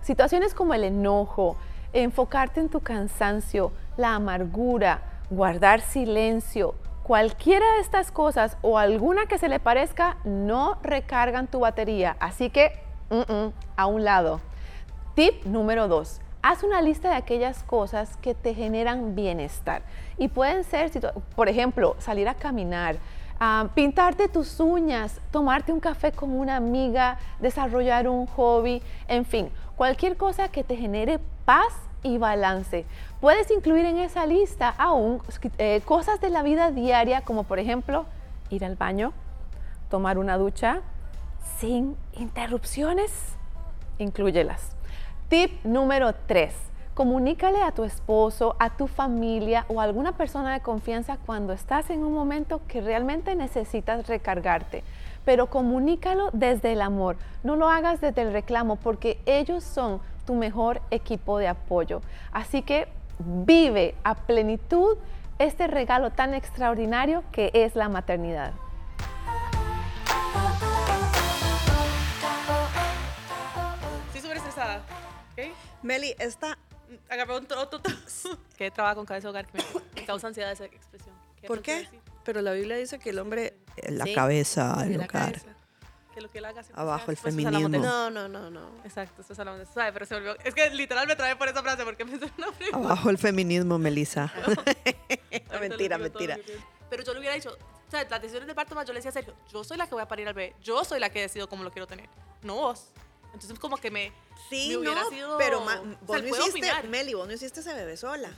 Situaciones 0.02 0.56
como 0.56 0.74
el 0.74 0.84
enojo, 0.84 1.56
enfocarte 1.94 2.60
en 2.60 2.70
tu 2.70 2.82
cansancio, 2.82 3.72
la 3.96 4.16
amargura, 4.16 5.02
guardar 5.30 5.82
silencio, 5.82 6.74
cualquiera 7.04 7.66
de 7.76 7.82
estas 7.82 8.12
cosas 8.12 8.58
o 8.64 8.80
alguna 8.80 9.28
que 9.28 9.38
se 9.38 9.50
le 9.50 9.60
parezca 9.60 10.18
no 10.26 10.80
recargan 10.82 11.46
tu 11.46 11.60
batería. 11.60 12.18
Así 12.20 12.50
que, 12.50 12.74
a 13.78 13.86
un 13.86 14.04
lado. 14.04 14.42
Tip 15.16 15.46
número 15.46 15.88
dos, 15.88 16.22
haz 16.42 16.64
una 16.64 16.82
lista 16.82 17.12
de 17.12 17.16
aquellas 17.16 17.62
cosas 17.62 18.18
que 18.18 18.34
te 18.34 18.56
generan 18.56 19.14
bienestar. 19.14 19.84
Y 20.18 20.28
pueden 20.28 20.64
ser, 20.64 20.90
por 21.36 21.50
ejemplo, 21.50 21.96
salir 22.00 22.28
a 22.28 22.34
caminar, 22.34 22.98
ah, 23.40 23.68
pintarte 23.76 24.28
tus 24.28 24.60
uñas, 24.60 25.22
tomarte 25.30 25.72
un 25.72 25.80
café 25.80 26.14
con 26.14 26.32
una 26.32 26.56
amiga, 26.56 27.20
desarrollar 27.40 28.08
un 28.08 28.26
hobby, 28.26 28.82
en 29.08 29.24
fin, 29.24 29.52
cualquier 29.76 30.18
cosa 30.18 30.48
que 30.48 30.64
te 30.64 30.76
genere 30.76 31.20
paz 31.46 31.76
y 32.02 32.18
balance. 32.18 32.88
Puedes 33.22 33.52
incluir 33.52 33.86
en 33.86 34.00
esa 34.00 34.26
lista 34.26 34.74
aún 34.80 35.22
eh, 35.60 35.82
cosas 35.86 36.22
de 36.22 36.32
la 36.32 36.42
vida 36.42 36.72
diaria, 36.72 37.22
como 37.22 37.44
por 37.44 37.60
ejemplo 37.60 38.08
ir 38.50 38.66
al 38.66 38.78
baño, 38.78 39.14
tomar 39.92 40.18
una 40.18 40.40
ducha 40.40 40.82
sin 41.60 41.96
interrupciones. 42.14 43.12
Incluyelas. 44.00 44.76
Tip 45.30 45.64
número 45.64 46.14
3. 46.14 46.54
Comunícale 46.94 47.64
a 47.64 47.72
tu 47.72 47.86
esposo, 47.86 48.56
a 48.60 48.70
tu 48.78 48.88
familia 48.88 49.66
o 49.68 49.80
a 49.80 49.84
alguna 49.84 50.12
persona 50.12 50.54
de 50.54 50.60
confianza 50.60 51.18
cuando 51.26 51.54
estás 51.54 51.90
en 51.90 52.04
un 52.04 52.14
momento 52.14 52.62
que 52.68 52.82
realmente 52.82 53.34
necesitas 53.36 54.06
recargarte. 54.08 54.84
Pero 55.26 55.48
comunícalo 55.48 56.30
desde 56.34 56.74
el 56.74 56.82
amor, 56.82 57.16
no 57.44 57.56
lo 57.56 57.70
hagas 57.70 58.00
desde 58.00 58.22
el 58.22 58.34
reclamo 58.34 58.76
porque 58.76 59.20
ellos 59.26 59.64
son 59.64 60.02
tu 60.26 60.36
mejor 60.36 60.82
equipo 60.92 61.40
de 61.40 61.48
apoyo. 61.48 62.02
Así 62.32 62.62
que 62.62 62.88
vive 63.18 63.96
a 64.04 64.14
plenitud 64.16 64.98
este 65.40 65.68
regalo 65.68 66.12
tan 66.12 66.34
extraordinario 66.36 67.24
que 67.32 67.50
es 67.54 67.76
la 67.76 67.90
maternidad. 67.90 68.54
Meli, 75.84 76.16
esta... 76.20 76.58
Agarró 77.10 77.36
otro, 77.36 77.60
otro, 77.60 77.82
que 78.58 78.72
trabaja 78.72 78.96
con 78.96 79.06
cabeza 79.06 79.28
de 79.28 79.30
hogar 79.30 79.48
que 79.48 79.64
me 79.96 80.06
causa 80.06 80.28
ansiedad 80.28 80.52
esa 80.52 80.66
expresión. 80.66 81.16
¿Por 81.48 81.62
qué? 81.62 81.88
Pero 82.24 82.42
la 82.42 82.54
Biblia 82.54 82.78
dice 82.78 83.00
que 83.00 83.10
el 83.10 83.20
hombre 83.20 83.56
es 83.76 83.92
la 83.92 84.06
cabeza 84.14 84.84
del 84.84 85.02
hogar. 85.02 85.42
Que 86.14 86.22
lo 86.22 86.30
que 86.30 86.38
él 86.38 86.46
haga 86.46 86.62
Abajo 86.76 87.10
el 87.10 87.18
feminismo. 87.18 87.68
No, 87.70 88.12
no, 88.12 88.28
no, 88.30 88.52
no. 88.52 88.70
Exacto, 88.84 89.24
eso 89.24 89.34
es. 89.34 89.70
Pero 89.74 90.06
se 90.06 90.14
volvió. 90.14 90.38
Es 90.44 90.54
que 90.54 90.70
literal 90.70 91.08
me 91.08 91.16
trae 91.16 91.36
por 91.36 91.48
esa 91.48 91.64
frase 91.64 91.84
porque 91.84 92.06
me 92.06 92.20
suena 92.20 92.48
Abajo 92.72 93.10
el 93.10 93.18
feminismo, 93.18 93.80
Melissa. 93.80 94.32
mentira, 95.60 95.98
mentira. 95.98 96.38
Pero 96.90 97.04
yo 97.04 97.14
le 97.14 97.20
hubiera 97.20 97.34
dicho, 97.34 97.50
o 97.50 97.92
sea, 97.92 98.08
las 98.08 98.22
decisiones 98.22 98.48
de 98.48 98.54
parto 98.54 98.76
más, 98.76 98.86
yo 98.86 98.94
le 98.94 99.00
decía 99.00 99.10
a 99.10 99.14
Sergio, 99.14 99.34
yo 99.52 99.64
soy 99.64 99.78
la 99.78 99.88
que 99.88 99.96
voy 99.96 100.04
a 100.04 100.08
parir 100.08 100.28
al 100.28 100.36
bebé, 100.36 100.56
yo 100.62 100.84
soy 100.86 101.00
la 101.00 101.10
que 101.10 101.22
decido 101.22 101.50
cómo 101.50 101.64
lo 101.64 101.72
quiero 101.72 101.88
tener, 101.88 102.08
no 102.44 102.56
vos. 102.56 102.90
Entonces 103.34 103.58
como 103.60 103.78
que 103.78 103.90
me, 103.90 104.14
sí, 104.50 104.78
no, 104.78 105.10
sido, 105.10 105.38
pero 105.38 105.66
vos 106.02 106.22
no 106.22 106.48
hiciste, 106.48 106.84
Meli, 106.88 107.16
vos 107.16 107.28
no 107.28 107.34
hiciste 107.34 107.62
ese 107.62 107.74
bebé 107.74 107.98
sola. 107.98 108.32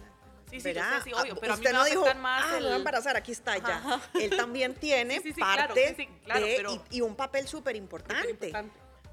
Sí, 0.49 0.61
sí, 0.61 0.73
sí, 1.03 1.11
obvio, 1.13 1.33
ah, 1.33 1.37
pero 1.41 1.53
Usted 1.55 1.69
a 1.69 1.73
mí 1.73 1.77
no 1.77 1.85
dijo, 1.85 2.15
más 2.15 2.45
ah, 2.47 2.57
el... 2.57 2.67
a 2.67 2.75
embarazar, 2.75 3.17
aquí 3.17 3.31
está 3.31 3.57
ya. 3.57 3.99
Él 4.13 4.35
también 4.37 4.75
tiene 4.75 5.21
parte 5.37 6.09
de, 6.25 6.79
y, 6.91 7.01
un 7.01 7.15
papel 7.15 7.47
súper 7.47 7.75
importante. 7.75 8.53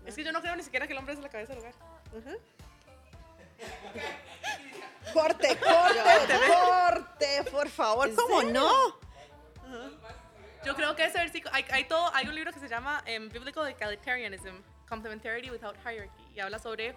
Es 0.06 0.14
que 0.14 0.24
yo 0.24 0.32
no 0.32 0.40
creo 0.40 0.54
ni 0.56 0.62
siquiera 0.62 0.86
que 0.86 0.92
el 0.92 0.98
hombre 0.98 1.14
es 1.14 1.20
la 1.20 1.28
cabeza 1.28 1.54
del 1.54 1.60
hogar. 1.60 1.74
Corte, 5.12 5.58
corte, 5.58 6.34
corte, 6.48 7.50
por 7.50 7.68
favor, 7.68 8.14
¿cómo 8.14 8.42
no? 8.42 9.00
Yo 10.64 10.76
creo 10.76 10.94
que 10.94 11.04
ese 11.06 11.18
versículo, 11.18 11.52
hay, 11.52 11.64
hay, 11.70 11.84
todo, 11.84 12.14
hay 12.14 12.28
un 12.28 12.34
libro 12.36 12.52
que 12.52 12.60
se 12.60 12.68
llama 12.68 13.02
um, 13.18 13.28
Biblical 13.30 13.66
Egalitarianism, 13.66 14.62
Complementarity 14.92 15.50
Without 15.50 15.74
Hierarchy, 15.82 16.22
y 16.34 16.40
habla 16.40 16.58
sobre 16.58 16.94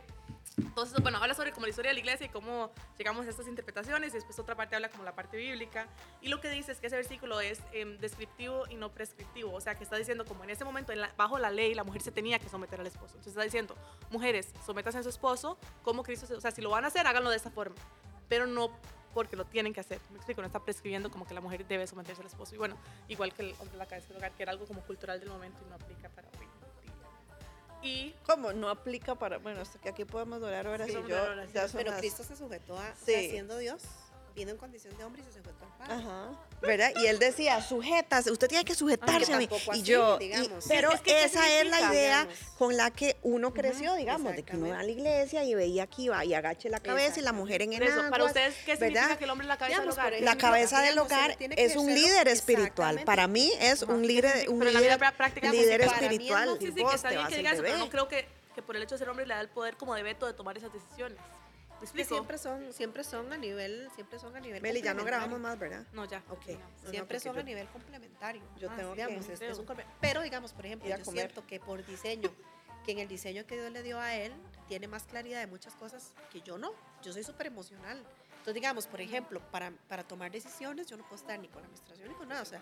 entonces, 0.57 1.01
bueno, 1.01 1.17
habla 1.17 1.33
sobre 1.33 1.51
como 1.51 1.65
la 1.65 1.69
historia 1.69 1.89
de 1.89 1.95
la 1.95 1.99
iglesia 2.01 2.27
y 2.27 2.29
cómo 2.29 2.71
llegamos 2.97 3.25
a 3.25 3.29
estas 3.29 3.47
interpretaciones 3.47 4.11
y 4.11 4.15
después 4.15 4.37
otra 4.37 4.55
parte 4.55 4.75
habla 4.75 4.89
como 4.89 5.03
la 5.03 5.13
parte 5.13 5.37
bíblica 5.37 5.87
y 6.21 6.27
lo 6.27 6.39
que 6.39 6.49
dice 6.49 6.71
es 6.71 6.79
que 6.79 6.87
ese 6.87 6.95
versículo 6.97 7.39
es 7.39 7.61
em, 7.73 7.97
descriptivo 7.97 8.63
y 8.69 8.75
no 8.75 8.89
prescriptivo, 8.89 9.53
o 9.53 9.61
sea, 9.61 9.75
que 9.75 9.83
está 9.83 9.95
diciendo 9.95 10.25
como 10.25 10.43
en 10.43 10.49
ese 10.49 10.63
momento 10.63 10.93
bajo 11.17 11.39
la 11.39 11.51
ley 11.51 11.73
la 11.73 11.83
mujer 11.83 12.01
se 12.01 12.11
tenía 12.11 12.37
que 12.39 12.49
someter 12.49 12.79
al 12.79 12.87
esposo. 12.87 13.13
Entonces 13.15 13.31
está 13.31 13.43
diciendo, 13.43 13.75
mujeres, 14.11 14.53
sometas 14.65 14.95
a 14.95 15.03
su 15.03 15.09
esposo 15.09 15.57
como 15.81 16.03
Cristo, 16.03 16.27
o 16.35 16.41
sea, 16.41 16.51
si 16.51 16.61
lo 16.61 16.69
van 16.69 16.83
a 16.83 16.87
hacer, 16.87 17.07
háganlo 17.07 17.29
de 17.29 17.37
esta 17.37 17.49
forma, 17.49 17.75
pero 18.27 18.45
no 18.45 18.71
porque 19.13 19.37
lo 19.37 19.45
tienen 19.45 19.73
que 19.73 19.79
hacer. 19.79 19.99
Me 20.11 20.17
explico, 20.17 20.41
no 20.41 20.47
está 20.47 20.59
prescribiendo 20.59 21.09
como 21.09 21.25
que 21.25 21.33
la 21.33 21.39
mujer 21.39 21.65
debe 21.65 21.87
someterse 21.87 22.21
al 22.21 22.27
esposo. 22.27 22.53
Y 22.53 22.57
bueno, 22.57 22.77
igual 23.07 23.33
que 23.33 23.43
el 23.43 23.55
hombre 23.59 23.77
la 23.77 23.85
cabeza 23.85 24.09
del 24.09 24.17
hogar, 24.17 24.33
que 24.33 24.43
era 24.43 24.51
algo 24.51 24.65
como 24.65 24.81
cultural 24.81 25.21
del 25.21 25.29
momento 25.29 25.57
y 25.65 25.69
no 25.69 25.75
aplica 25.75 26.09
para. 26.09 26.27
Y 27.85 28.15
¿Cómo? 28.25 28.51
No 28.51 28.69
aplica 28.69 29.15
para. 29.15 29.37
Bueno, 29.37 29.61
hasta 29.61 29.79
que 29.79 29.89
aquí 29.89 30.05
podemos 30.05 30.41
durar 30.41 30.67
horas 30.67 30.89
y 30.89 30.93
yo. 30.93 31.17
pero 31.73 31.95
Cristo 31.97 32.23
se 32.23 32.35
sujetó 32.35 32.77
a. 32.77 32.95
siendo 32.95 33.57
Dios 33.57 33.83
vino 34.35 34.51
en 34.51 34.57
condición 34.57 34.95
de 34.97 35.03
hombre 35.03 35.21
y 35.21 35.25
se 35.25 35.39
sujetó 35.39 35.65
al 35.65 35.77
Padre. 35.77 35.93
Ajá. 35.93 36.29
¿Verdad? 36.61 36.91
Y 37.01 37.07
él 37.07 37.19
decía, 37.19 37.61
sujetas, 37.61 38.27
usted 38.27 38.47
tiene 38.47 38.65
que 38.65 38.75
sujetarse 38.75 39.33
a 39.33 39.37
mí. 39.37 39.47
Y 39.73 39.81
yo, 39.83 40.19
pero 40.67 40.91
esa 41.05 41.61
es 41.61 41.69
la 41.69 41.93
idea 41.93 42.27
con 42.57 42.75
la 42.75 42.91
que 42.91 43.17
uno 43.23 43.53
creció, 43.53 43.95
digamos, 43.95 44.35
de 44.35 44.43
que 44.43 44.57
uno 44.57 44.67
iba 44.67 44.79
a 44.79 44.83
la 44.83 44.91
iglesia 44.91 45.43
y 45.43 45.55
veía 45.55 45.87
que 45.87 46.03
iba 46.03 46.23
y 46.25 46.33
agache 46.33 46.69
la 46.69 46.79
cabeza 46.79 47.19
y 47.19 47.23
la 47.23 47.31
mujer 47.31 47.61
en 47.61 47.73
el 47.73 48.09
Para 48.09 48.25
ustedes, 48.25 48.55
¿qué 48.65 48.75
significa 48.75 49.17
que 49.17 49.23
el 49.23 49.29
hombre 49.29 49.45
es 49.45 49.49
la 49.49 49.57
cabeza 49.57 49.81
del 49.81 49.89
hogar? 49.89 50.13
la 50.19 50.37
cabeza 50.37 50.81
del 50.81 50.97
hogar 50.99 51.37
es 51.39 51.75
un 51.75 51.93
líder 51.93 52.27
espiritual. 52.27 53.01
Para 53.05 53.27
mí 53.27 53.51
es 53.59 53.83
un 53.83 54.05
líder, 54.05 54.49
un 54.49 54.59
líder, 54.59 55.01
líder 55.51 55.81
espiritual. 55.81 56.57
Sí, 56.59 56.67
sí, 56.67 56.83
que 56.83 56.95
está 56.95 57.09
bien 57.09 57.27
que 57.27 57.37
diga 57.37 57.51
eso, 57.53 57.61
pero 57.61 57.77
no 57.77 57.89
creo 57.89 58.07
que, 58.07 58.27
que 58.53 58.61
por 58.61 58.75
el 58.75 58.83
hecho 58.83 58.95
de 58.95 58.99
ser 58.99 59.09
hombre 59.09 59.25
le 59.25 59.33
da 59.33 59.41
el 59.41 59.49
poder 59.49 59.77
como 59.77 59.95
de 59.95 60.03
veto 60.03 60.25
de 60.25 60.33
tomar 60.33 60.57
esas 60.57 60.73
decisiones 60.73 61.17
siempre 61.85 62.37
son, 62.37 62.73
siempre 62.73 63.03
son 63.03 63.31
a 63.31 63.37
nivel, 63.37 63.89
siempre 63.95 64.19
son 64.19 64.35
a 64.35 64.39
nivel. 64.39 64.61
Meli, 64.61 64.81
ya 64.81 64.93
no 64.93 65.03
grabamos 65.03 65.39
más, 65.39 65.57
¿verdad? 65.57 65.85
No, 65.93 66.05
ya. 66.05 66.23
Ok. 66.29 66.57
siempre 66.89 67.19
son 67.19 67.37
a 67.37 67.43
nivel 67.43 67.67
complementario. 67.67 68.41
Yo 68.57 68.69
tengo 68.71 68.93
digamos, 68.93 69.25
que, 69.25 69.33
es, 69.33 69.57
un, 69.57 69.65
pero 69.99 70.21
digamos, 70.21 70.53
por 70.53 70.65
ejemplo, 70.65 70.89
yo 70.89 71.05
siento 71.05 71.45
que 71.45 71.59
por 71.59 71.85
diseño, 71.85 72.29
que 72.85 72.91
en 72.91 72.99
el 72.99 73.07
diseño 73.07 73.45
que 73.45 73.55
Dios 73.55 73.71
le 73.71 73.83
dio 73.83 73.99
a 73.99 74.15
él, 74.15 74.33
tiene 74.67 74.87
más 74.87 75.03
claridad 75.03 75.39
de 75.39 75.47
muchas 75.47 75.75
cosas 75.75 76.13
que 76.31 76.41
yo 76.41 76.57
no. 76.57 76.73
Yo 77.03 77.13
soy 77.13 77.23
súper 77.23 77.47
emocional. 77.47 77.97
Entonces, 78.31 78.53
digamos, 78.53 78.85
por 78.85 79.01
ejemplo, 79.01 79.41
para, 79.51 79.71
para 79.87 80.03
tomar 80.03 80.31
decisiones, 80.31 80.87
yo 80.87 80.97
no 80.97 81.03
puedo 81.03 81.15
estar 81.15 81.39
ni 81.39 81.47
con 81.47 81.61
la 81.61 81.67
administración 81.67 82.09
ni 82.09 82.15
con 82.15 82.27
nada. 82.27 82.43
O 82.43 82.45
sea, 82.45 82.61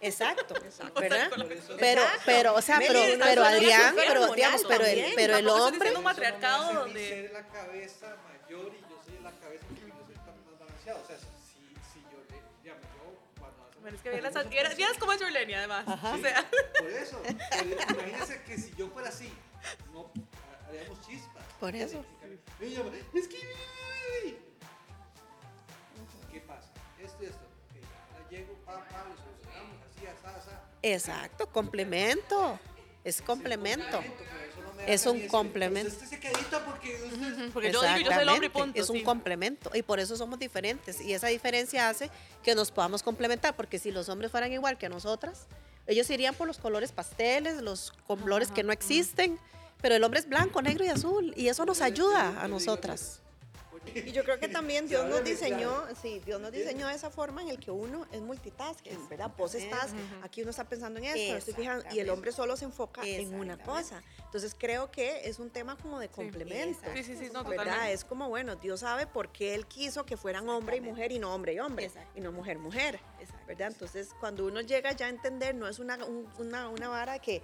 Exacto, 0.00 0.54
¿verdad? 1.00 1.30
Pero, 1.78 2.02
pero, 2.24 2.54
o 2.54 2.62
sea, 2.62 2.78
pero, 2.78 3.00
pero 3.22 3.44
Adrián, 3.44 3.94
pero, 3.94 4.32
digamos, 4.32 4.64
pero 4.66 4.84
el, 4.86 5.12
pero 5.14 5.36
el 5.36 5.48
hombre. 5.48 5.94
un 5.94 6.02
matriarcado 6.02 6.72
donde. 6.72 7.30
la 7.32 7.46
cabeza 7.48 8.16
mayor 8.50 8.72
y 8.74 8.80
yo 8.80 9.00
soy 9.04 9.22
la 9.22 9.30
cabeza 9.32 9.64
porque 9.66 9.86
yo 9.86 9.94
soy 10.06 10.16
más 10.16 10.58
balanceado. 10.58 11.00
O 11.02 11.06
sea, 11.06 11.16
si, 11.18 11.24
si 11.92 12.00
yo, 12.10 12.18
digamos, 12.62 12.82
yo 12.82 13.04
cuando 13.38 13.62
hacemos. 13.62 13.82
Bueno, 13.82 13.96
es 13.96 14.02
que 14.02 14.10
vieras, 14.50 14.76
vieras 14.76 14.98
cómo 14.98 15.12
es 15.12 15.22
Jorlenia, 15.22 15.58
además. 15.58 15.86
Ajá. 15.86 16.14
O 16.14 16.18
sea. 16.18 16.50
Por 16.78 16.90
eso, 16.90 17.22
imagínense 17.90 18.42
que 18.42 18.58
si 18.58 18.74
yo 18.74 18.88
fuera 18.88 19.08
así, 19.08 19.32
no 19.92 20.10
haríamos 20.66 21.00
chispas. 21.06 21.44
Por 21.60 21.74
eso. 21.74 22.04
Es 23.14 23.28
que. 23.28 23.38
¿Qué 26.32 26.40
pasa? 26.40 26.70
Esto 27.00 27.22
y 27.22 27.26
esto. 27.26 27.44
Okay, 27.70 27.82
ahora 28.14 28.28
llego, 28.30 28.54
papá, 28.64 28.86
pa, 28.88 29.04
lo 29.08 29.16
solucionamos 29.16 29.76
así, 29.82 30.06
así, 30.06 30.26
así. 30.26 30.50
Exacto, 30.82 31.46
complemento. 31.48 32.58
Es 33.04 33.22
complemento. 33.22 34.00
Es 34.86 35.06
un 35.06 35.26
complemento. 35.28 35.94
Porque, 37.52 37.72
yo 37.72 37.82
digo, 37.82 37.98
yo 37.98 38.12
soy 38.12 38.22
el 38.22 38.28
hombre 38.28 38.46
y 38.46 38.50
punto. 38.50 38.80
Es 38.80 38.90
un 38.90 39.02
complemento. 39.02 39.70
Y 39.74 39.82
por 39.82 40.00
eso 40.00 40.16
somos 40.16 40.38
diferentes. 40.38 41.00
Y 41.00 41.12
esa 41.12 41.28
diferencia 41.28 41.88
hace 41.88 42.10
que 42.42 42.54
nos 42.54 42.70
podamos 42.70 43.02
complementar. 43.02 43.56
Porque 43.56 43.78
si 43.78 43.90
los 43.90 44.08
hombres 44.08 44.30
fueran 44.30 44.52
igual 44.52 44.78
que 44.78 44.88
nosotras, 44.88 45.46
ellos 45.86 46.08
irían 46.10 46.34
por 46.34 46.46
los 46.46 46.58
colores 46.58 46.92
pasteles, 46.92 47.60
los 47.62 47.92
colores 48.06 48.50
que 48.50 48.62
no 48.62 48.72
existen. 48.72 49.38
Pero 49.82 49.94
el 49.94 50.04
hombre 50.04 50.20
es 50.20 50.28
blanco, 50.28 50.62
negro 50.62 50.84
y 50.84 50.88
azul. 50.88 51.32
Y 51.36 51.48
eso 51.48 51.64
nos 51.64 51.80
ayuda 51.80 52.42
a 52.42 52.48
nosotras. 52.48 53.20
Y 54.10 54.12
yo 54.12 54.24
creo 54.24 54.38
que 54.38 54.48
también 54.48 54.86
Dios 54.88 55.08
nos 55.08 55.24
diseñó, 55.24 55.84
sí, 56.00 56.20
Dios 56.24 56.40
nos 56.40 56.52
diseñó 56.52 56.86
de 56.88 56.94
esa 56.94 57.10
forma 57.10 57.42
en 57.42 57.48
el 57.48 57.58
que 57.58 57.70
uno 57.70 58.06
es 58.12 58.20
multitasking, 58.20 59.08
¿verdad? 59.08 59.30
Vos 59.36 59.54
estás, 59.54 59.92
aquí 60.22 60.42
uno 60.42 60.50
está 60.50 60.64
pensando 60.68 60.98
en 60.98 61.06
esto, 61.06 61.18
estoy 61.36 61.54
fijando, 61.54 61.84
y 61.94 61.98
el 62.00 62.10
hombre 62.10 62.32
solo 62.32 62.56
se 62.56 62.64
enfoca 62.64 63.02
en 63.06 63.34
una 63.34 63.56
cosa. 63.64 64.02
Entonces 64.24 64.54
creo 64.58 64.90
que 64.90 65.28
es 65.28 65.38
un 65.38 65.50
tema 65.50 65.76
como 65.76 65.98
de 65.98 66.08
complemento. 66.08 66.86
Sí, 66.94 67.02
sí, 67.04 67.16
sí, 67.16 67.30
no, 67.32 67.42
¿verdad? 67.44 67.64
totalmente. 67.64 67.92
Es 67.92 68.04
como, 68.04 68.28
bueno, 68.28 68.56
Dios 68.56 68.80
sabe 68.80 69.06
por 69.06 69.32
qué 69.32 69.54
Él 69.54 69.66
quiso 69.66 70.04
que 70.06 70.16
fueran 70.16 70.48
hombre 70.48 70.76
y 70.76 70.80
mujer 70.80 71.10
y 71.12 71.18
no 71.18 71.34
hombre 71.34 71.54
y 71.54 71.58
hombre, 71.58 71.90
y 72.14 72.20
no 72.20 72.30
mujer, 72.32 72.58
mujer. 72.58 73.00
¿verdad? 73.46 73.68
Entonces, 73.68 74.10
cuando 74.20 74.46
uno 74.46 74.60
llega 74.60 74.92
ya 74.92 75.06
a 75.06 75.08
entender, 75.08 75.54
no 75.56 75.66
es 75.66 75.78
una, 75.80 75.96
un- 76.04 76.28
una, 76.38 76.68
una 76.68 76.88
vara 76.88 77.18
que 77.18 77.42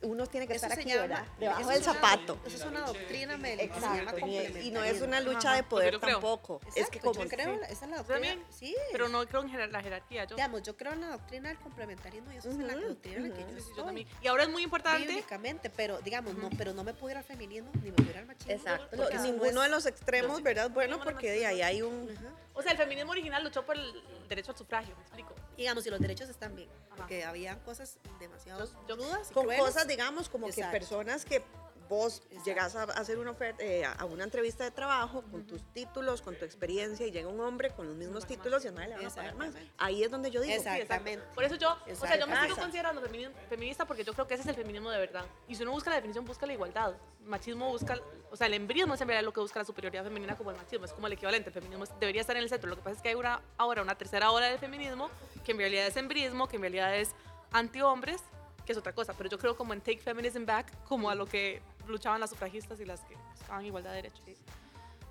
uno 0.00 0.26
tiene 0.28 0.46
que 0.46 0.54
Eso 0.54 0.66
estar 0.66 0.78
aquí, 0.78 0.88
llama- 0.88 1.00
¿verdad? 1.02 1.24
Debajo 1.40 1.70
del 1.70 1.82
zapato. 1.82 2.38
Eso 2.46 2.56
es 2.56 2.64
una 2.64 2.80
doctrina, 2.82 3.36
Meli, 3.36 3.68
que 3.68 3.74
se 3.74 3.80
llama 3.80 3.98
Exacto, 4.12 4.28
y- 4.60 4.70
no 4.70 4.84
es 4.84 5.00
una 5.02 5.20
lucha 5.20 5.48
Ajá, 5.48 5.56
de 5.56 5.62
porque 5.64 5.68
poder 5.70 5.92
yo 5.94 6.00
creo. 6.00 6.12
tampoco. 6.14 6.60
es 6.68 6.74
que 6.74 6.80
Exacto, 6.80 7.00
como 7.12 7.24
yo 7.24 7.28
creo, 7.28 7.54
sí. 7.56 7.60
esa 7.72 7.84
es 7.84 7.90
la 7.90 7.96
doctrina. 7.96 8.06
también, 8.20 8.44
Sí, 8.50 8.76
pero 8.92 9.08
no 9.08 9.26
creo 9.26 9.42
en 9.42 9.50
jerar- 9.50 9.70
la 9.72 9.82
jerarquía. 9.82 10.24
Yo, 10.26 10.36
Digamos, 10.36 10.62
yo 10.62 10.76
creo 10.76 10.92
en 10.92 11.00
la 11.00 11.08
doctrina 11.08 11.48
del 11.48 11.58
complementarismo 11.58 12.30
y 12.32 12.36
eso 12.36 12.48
es 12.48 12.54
en 12.54 12.66
la 12.68 12.74
doctrina 12.76 13.16
en 13.16 13.28
la 13.30 13.34
que 13.34 13.40
yo 13.42 13.48
Sí, 13.48 13.54
sí, 13.54 13.60
yo 13.60 13.68
estoy. 13.70 13.84
también. 13.84 14.08
Y 14.22 14.26
ahora 14.28 14.42
es 14.44 14.48
muy 14.50 14.62
importante. 14.62 15.06
Bíblicamente, 15.08 15.70
pero 15.70 15.98
digamos, 16.00 16.34
no, 16.36 16.48
pero 16.56 16.72
no 16.74 16.84
me 16.84 16.94
puedo 16.94 17.10
ir 17.10 17.16
al 17.18 17.24
feminismo 17.24 17.70
ni 17.82 17.90
me 17.90 17.92
puedo 17.96 18.10
ir 18.10 18.18
al 18.18 18.26
machismo. 18.26 18.52
Exacto, 18.52 18.96
no 18.96 19.22
ninguno 19.22 19.46
es- 19.62 19.68
de 19.68 19.68
los 19.68 19.86
extremos, 19.86 20.42
¿verdad? 20.42 20.70
Bueno, 20.70 21.00
porque 21.02 21.30
de 21.32 21.46
ahí 21.46 21.60
hay 21.62 21.82
un... 21.82 22.08
Ajá. 22.16 22.28
O 22.54 22.62
sea, 22.62 22.72
el 22.72 22.78
feminismo 22.78 23.10
original 23.12 23.42
luchó 23.44 23.64
por 23.64 23.76
el 23.76 24.02
derecho 24.28 24.52
al 24.52 24.58
sufragio, 24.58 24.94
me 24.96 25.02
explico. 25.02 25.34
Digamos, 25.58 25.84
y 25.86 25.90
los 25.90 25.98
derechos 26.00 26.28
están 26.30 26.54
bien, 26.54 26.68
Ajá. 26.86 26.96
porque 26.96 27.24
habían 27.24 27.58
cosas 27.60 27.98
demasiado 28.20 28.64
Yo- 28.88 28.94
y 28.96 29.34
Con 29.34 29.42
crueles. 29.44 29.60
cosas, 29.64 29.88
digamos, 29.88 30.28
como 30.28 30.46
Exacto. 30.46 30.70
que 30.70 30.78
personas 30.78 31.24
que 31.24 31.42
vos 31.88 32.22
llegas 32.44 32.76
a 32.76 32.82
hacer 32.84 33.18
una 33.18 33.30
oferta, 33.30 33.62
eh, 33.64 33.84
a 33.84 34.04
una 34.04 34.24
entrevista 34.24 34.64
de 34.64 34.70
trabajo 34.70 35.22
con 35.30 35.46
tus 35.46 35.62
títulos, 35.72 36.20
con 36.22 36.36
tu 36.36 36.44
experiencia 36.44 37.06
y 37.06 37.10
llega 37.10 37.28
un 37.28 37.40
hombre 37.40 37.70
con 37.70 37.86
los 37.86 37.96
mismos 37.96 38.26
títulos 38.26 38.64
y 38.64 38.68
a 38.68 38.72
nadie 38.72 38.88
le 38.88 38.94
van 38.96 39.06
a 39.06 39.10
pagar 39.10 39.34
más. 39.34 39.46
Exactamente. 39.48 39.74
Ahí 39.78 40.02
es 40.04 40.10
donde 40.10 40.30
yo 40.30 40.40
digo, 40.40 40.54
Exacto. 40.54 40.76
Sí. 40.76 40.82
Exactamente. 40.82 41.24
Por 41.34 41.44
eso 41.44 41.54
yo, 41.56 41.72
o 41.90 41.94
sea, 41.94 42.18
yo 42.18 42.26
me 42.26 42.40
sigo 42.42 42.56
considerando 42.56 43.02
femini- 43.02 43.32
feminista 43.48 43.86
porque 43.86 44.04
yo 44.04 44.12
creo 44.12 44.26
que 44.26 44.34
ese 44.34 44.42
es 44.42 44.48
el 44.48 44.54
feminismo 44.54 44.90
de 44.90 44.98
verdad. 44.98 45.24
Y 45.48 45.54
si 45.54 45.62
uno 45.62 45.72
busca 45.72 45.90
la 45.90 45.96
definición, 45.96 46.24
busca 46.24 46.46
la 46.46 46.52
igualdad. 46.52 46.94
Machismo 47.24 47.68
busca, 47.68 47.98
o 48.30 48.36
sea, 48.36 48.46
el 48.46 48.54
embrismo 48.54 48.94
es 48.94 49.00
en 49.00 49.08
realidad 49.08 49.24
lo 49.24 49.32
que 49.32 49.40
busca 49.40 49.58
la 49.58 49.64
superioridad 49.64 50.02
femenina 50.04 50.36
como 50.36 50.50
el 50.50 50.56
machismo, 50.56 50.84
es 50.86 50.92
como 50.92 51.06
el 51.06 51.12
equivalente. 51.14 51.48
El 51.50 51.54
feminismo 51.54 51.84
debería 52.00 52.20
estar 52.22 52.36
en 52.36 52.42
el 52.42 52.48
centro. 52.48 52.68
Lo 52.70 52.76
que 52.76 52.82
pasa 52.82 52.96
es 52.96 53.02
que 53.02 53.08
hay 53.10 53.14
una, 53.14 53.42
ahora 53.56 53.82
una 53.82 53.96
tercera 53.96 54.30
ola 54.30 54.46
del 54.46 54.58
feminismo 54.58 55.10
que 55.44 55.52
en 55.52 55.58
realidad 55.58 55.86
es 55.86 55.96
embrismo, 55.96 56.48
que 56.48 56.56
en 56.56 56.62
realidad 56.62 56.94
es 56.96 57.10
anti-hombres, 57.52 58.22
que 58.64 58.72
es 58.72 58.78
otra 58.78 58.92
cosa. 58.94 59.14
Pero 59.14 59.28
yo 59.30 59.38
creo 59.38 59.56
como 59.56 59.72
en 59.72 59.80
Take 59.80 59.98
Feminism 59.98 60.44
Back, 60.44 60.72
como 60.84 61.10
a 61.10 61.14
lo 61.14 61.26
que 61.26 61.60
luchaban 61.88 62.20
las 62.20 62.30
sufragistas 62.30 62.78
y 62.80 62.84
las 62.84 63.00
que 63.00 63.16
buscaban 63.32 63.64
igualdad 63.64 63.90
de 63.90 63.96
derechos. 63.96 64.20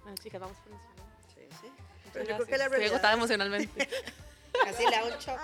Bueno, 0.03 0.17
chicas, 0.21 0.39
vamos 0.39 0.57
por 0.57 0.71
encima. 0.71 0.93
Sí, 1.33 1.41
sí. 1.61 1.71
pero 2.13 2.25
yo 2.25 2.35
creo 2.35 2.47
que 2.47 2.57
la 2.57 2.63
Estoy 2.65 2.69
realidad... 2.77 2.93
agotada 2.95 3.13
emocionalmente. 3.13 3.89
Casi 4.63 4.85
le 4.87 4.95
hago 4.95 5.07
un 5.07 5.13
shock. 5.13 5.37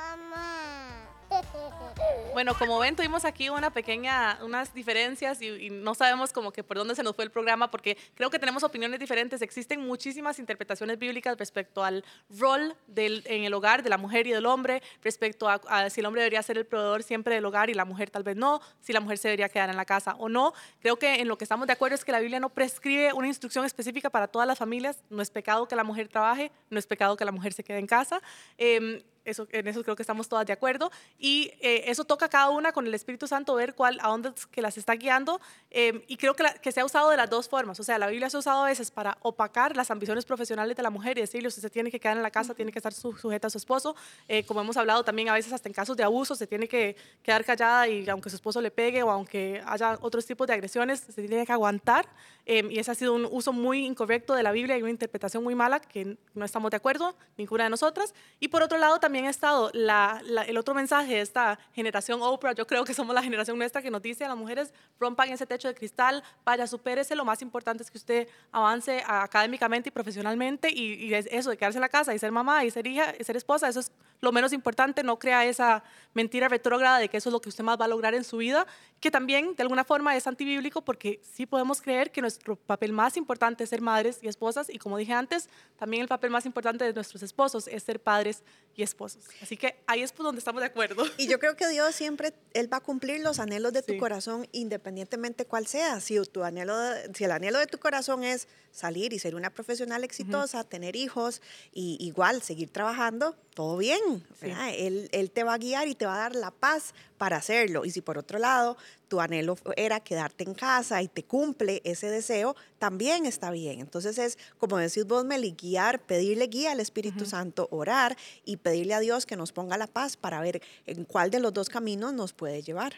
Bueno, 2.33 2.55
como 2.57 2.79
ven, 2.79 2.95
tuvimos 2.95 3.25
aquí 3.25 3.49
una 3.49 3.71
pequeña, 3.71 4.39
unas 4.41 4.73
diferencias 4.73 5.39
y, 5.39 5.49
y 5.49 5.69
no 5.69 5.93
sabemos 5.93 6.33
como 6.33 6.51
que 6.51 6.63
por 6.63 6.77
dónde 6.77 6.95
se 6.95 7.03
nos 7.03 7.15
fue 7.15 7.25
el 7.25 7.29
programa 7.29 7.69
porque 7.69 7.95
creo 8.15 8.31
que 8.31 8.39
tenemos 8.39 8.63
opiniones 8.63 8.99
diferentes. 8.99 9.43
Existen 9.43 9.79
muchísimas 9.81 10.39
interpretaciones 10.39 10.97
bíblicas 10.97 11.37
respecto 11.37 11.83
al 11.83 12.03
rol 12.39 12.75
del, 12.87 13.21
en 13.27 13.43
el 13.43 13.53
hogar 13.53 13.83
de 13.83 13.89
la 13.91 13.99
mujer 13.99 14.25
y 14.25 14.31
del 14.31 14.47
hombre, 14.47 14.81
respecto 15.03 15.47
a, 15.47 15.61
a 15.67 15.91
si 15.91 15.99
el 15.99 16.07
hombre 16.07 16.23
debería 16.23 16.41
ser 16.41 16.57
el 16.57 16.65
proveedor 16.65 17.03
siempre 17.03 17.35
del 17.35 17.45
hogar 17.45 17.69
y 17.69 17.75
la 17.75 17.85
mujer 17.85 18.09
tal 18.09 18.23
vez 18.23 18.35
no, 18.35 18.61
si 18.81 18.93
la 18.93 18.99
mujer 18.99 19.19
se 19.19 19.27
debería 19.27 19.47
quedar 19.47 19.69
en 19.69 19.77
la 19.77 19.85
casa 19.85 20.15
o 20.17 20.27
no. 20.27 20.53
Creo 20.81 20.97
que 20.97 21.21
en 21.21 21.27
lo 21.27 21.37
que 21.37 21.45
estamos 21.45 21.67
de 21.67 21.73
acuerdo 21.73 21.93
es 21.93 22.03
que 22.03 22.11
la 22.11 22.19
Biblia 22.19 22.39
no 22.39 22.49
prescribe 22.49 23.13
una 23.13 23.27
instrucción 23.27 23.63
específica 23.63 24.09
para 24.09 24.27
todas 24.27 24.47
las 24.47 24.57
familias. 24.57 25.03
No 25.11 25.21
es 25.21 25.29
pecado 25.29 25.67
que 25.67 25.75
la 25.75 25.83
mujer 25.83 26.07
trabaje, 26.07 26.51
no 26.71 26.79
es 26.79 26.87
pecado 26.87 27.15
que 27.15 27.25
la 27.25 27.31
mujer 27.31 27.53
se 27.53 27.63
quede 27.63 27.77
en 27.77 27.85
casa. 27.85 28.23
Em, 28.57 29.03
eso, 29.25 29.47
en 29.51 29.67
eso 29.67 29.83
creo 29.83 29.95
que 29.95 30.03
estamos 30.03 30.27
todas 30.27 30.45
de 30.45 30.53
acuerdo. 30.53 30.91
Y 31.17 31.51
eh, 31.61 31.83
eso 31.87 32.03
toca 32.03 32.25
a 32.25 32.29
cada 32.29 32.49
una 32.49 32.71
con 32.71 32.85
el 32.87 32.93
Espíritu 32.93 33.27
Santo 33.27 33.55
ver 33.55 33.73
cuál, 33.75 33.99
a 34.01 34.07
dónde 34.09 34.29
es 34.35 34.45
que 34.47 34.61
las 34.61 34.77
está 34.77 34.93
guiando. 34.95 35.39
eh, 35.71 36.03
y 36.07 36.17
creo 36.17 36.35
que, 36.35 36.43
la- 36.43 36.53
que 36.53 36.71
se 36.71 36.79
ha 36.81 36.85
usado 36.85 37.09
de 37.09 37.17
las 37.17 37.29
dos 37.29 37.49
formas. 37.49 37.79
O 37.79 37.83
sea, 37.83 37.97
la 37.97 38.07
Biblia 38.07 38.29
se 38.29 38.37
ha 38.37 38.39
usado 38.39 38.63
a 38.63 38.67
veces 38.67 38.91
para 38.91 39.17
opacar 39.21 39.75
las 39.75 39.89
ambiciones 39.91 40.25
profesionales 40.25 40.75
de 40.77 40.83
la 40.83 40.89
mujer 40.89 41.17
y 41.17 41.21
decirle, 41.21 41.47
usted 41.47 41.61
se 41.61 41.69
tiene 41.69 41.89
que 41.89 41.99
quedar 41.99 42.17
en 42.17 42.23
la 42.23 42.31
casa, 42.31 42.53
tiene 42.53 42.71
que 42.71 42.79
estar 42.79 42.93
su- 42.93 43.13
sujeta 43.17 43.47
a 43.47 43.49
su 43.49 43.57
esposo. 43.57 43.95
Eh, 44.27 44.45
como 44.45 44.61
hemos 44.61 44.77
hablado 44.77 45.03
también, 45.03 45.29
a 45.29 45.33
veces 45.33 45.51
hasta 45.53 45.67
en 45.69 45.73
casos 45.73 45.97
de 45.97 46.03
abuso, 46.03 46.35
se 46.35 46.45
tiene 46.47 46.67
que 46.67 46.95
quedar 47.23 47.43
callada 47.45 47.87
y 47.87 48.07
aunque 48.09 48.29
su 48.29 48.35
esposo 48.35 48.61
le 48.61 48.71
pegue 48.71 49.01
o 49.03 49.09
aunque 49.11 49.61
haya 49.65 49.97
otros 50.01 50.25
tipos 50.25 50.45
de 50.47 50.53
agresiones, 50.53 50.99
se 51.01 51.27
tiene 51.27 51.45
que 51.45 51.51
aguantar. 51.51 52.07
eh, 52.45 52.67
y 52.69 52.77
ese 52.77 52.91
ha 52.91 52.95
sido 52.95 53.13
un 53.13 53.25
uso 53.31 53.53
muy 53.53 53.85
incorrecto 53.85 54.33
de 54.35 54.43
la 54.43 54.51
Biblia 54.51 54.77
y 54.77 54.81
una 54.81 54.91
interpretación 54.91 55.43
muy 55.43 55.55
mala 55.55 55.79
que 55.79 56.17
no 56.33 56.43
estamos 56.43 56.71
de 56.71 56.77
acuerdo, 56.77 57.15
ninguna 57.37 57.63
de 57.63 57.69
nosotras. 57.69 58.13
Y 58.41 58.49
por 58.49 58.61
otro 58.61 58.77
lado, 58.77 58.99
también 58.99 59.12
ha 59.19 59.29
estado 59.29 59.69
la- 59.73 60.21
la- 60.25 60.43
el 60.43 60.57
otro 60.57 60.73
mensaje 60.73 61.15
de 61.15 61.21
esta 61.21 61.59
generación 61.73 62.21
Oprah, 62.21 62.53
yo 62.53 62.65
creo 62.67 62.83
que 62.85 62.93
somos 62.93 63.13
la 63.15 63.23
generación 63.23 63.57
nuestra 63.57 63.81
que 63.81 63.91
nos 63.91 64.01
dice 64.01 64.25
a 64.25 64.27
las 64.29 64.37
mujeres, 64.37 64.73
rompan 64.99 65.29
ese 65.29 65.45
techo 65.45 65.67
de 65.67 65.75
cristal, 65.75 66.23
vaya, 66.45 66.67
supérese, 66.67 67.15
lo 67.15 67.25
más 67.25 67.41
importante 67.41 67.83
es 67.83 67.91
que 67.91 67.97
usted 67.97 68.27
avance 68.51 69.03
académicamente 69.07 69.89
y 69.89 69.91
profesionalmente 69.91 70.69
y, 70.69 70.93
y 71.05 71.13
es 71.13 71.27
eso 71.31 71.49
de 71.49 71.57
quedarse 71.57 71.77
en 71.77 71.81
la 71.81 71.89
casa 71.89 72.13
y 72.13 72.19
ser 72.19 72.31
mamá 72.31 72.63
y 72.65 72.71
ser 72.71 72.85
hija 72.87 73.13
y 73.19 73.23
ser 73.23 73.37
esposa, 73.37 73.67
eso 73.67 73.79
es 73.79 73.91
lo 74.21 74.31
menos 74.31 74.53
importante, 74.53 75.03
no 75.03 75.19
crea 75.19 75.43
esa 75.45 75.83
mentira 76.13 76.47
retrógrada 76.47 76.97
de 76.99 77.09
que 77.09 77.17
eso 77.17 77.27
es 77.29 77.33
lo 77.33 77.41
que 77.41 77.49
usted 77.49 77.63
más 77.63 77.79
va 77.79 77.85
a 77.85 77.87
lograr 77.89 78.13
en 78.13 78.23
su 78.23 78.37
vida, 78.37 78.65
que 79.01 79.11
también 79.11 79.53
de 79.55 79.63
alguna 79.63 79.83
forma 79.83 80.15
es 80.15 80.27
antibíblico 80.27 80.81
porque 80.81 81.19
sí 81.23 81.45
podemos 81.45 81.81
creer 81.81 82.09
que 82.11 82.21
nuestro 82.21 82.55
papel 82.55 82.93
más 82.93 83.17
importante 83.17 83.65
es 83.65 83.69
ser 83.69 83.81
madres 83.81 84.19
y 84.21 84.29
esposas 84.29 84.69
y 84.69 84.77
como 84.77 84.97
dije 84.97 85.11
antes, 85.13 85.49
también 85.77 86.01
el 86.03 86.07
papel 86.07 86.29
más 86.31 86.45
importante 86.45 86.85
de 86.85 86.93
nuestros 86.93 87.21
esposos 87.21 87.67
es 87.67 87.83
ser 87.83 87.99
padres 87.99 88.43
y 88.75 88.83
esposos. 89.05 89.35
Así 89.41 89.57
que 89.57 89.75
ahí 89.87 90.01
es 90.01 90.11
por 90.11 90.25
donde 90.25 90.39
estamos 90.39 90.61
de 90.61 90.67
acuerdo. 90.67 91.03
Y 91.17 91.27
yo 91.27 91.39
creo 91.39 91.55
que 91.55 91.67
Dios 91.67 91.93
siempre, 91.95 92.33
Él 92.53 92.71
va 92.71 92.77
a 92.77 92.81
cumplir 92.81 93.21
los 93.21 93.39
anhelos 93.39 93.73
de 93.73 93.81
tu 93.81 93.93
Sí. 93.93 93.97
corazón 93.99 94.47
independientemente 94.51 95.45
cuál 95.45 95.67
sea. 95.67 95.99
Si, 95.99 96.19
tu 96.27 96.43
anhelo, 96.43 96.75
si 97.13 97.23
el 97.23 97.31
anhelo 97.31 97.59
de 97.59 97.67
tu 97.67 97.77
corazón 97.79 98.23
es 98.23 98.47
salir 98.71 99.13
y 99.13 99.19
ser 99.19 99.35
una 99.35 99.49
profesional 99.51 100.03
exitosa, 100.03 100.63
tener 100.63 100.95
hijos 100.95 101.41
y 101.71 101.97
igual 101.99 102.41
seguir 102.41 102.69
trabajando, 102.71 103.35
todo 103.53 103.77
bien. 103.77 104.01
Él, 104.41 105.09
él 105.11 105.31
te 105.31 105.43
va 105.43 105.53
a 105.53 105.57
guiar 105.57 105.87
y 105.87 105.95
te 105.95 106.05
va 106.05 106.15
a 106.15 106.19
dar 106.19 106.35
la 106.35 106.49
paz 106.51 106.93
para 107.17 107.37
hacerlo. 107.37 107.85
Y 107.85 107.91
si 107.91 108.01
por 108.01 108.17
otro 108.17 108.39
lado 108.39 108.77
tu 109.13 109.21
anhelo 109.21 109.55
era 109.77 109.99
quedarte 109.99 110.43
en 110.43 110.55
casa 110.55 111.03
y 111.03 111.07
te 111.07 111.23
cumple 111.23 111.83
ese 111.83 112.09
deseo, 112.09 112.55
también 112.79 113.27
está 113.27 113.51
bien. 113.51 113.79
Entonces 113.79 114.17
es, 114.17 114.39
como 114.57 114.79
decís 114.79 115.05
vos, 115.05 115.23
Meli, 115.23 115.51
guiar, 115.51 116.01
pedirle 116.01 116.47
guía 116.47 116.71
al 116.71 116.79
Espíritu 116.79 117.27
Santo, 117.27 117.67
orar 117.69 118.17
y 118.43 118.57
pedirle 118.57 118.95
a 118.95 118.99
Dios 118.99 119.27
que 119.27 119.35
nos 119.35 119.51
ponga 119.51 119.77
la 119.77 119.85
paz 119.85 120.17
para 120.17 120.41
ver 120.41 120.63
en 120.87 121.05
cuál 121.05 121.29
de 121.29 121.39
los 121.39 121.53
dos 121.53 121.69
caminos 121.69 122.11
nos 122.11 122.33
puede 122.33 122.63
llevar. 122.63 122.95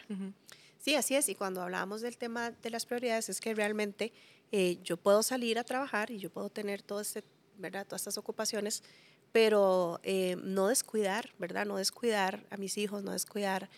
Sí, 0.78 0.94
así 0.94 1.14
es. 1.14 1.28
Y 1.28 1.34
cuando 1.34 1.60
hablamos 1.60 2.00
del 2.00 2.16
tema 2.16 2.50
de 2.50 2.70
las 2.70 2.86
prioridades, 2.86 3.28
es 3.28 3.38
que 3.38 3.54
realmente 3.54 4.14
eh, 4.52 4.78
yo 4.82 4.96
puedo 4.96 5.22
salir 5.22 5.58
a 5.58 5.64
trabajar 5.64 6.10
y 6.10 6.18
yo 6.18 6.30
puedo 6.30 6.48
tener 6.48 6.80
todo 6.80 7.02
este, 7.02 7.24
¿verdad? 7.58 7.84
todas 7.84 8.00
estas 8.00 8.16
ocupaciones, 8.16 8.82
pero 9.32 10.00
eh, 10.02 10.36
no 10.42 10.68
descuidar, 10.68 11.34
¿verdad? 11.38 11.66
No 11.66 11.76
descuidar 11.76 12.46
a 12.48 12.56
mis 12.56 12.78
hijos, 12.78 13.02
no 13.02 13.12
descuidar 13.12 13.68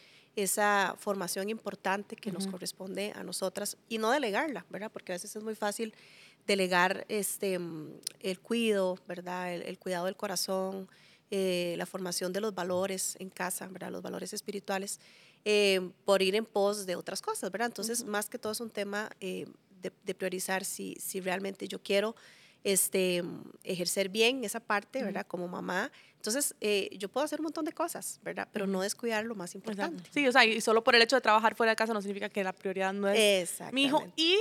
esa 0.42 0.94
formación 0.98 1.50
importante 1.50 2.14
que 2.14 2.30
nos 2.30 2.46
corresponde 2.46 3.12
a 3.16 3.24
nosotras 3.24 3.76
y 3.88 3.98
no 3.98 4.10
delegarla, 4.10 4.64
¿verdad? 4.70 4.90
Porque 4.92 5.12
a 5.12 5.16
veces 5.16 5.34
es 5.34 5.42
muy 5.42 5.56
fácil 5.56 5.92
delegar 6.46 7.04
este, 7.08 7.58
mm, 7.58 8.00
el 8.20 8.38
cuido, 8.38 8.98
¿verdad? 9.08 9.52
El, 9.52 9.62
el 9.62 9.78
cuidado 9.78 10.06
del 10.06 10.16
corazón, 10.16 10.88
eh, 11.30 11.74
la 11.76 11.86
formación 11.86 12.32
de 12.32 12.40
los 12.40 12.54
valores 12.54 13.16
en 13.18 13.30
casa, 13.30 13.66
¿verdad? 13.66 13.90
Los 13.90 14.00
valores 14.00 14.32
espirituales, 14.32 15.00
eh, 15.44 15.90
por 16.04 16.22
ir 16.22 16.34
en 16.36 16.46
pos 16.46 16.86
de 16.86 16.96
otras 16.96 17.20
cosas, 17.20 17.50
¿verdad? 17.50 17.66
Entonces, 17.66 18.04
más 18.04 18.28
que 18.28 18.38
todo 18.38 18.52
es 18.52 18.60
un 18.60 18.70
tema 18.70 19.10
eh, 19.20 19.46
de, 19.82 19.92
de 20.04 20.14
priorizar 20.14 20.64
si, 20.64 20.94
si 21.00 21.20
realmente 21.20 21.66
yo 21.68 21.82
quiero 21.82 22.14
este, 22.64 23.22
ejercer 23.64 24.08
bien 24.08 24.44
esa 24.44 24.60
parte, 24.60 25.02
¿verdad? 25.02 25.26
Como 25.26 25.48
mamá. 25.48 25.90
Entonces, 26.16 26.54
eh, 26.60 26.90
yo 26.98 27.08
puedo 27.08 27.24
hacer 27.24 27.40
un 27.40 27.44
montón 27.44 27.64
de 27.64 27.72
cosas, 27.72 28.18
¿verdad? 28.22 28.48
Pero 28.52 28.66
no 28.66 28.80
descuidar 28.82 29.24
lo 29.24 29.34
más 29.34 29.54
importante. 29.54 30.02
Sí, 30.12 30.26
o 30.26 30.32
sea, 30.32 30.44
y 30.44 30.60
solo 30.60 30.82
por 30.82 30.94
el 30.96 31.02
hecho 31.02 31.16
de 31.16 31.22
trabajar 31.22 31.54
fuera 31.54 31.70
de 31.72 31.76
casa 31.76 31.94
no 31.94 32.02
significa 32.02 32.28
que 32.28 32.42
la 32.42 32.52
prioridad 32.52 32.92
no 32.92 33.08
es 33.08 33.58
mi 33.72 33.84
hijo. 33.84 34.04
Y 34.16 34.38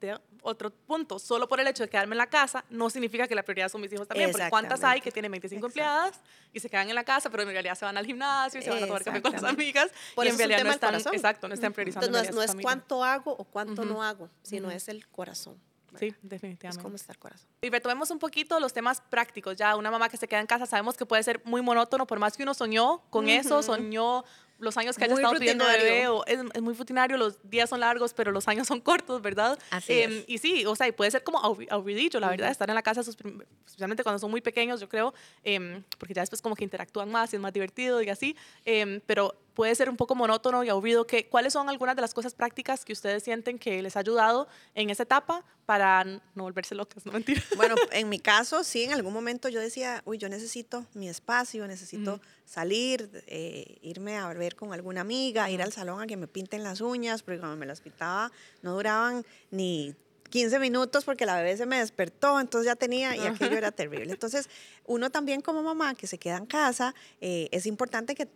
de- 0.00 0.18
otro 0.42 0.70
punto, 0.70 1.18
solo 1.18 1.48
por 1.48 1.58
el 1.60 1.66
hecho 1.66 1.82
de 1.82 1.88
quedarme 1.90 2.14
en 2.14 2.18
la 2.18 2.28
casa 2.28 2.64
no 2.70 2.88
significa 2.88 3.26
que 3.26 3.34
la 3.34 3.42
prioridad 3.42 3.68
son 3.68 3.80
mis 3.80 3.92
hijos 3.92 4.06
también. 4.06 4.30
Porque 4.30 4.48
¿cuántas 4.48 4.82
hay 4.84 5.00
que 5.00 5.10
tienen 5.10 5.30
25 5.32 5.66
Exacto. 5.66 5.80
empleadas 5.80 6.20
y 6.52 6.60
se 6.60 6.70
quedan 6.70 6.88
en 6.88 6.94
la 6.94 7.04
casa, 7.04 7.28
pero 7.28 7.42
en 7.42 7.48
realidad 7.50 7.74
se 7.74 7.84
van 7.84 7.96
al 7.98 8.06
gimnasio 8.06 8.60
y 8.60 8.62
se 8.62 8.70
van 8.70 8.82
a 8.82 8.86
tomar 8.86 9.04
café 9.04 9.20
con 9.20 9.32
las 9.32 9.42
amigas? 9.44 9.90
Por 10.14 10.24
y 10.24 10.30
en 10.30 10.38
realidad 10.38 10.64
no 10.64 10.70
están, 10.70 10.94
exacto, 10.94 11.48
no 11.48 11.54
están 11.54 11.72
priorizando. 11.72 12.06
Entonces, 12.06 12.32
no 12.34 12.40
es, 12.42 12.54
no 12.54 12.60
es 12.60 12.62
cuánto 12.62 13.02
hago 13.04 13.32
o 13.32 13.44
cuánto 13.44 13.82
Ujú. 13.82 13.92
no 13.92 14.02
hago, 14.02 14.30
sino 14.42 14.68
Ujú. 14.68 14.76
es 14.76 14.88
el 14.88 15.06
corazón. 15.08 15.60
Sí, 15.98 16.06
Es 16.06 16.14
definitivamente. 16.22 16.82
cómo 16.82 16.96
está 16.96 17.12
el 17.12 17.18
corazón. 17.18 17.48
Y 17.62 17.70
retomemos 17.70 18.10
un 18.10 18.18
poquito 18.18 18.58
los 18.60 18.72
temas 18.72 19.00
prácticos. 19.00 19.56
Ya 19.56 19.76
una 19.76 19.90
mamá 19.90 20.08
que 20.08 20.16
se 20.16 20.28
queda 20.28 20.40
en 20.40 20.46
casa 20.46 20.66
sabemos 20.66 20.96
que 20.96 21.06
puede 21.06 21.22
ser 21.22 21.40
muy 21.44 21.62
monótono, 21.62 22.06
por 22.06 22.18
más 22.18 22.36
que 22.36 22.42
uno 22.42 22.54
soñó 22.54 23.02
con 23.10 23.28
eso, 23.28 23.62
soñó 23.62 24.24
los 24.60 24.76
años 24.76 24.96
que 24.96 25.04
haya 25.04 25.14
Muy 25.14 25.22
estado 25.22 25.38
pidiendo 25.38 25.64
bebé, 25.64 26.08
o 26.08 26.26
es, 26.26 26.40
es 26.52 26.62
muy 26.62 26.74
rutinario, 26.74 27.16
los 27.16 27.38
días 27.48 27.70
son 27.70 27.78
largos, 27.78 28.12
pero 28.12 28.32
los 28.32 28.48
años 28.48 28.66
son 28.66 28.80
cortos, 28.80 29.22
¿verdad? 29.22 29.56
Así 29.70 30.00
Em, 30.00 30.10
es. 30.18 30.24
Y 30.26 30.38
sí, 30.38 30.66
o 30.66 30.74
sea, 30.74 30.88
y 30.88 30.92
puede 30.92 31.12
ser 31.12 31.22
como 31.22 31.38
aburri- 31.40 31.68
aburridillo, 31.70 32.18
la 32.18 32.28
verdad, 32.28 32.50
estar 32.50 32.68
en 32.68 32.74
la 32.74 32.82
casa, 32.82 33.02
especialmente 33.02 34.02
cuando 34.02 34.18
son 34.18 34.30
muy 34.32 34.40
pequeños, 34.40 34.80
yo 34.80 34.88
creo, 34.88 35.14
em, 35.44 35.84
porque 35.98 36.12
ya 36.12 36.22
después 36.22 36.42
como 36.42 36.56
que 36.56 36.64
interactúan 36.64 37.08
más 37.10 37.32
y 37.32 37.36
es 37.36 37.42
más 37.42 37.52
divertido 37.52 38.02
y 38.02 38.08
así, 38.10 38.36
em, 38.64 39.00
pero 39.06 39.34
puede 39.58 39.74
ser 39.74 39.90
un 39.90 39.96
poco 39.96 40.14
monótono 40.14 40.62
y 40.62 40.68
aburrido. 40.68 41.04
Que, 41.04 41.26
¿Cuáles 41.28 41.52
son 41.52 41.68
algunas 41.68 41.96
de 41.96 42.02
las 42.02 42.14
cosas 42.14 42.32
prácticas 42.32 42.84
que 42.84 42.92
ustedes 42.92 43.24
sienten 43.24 43.58
que 43.58 43.82
les 43.82 43.96
ha 43.96 43.98
ayudado 43.98 44.46
en 44.76 44.88
esa 44.88 45.02
etapa 45.02 45.44
para 45.66 46.04
no 46.04 46.44
volverse 46.44 46.76
locas? 46.76 47.04
No 47.04 47.10
mentira. 47.10 47.42
Bueno, 47.56 47.74
en 47.90 48.08
mi 48.08 48.20
caso, 48.20 48.62
sí, 48.62 48.84
en 48.84 48.92
algún 48.92 49.12
momento 49.12 49.48
yo 49.48 49.58
decía, 49.58 50.00
uy, 50.04 50.16
yo 50.16 50.28
necesito 50.28 50.86
mi 50.94 51.08
espacio, 51.08 51.66
necesito 51.66 52.20
salir, 52.44 53.10
eh, 53.26 53.78
irme 53.82 54.16
a 54.16 54.32
ver 54.32 54.54
con 54.54 54.72
alguna 54.72 55.00
amiga, 55.00 55.50
ir 55.50 55.60
al 55.60 55.72
salón 55.72 56.00
a 56.02 56.06
que 56.06 56.16
me 56.16 56.28
pinten 56.28 56.62
las 56.62 56.80
uñas, 56.80 57.24
porque 57.24 57.40
cuando 57.40 57.56
me 57.56 57.66
las 57.66 57.80
pintaba 57.80 58.30
no 58.62 58.74
duraban 58.74 59.26
ni 59.50 59.92
15 60.30 60.58
minutos 60.58 61.04
porque 61.04 61.26
la 61.26 61.36
bebé 61.36 61.56
se 61.56 61.66
me 61.66 61.78
despertó, 61.78 62.38
entonces 62.38 62.66
ya 62.66 62.76
tenía, 62.76 63.16
y 63.16 63.26
aquello 63.26 63.56
era 63.56 63.72
terrible. 63.72 64.12
Entonces, 64.12 64.48
uno 64.86 65.10
también 65.10 65.40
como 65.40 65.62
mamá 65.62 65.94
que 65.94 66.06
se 66.06 66.18
queda 66.18 66.36
en 66.36 66.46
casa, 66.46 66.94
eh, 67.20 67.48
es 67.50 67.66
importante 67.66 68.14
que 68.14 68.28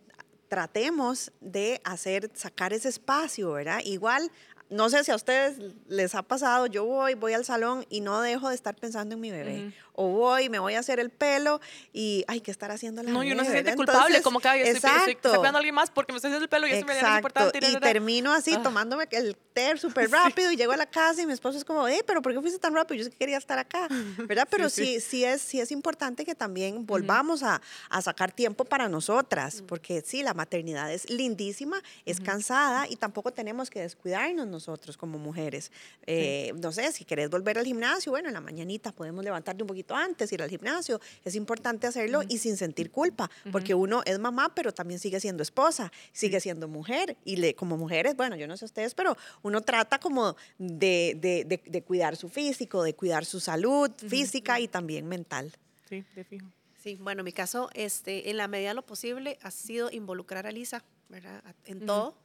tratemos 0.53 1.31
de 1.41 1.81
hacer, 1.83 2.29
sacar 2.35 2.73
ese 2.73 2.87
espacio, 2.87 3.53
¿verdad? 3.53 3.79
Igual, 3.85 4.31
no 4.73 4.89
sé 4.89 5.03
si 5.03 5.11
a 5.11 5.15
ustedes 5.15 5.57
les 5.87 6.15
ha 6.15 6.23
pasado, 6.23 6.65
yo 6.67 6.85
voy, 6.85 7.13
voy 7.13 7.33
al 7.33 7.45
salón 7.45 7.85
y 7.89 8.01
no 8.01 8.21
dejo 8.21 8.49
de 8.49 8.55
estar 8.55 8.75
pensando 8.75 9.15
en 9.15 9.21
mi 9.21 9.31
bebé. 9.31 9.73
O 9.95 10.07
voy, 10.07 10.49
me 10.49 10.57
voy 10.57 10.73
a 10.73 10.79
hacer 10.79 10.99
el 10.99 11.11
pelo 11.11 11.61
y, 11.93 12.25
ay, 12.27 12.41
¿qué 12.41 12.49
estar 12.49 12.71
haciendo 12.71 13.03
la 13.03 13.11
No, 13.11 13.23
y 13.23 13.31
uno 13.31 13.43
se 13.43 13.51
siente 13.51 13.69
verdad? 13.71 13.77
culpable, 13.77 13.99
Entonces, 14.17 14.23
como 14.23 14.39
que 14.39 14.47
ay, 14.47 14.61
estoy, 14.61 14.75
estoy, 14.77 14.89
exacto. 15.11 15.33
estoy 15.33 15.45
a 15.45 15.49
alguien 15.49 15.75
más 15.75 15.91
porque 15.91 16.11
me 16.13 16.17
estoy 16.17 16.29
haciendo 16.29 16.43
el 16.45 16.49
pelo 16.49 16.65
y 16.67 16.71
eso 16.71 16.85
me 16.87 16.97
es 16.97 17.03
importante. 17.03 17.59
y 17.71 17.75
termino 17.79 18.33
así 18.33 18.55
Ah. 18.55 18.63
tomándome 18.63 19.07
el 19.11 19.37
té 19.53 19.77
súper 19.77 20.09
rápido 20.09 20.51
y 20.51 20.55
llego 20.55 20.71
a 20.71 20.77
la 20.77 20.87
casa 20.87 21.21
y 21.21 21.27
mi 21.27 21.33
esposo 21.33 21.59
es 21.59 21.63
como, 21.65 21.87
eh, 21.87 22.03
pero 22.07 22.23
¿por 22.23 22.33
qué 22.33 22.41
fuiste 22.41 22.57
tan 22.57 22.73
rápido? 22.73 22.97
Yo 22.97 23.03
sí 23.05 23.11
que 23.11 23.17
quería 23.17 23.37
estar 23.37 23.59
acá, 23.59 23.87
¿verdad? 24.27 24.47
Pero 24.49 24.67
sí, 24.69 24.99
sí, 24.99 25.23
es, 25.25 25.43
sí 25.43 25.59
es 25.59 25.71
importante 25.71 26.25
que 26.25 26.33
también 26.33 26.87
volvamos 26.87 27.43
a, 27.43 27.61
a 27.89 28.01
sacar 28.01 28.31
tiempo 28.31 28.65
para 28.65 28.89
nosotras, 28.89 29.61
porque 29.67 30.01
sí, 30.03 30.23
la 30.23 30.33
maternidad 30.33 30.91
es 30.91 31.07
lindísima, 31.09 31.83
es 32.05 32.19
cansada 32.19 32.87
y 32.89 32.95
tampoco 32.95 33.31
tenemos 33.31 33.69
que 33.69 33.81
descuidarnos 33.81 34.47
nosotros 34.67 34.97
como 34.97 35.17
mujeres. 35.17 35.71
Eh, 36.05 36.51
No 36.55 36.71
sé, 36.71 36.91
si 36.91 37.05
querés 37.05 37.29
volver 37.29 37.57
al 37.57 37.65
gimnasio, 37.65 38.11
bueno, 38.11 38.27
en 38.29 38.33
la 38.33 38.41
mañanita 38.41 38.91
podemos 38.91 39.23
levantarte 39.23 39.63
un 39.63 39.67
poquito 39.67 39.95
antes, 39.95 40.31
ir 40.31 40.41
al 40.41 40.49
gimnasio. 40.49 40.99
Es 41.25 41.35
importante 41.35 41.87
hacerlo 41.87 42.21
y 42.27 42.37
sin 42.37 42.57
sentir 42.57 42.91
culpa, 42.91 43.29
porque 43.51 43.73
uno 43.75 44.01
es 44.05 44.19
mamá, 44.19 44.53
pero 44.55 44.71
también 44.73 44.99
sigue 44.99 45.19
siendo 45.19 45.43
esposa, 45.43 45.91
sigue 46.11 46.39
siendo 46.39 46.67
mujer. 46.67 47.17
Y 47.25 47.35
le, 47.37 47.55
como 47.55 47.77
mujeres, 47.77 48.15
bueno, 48.15 48.35
yo 48.35 48.47
no 48.47 48.55
sé 48.57 48.65
ustedes, 48.65 48.93
pero 48.95 49.15
uno 49.41 49.61
trata 49.61 49.99
como 49.99 50.35
de, 50.57 51.15
de- 51.19 51.43
de- 51.45 51.61
de 51.65 51.81
cuidar 51.83 52.15
su 52.15 52.29
físico, 52.29 52.83
de 52.83 52.93
cuidar 52.95 53.25
su 53.25 53.39
salud 53.39 53.91
física 53.97 54.59
y 54.59 54.67
también 54.67 55.07
mental. 55.07 55.51
Sí, 55.89 56.03
de 56.15 56.23
fijo. 56.23 56.47
Sí, 56.81 56.97
bueno, 56.99 57.21
en 57.21 57.25
mi 57.25 57.31
caso, 57.31 57.69
este, 57.73 58.29
en 58.29 58.37
la 58.37 58.47
medida 58.47 58.69
de 58.69 58.73
lo 58.75 58.85
posible, 58.85 59.37
ha 59.41 59.51
sido 59.51 59.89
involucrar 59.89 60.45
a 60.47 60.51
Lisa, 60.51 60.83
¿verdad? 61.07 61.41
En 61.65 61.85
todo, 61.85 62.15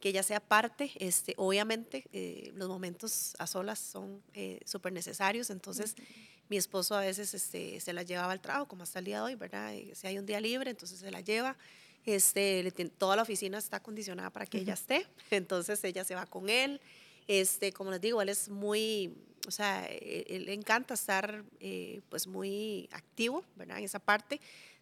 que 0.00 0.08
ella 0.08 0.22
sea 0.22 0.40
parte. 0.40 0.90
Este, 0.96 1.34
obviamente, 1.36 2.04
eh, 2.12 2.50
los 2.54 2.68
momentos 2.68 3.34
a 3.38 3.46
solas 3.46 3.78
son 3.78 4.22
eh, 4.34 4.60
súper 4.64 4.92
necesarios, 4.92 5.50
entonces 5.50 5.94
mi 6.48 6.56
esposo 6.56 6.96
a 6.96 7.00
veces 7.00 7.32
este, 7.34 7.78
se 7.80 7.92
la 7.92 8.02
llevaba 8.02 8.32
al 8.32 8.40
trabajo, 8.40 8.66
como 8.66 8.82
hasta 8.82 8.98
el 8.98 9.04
día 9.04 9.16
de 9.18 9.22
hoy, 9.22 9.34
¿verdad? 9.36 9.74
Eh, 9.74 9.92
si 9.94 10.06
hay 10.06 10.18
un 10.18 10.26
día 10.26 10.40
libre, 10.40 10.70
entonces 10.70 10.98
se 10.98 11.10
la 11.10 11.20
lleva. 11.20 11.56
Este, 12.06 12.62
le 12.62 12.72
tien- 12.72 12.90
toda 12.90 13.14
la 13.14 13.22
oficina 13.22 13.58
está 13.58 13.76
acondicionada 13.76 14.30
para 14.30 14.46
que 14.46 14.58
ella 14.58 14.72
esté, 14.74 15.06
entonces 15.30 15.84
ella 15.84 16.02
se 16.02 16.14
va 16.14 16.26
con 16.26 16.48
él. 16.48 16.80
Este, 17.28 17.72
como 17.72 17.90
les 17.90 18.00
digo, 18.00 18.20
él 18.22 18.30
es 18.30 18.48
muy, 18.48 19.14
o 19.46 19.50
sea, 19.50 19.86
él, 19.86 20.24
él 20.28 20.44
le 20.46 20.54
encanta 20.54 20.94
estar 20.94 21.44
eh, 21.60 22.00
pues 22.08 22.26
muy 22.26 22.88
activo, 22.90 23.44
¿verdad? 23.54 23.78
En 23.78 23.84
esa 23.84 23.98
parte 24.00 24.40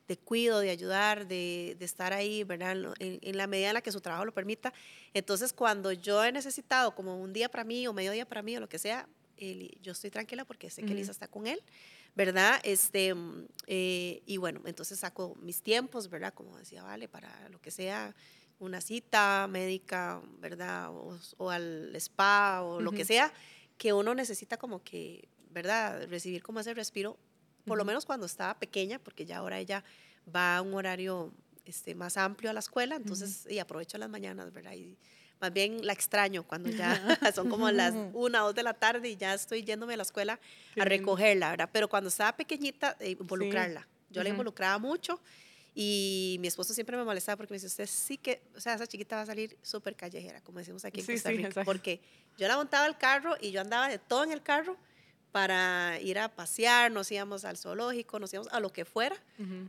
de 0.08 0.16
cuido, 0.16 0.60
de 0.60 0.70
ayudar, 0.70 1.28
de, 1.28 1.76
de 1.78 1.84
estar 1.84 2.12
ahí, 2.14 2.42
¿verdad? 2.42 2.76
En, 2.98 3.36
la 3.36 3.46
medida 3.46 3.68
en 3.68 3.74
la 3.74 3.82
que 3.82 3.92
su 3.92 4.00
trabajo 4.00 4.24
lo 4.24 4.32
permita. 4.32 4.72
Entonces, 5.12 5.52
cuando 5.52 5.92
yo 5.92 6.24
he 6.24 6.32
necesitado 6.32 6.94
como 6.94 7.20
un 7.20 7.32
día 7.32 7.48
para 7.50 7.62
mí 7.64 7.86
o 7.86 7.92
medio 7.92 8.10
día 8.12 8.26
para 8.26 8.42
mí 8.42 8.56
o 8.56 8.60
lo 8.60 8.68
que 8.68 8.78
sea, 8.78 9.06
él- 9.36 9.76
yo 9.82 9.92
estoy 9.92 10.10
tranquila 10.10 10.44
porque 10.44 10.70
sé 10.70 10.82
que 10.82 10.94
Lisa 10.94 11.10
está 11.12 11.28
con 11.28 11.46
él, 11.46 11.62
¿verdad? 12.16 12.58
Este, 12.64 13.14
mm, 13.14 13.46
eh, 13.66 14.22
y 14.26 14.38
bueno, 14.38 14.62
entonces 14.64 14.98
saco 14.98 15.36
mis 15.42 15.62
tiempos, 15.62 16.08
¿verdad? 16.08 16.32
Como 16.34 16.56
decía, 16.58 16.82
vale, 16.82 17.06
para 17.06 17.48
lo 17.50 17.60
que 17.60 17.70
sea, 17.70 18.16
una 18.58 18.80
cita 18.80 19.46
médica, 19.48 20.20
¿verdad? 20.40 20.90
O, 20.90 21.16
o 21.36 21.50
al 21.50 21.94
spa 21.96 22.62
o 22.62 22.80
lo 22.80 22.90
que 22.92 23.04
sea, 23.04 23.32
que 23.76 23.92
uno 23.92 24.14
necesita 24.14 24.56
como 24.56 24.82
que, 24.82 25.28
¿verdad? 25.50 26.08
Recibir 26.08 26.42
como 26.42 26.58
ese 26.60 26.74
respiro, 26.74 27.16
por 27.68 27.78
lo 27.78 27.84
menos 27.84 28.04
cuando 28.06 28.26
estaba 28.26 28.58
pequeña, 28.58 28.98
porque 28.98 29.26
ya 29.26 29.38
ahora 29.38 29.58
ella 29.58 29.84
va 30.34 30.56
a 30.56 30.62
un 30.62 30.74
horario 30.74 31.32
este, 31.64 31.94
más 31.94 32.16
amplio 32.16 32.50
a 32.50 32.52
la 32.52 32.60
escuela, 32.60 32.96
entonces, 32.96 33.46
y 33.48 33.58
aprovecho 33.58 33.98
las 33.98 34.08
mañanas, 34.08 34.52
¿verdad? 34.52 34.72
Y 34.72 34.96
más 35.40 35.52
bien 35.52 35.86
la 35.86 35.92
extraño 35.92 36.42
cuando 36.42 36.70
ya 36.70 36.98
son 37.34 37.46
como 37.48 37.70
las 37.70 37.94
una, 38.12 38.40
dos 38.40 38.54
de 38.54 38.62
la 38.62 38.74
tarde 38.74 39.08
y 39.10 39.16
ya 39.16 39.34
estoy 39.34 39.62
yéndome 39.62 39.94
a 39.94 39.96
la 39.98 40.02
escuela 40.02 40.40
Qué 40.74 40.80
a 40.80 40.84
recogerla, 40.84 41.50
¿verdad? 41.50 41.70
Pero 41.72 41.88
cuando 41.88 42.08
estaba 42.08 42.36
pequeñita, 42.36 42.96
eh, 43.00 43.10
involucrarla. 43.10 43.86
Yo 44.10 44.22
la 44.22 44.28
Ujú. 44.28 44.36
involucraba 44.36 44.78
mucho 44.78 45.20
y 45.74 46.38
mi 46.40 46.48
esposo 46.48 46.74
siempre 46.74 46.96
me 46.96 47.04
molestaba 47.04 47.36
porque 47.36 47.52
me 47.52 47.56
dice, 47.56 47.66
usted 47.66 47.86
sí 47.86 48.16
que, 48.16 48.42
o 48.56 48.60
sea, 48.60 48.74
esa 48.74 48.86
chiquita 48.86 49.16
va 49.16 49.22
a 49.22 49.26
salir 49.26 49.56
súper 49.62 49.94
callejera, 49.94 50.40
como 50.40 50.58
decimos 50.58 50.84
aquí 50.84 51.00
en 51.00 51.06
Sí, 51.06 51.12
Costa 51.12 51.30
sí, 51.30 51.36
Rica. 51.36 51.64
Porque 51.64 52.00
yo 52.36 52.48
la 52.48 52.56
montaba 52.56 52.84
al 52.86 52.98
carro 52.98 53.36
y 53.40 53.50
yo 53.52 53.60
andaba 53.60 53.88
de 53.88 53.98
todo 53.98 54.24
en 54.24 54.32
el 54.32 54.42
carro 54.42 54.76
para 55.32 55.98
ir 56.00 56.18
a 56.18 56.28
pasear, 56.28 56.90
nos 56.90 57.10
íbamos 57.12 57.44
al 57.44 57.56
zoológico, 57.56 58.18
nos 58.18 58.32
íbamos 58.32 58.52
a 58.52 58.60
lo 58.60 58.72
que 58.72 58.84
fuera, 58.84 59.16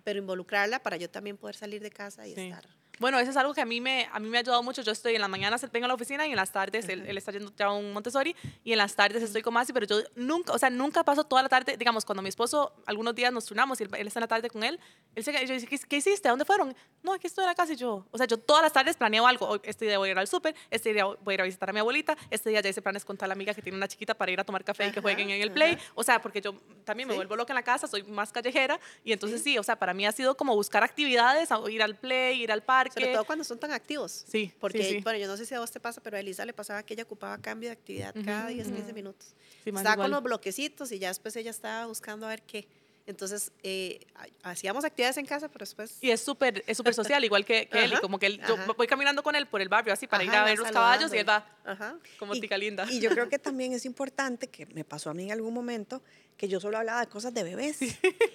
pero 0.04 0.20
involucrarla 0.20 0.80
para 0.82 0.98
yo 0.98 1.10
también 1.10 1.38
poder 1.38 1.56
salir 1.56 1.82
de 1.82 1.92
casa 1.92 2.28
y 2.28 2.36
Sí. 2.36 2.42
estar. 2.42 2.66
Bueno, 3.00 3.18
eso 3.20 3.32
es 3.32 3.38
algo 3.38 3.54
que 3.54 3.62
a 3.62 3.66
mí 3.66 3.80
me, 3.80 4.10
a 4.12 4.20
mí 4.20 4.28
me 4.30 4.38
ha 4.38 4.42
ayudado 4.42 4.62
mucho. 4.62 4.82
Yo 4.82 4.92
estoy 4.92 5.16
en 5.16 5.22
las 5.22 5.30
mañanas, 5.30 5.66
vengo 5.72 5.86
a 5.86 5.88
la 5.88 5.94
oficina 5.94 6.28
y 6.28 6.32
en 6.32 6.36
las 6.36 6.52
tardes, 6.52 6.88
él, 6.90 7.06
él 7.08 7.18
está 7.18 7.32
yendo 7.32 7.52
ya 7.56 7.68
a 7.68 7.72
un 7.74 7.94
Montessori 7.94 8.36
y 8.64 8.72
en 8.74 8.78
las 8.78 8.96
tardes 8.96 9.24
estoy 9.24 9.42
con 9.42 9.54
Masi, 9.54 9.72
pero 9.72 9.86
yo 9.88 10.02
nunca, 10.16 10.52
o 10.54 10.58
sea, 10.58 10.70
nunca 10.70 11.04
paso 11.04 11.24
toda 11.24 11.42
la 11.42 11.50
tarde, 11.50 11.78
digamos, 11.78 12.04
cuando 12.04 12.22
mi 12.22 12.30
esposo, 12.30 12.74
algunos 12.86 13.16
días 13.16 13.32
nos 13.32 13.46
turnamos 13.46 13.80
y 13.80 13.84
él, 13.84 13.90
él 13.98 14.08
está 14.08 14.20
en 14.20 14.24
la 14.24 14.28
tarde 14.28 14.50
con 14.50 14.64
él, 14.64 14.80
él 15.16 15.24
se, 15.24 15.32
yo 15.48 15.54
dice, 15.54 15.66
¿qué, 15.66 15.78
qué 15.80 15.98
hiciste? 15.98 16.28
¿A 16.28 16.32
dónde 16.32 16.44
fueron? 16.46 16.76
No, 17.02 17.14
aquí 17.14 17.28
estoy 17.28 17.44
en 17.46 17.48
la 17.50 17.56
casa 17.56 17.72
y 17.72 17.78
yo, 17.78 18.06
o 18.12 18.18
sea, 18.18 18.28
yo 18.28 18.38
todas 18.38 18.62
las 18.64 18.74
tardes 18.74 18.98
planeo 18.98 19.26
algo. 19.26 19.48
Hoy, 19.48 19.60
Este 19.64 19.86
día 19.86 19.98
voy 19.98 20.10
a 20.10 20.12
ir 20.12 20.20
al 20.20 20.28
súper, 20.28 20.54
este 20.70 20.94
día 20.94 21.06
voy 21.06 21.18
a 21.28 21.34
ir 21.36 21.42
a 21.42 21.46
visitar 21.46 21.70
a 21.70 21.74
mi 21.74 21.80
abuelita, 21.80 22.18
este 22.30 22.50
día 22.50 22.60
ya 22.60 22.70
hice 22.70 22.82
planes 22.82 23.06
con 23.06 23.16
tal 23.18 23.32
amiga 23.32 23.54
que 23.54 23.62
tiene 23.62 23.78
una 23.78 23.88
chiquita 23.88 24.14
para 24.14 24.30
ir 24.32 24.40
a 24.42 24.44
tomar 24.44 24.64
café 24.66 24.88
y 24.88 24.92
que 24.92 25.00
jueguen 25.00 25.30
en 25.30 25.42
el 25.42 25.52
play. 25.52 25.78
O 25.96 26.04
sea, 26.04 26.22
porque 26.22 26.42
yo 26.42 26.54
también 26.84 27.08
me 27.08 27.14
Sí. 27.14 27.18
vuelvo 27.18 27.36
loca 27.38 27.54
en 27.54 27.56
la 27.56 27.64
casa, 27.64 27.88
soy 27.88 28.04
más 28.04 28.32
callejera 28.34 28.78
y 29.06 29.14
entonces 29.14 29.42
sí, 29.42 29.58
o 29.58 29.64
sea, 29.64 29.78
para 29.78 29.94
mí 29.94 30.06
ha 30.06 30.12
sido 30.12 30.36
como 30.36 30.54
buscar 30.56 30.84
actividades, 30.84 31.50
ir 31.70 31.82
al 31.82 31.96
play, 31.96 32.42
ir 32.44 32.52
al 32.52 32.62
parque. 32.64 32.89
Sobre 32.94 33.14
todo 33.14 33.24
cuando 33.26 33.44
son 33.44 33.60
tan 33.60 33.72
activos. 33.72 34.26
Sí, 34.28 34.52
Porque, 34.60 34.84
sí. 34.84 35.00
bueno, 35.04 35.20
yo 35.20 35.28
no 35.28 35.38
sé 35.38 35.46
si 35.46 35.56
a 35.56 35.60
vos 35.60 35.72
te 35.72 35.80
pasa, 35.80 36.02
pero 36.02 36.18
a 36.18 36.20
Elisa 36.20 36.46
le 36.46 36.54
pasaba 36.54 36.84
que 36.84 36.94
ella 36.94 37.04
ocupaba 37.04 37.38
cambio 37.38 37.70
de 37.70 37.74
actividad 37.74 38.16
cada 38.26 38.48
10, 38.48 38.68
15 38.72 38.94
minutos. 38.94 39.28
Sí, 39.64 39.70
Estaba 39.70 39.94
igual. 39.94 39.98
con 40.06 40.12
los 40.12 40.24
bloquecitos 40.24 40.92
y 40.92 41.00
ya 41.00 41.10
después 41.10 41.36
ella 41.36 41.52
estaba 41.52 41.86
buscando 41.86 42.26
a 42.26 42.30
ver 42.30 42.42
qué. 42.44 42.68
Entonces, 43.10 43.52
eh, 43.64 44.06
ha- 44.44 44.52
hacíamos 44.52 44.86
actividades 44.86 45.18
en 45.18 45.26
casa, 45.26 45.48
pero 45.50 45.64
después... 45.64 45.98
Y 46.00 46.12
es 46.12 46.22
súper 46.22 46.64
es 46.68 46.78
súper 46.78 46.94
social, 46.94 47.24
igual 47.26 47.44
que, 47.44 47.68
que 47.68 47.84
él. 47.84 47.90
Y 47.90 47.94
Ajá, 47.94 48.02
como 48.02 48.20
que 48.20 48.28
él, 48.28 48.40
yo 48.48 48.54
ajá. 48.54 48.72
voy 48.78 48.86
caminando 48.86 49.24
con 49.24 49.36
él 49.36 49.48
por 49.48 49.62
el 49.62 49.68
barrio 49.68 49.92
así 49.92 50.06
para 50.06 50.24
ir 50.24 50.30
Ajá, 50.30 50.40
a 50.40 50.42
va 50.44 50.50
ver 50.50 50.60
los 50.60 50.70
caballos 50.70 51.12
y 51.14 51.18
él 51.18 51.28
va 51.28 51.44
Ajá. 51.66 51.98
como 52.20 52.34
tica 52.34 52.56
linda. 52.56 52.86
Y 52.88 53.00
yo 53.00 53.10
creo 53.10 53.28
que 53.28 53.40
también 53.40 53.74
es 53.74 53.84
importante, 53.86 54.48
que 54.48 54.68
me 54.68 54.84
pasó 54.84 55.10
a 55.10 55.16
mí 55.16 55.24
en 55.26 55.32
algún 55.32 55.56
momento, 55.56 56.04
que 56.38 56.48
yo 56.48 56.60
solo 56.60 56.78
hablaba 56.78 57.02
de 57.02 57.08
cosas 57.08 57.34
de 57.34 57.44
bebés. 57.44 57.80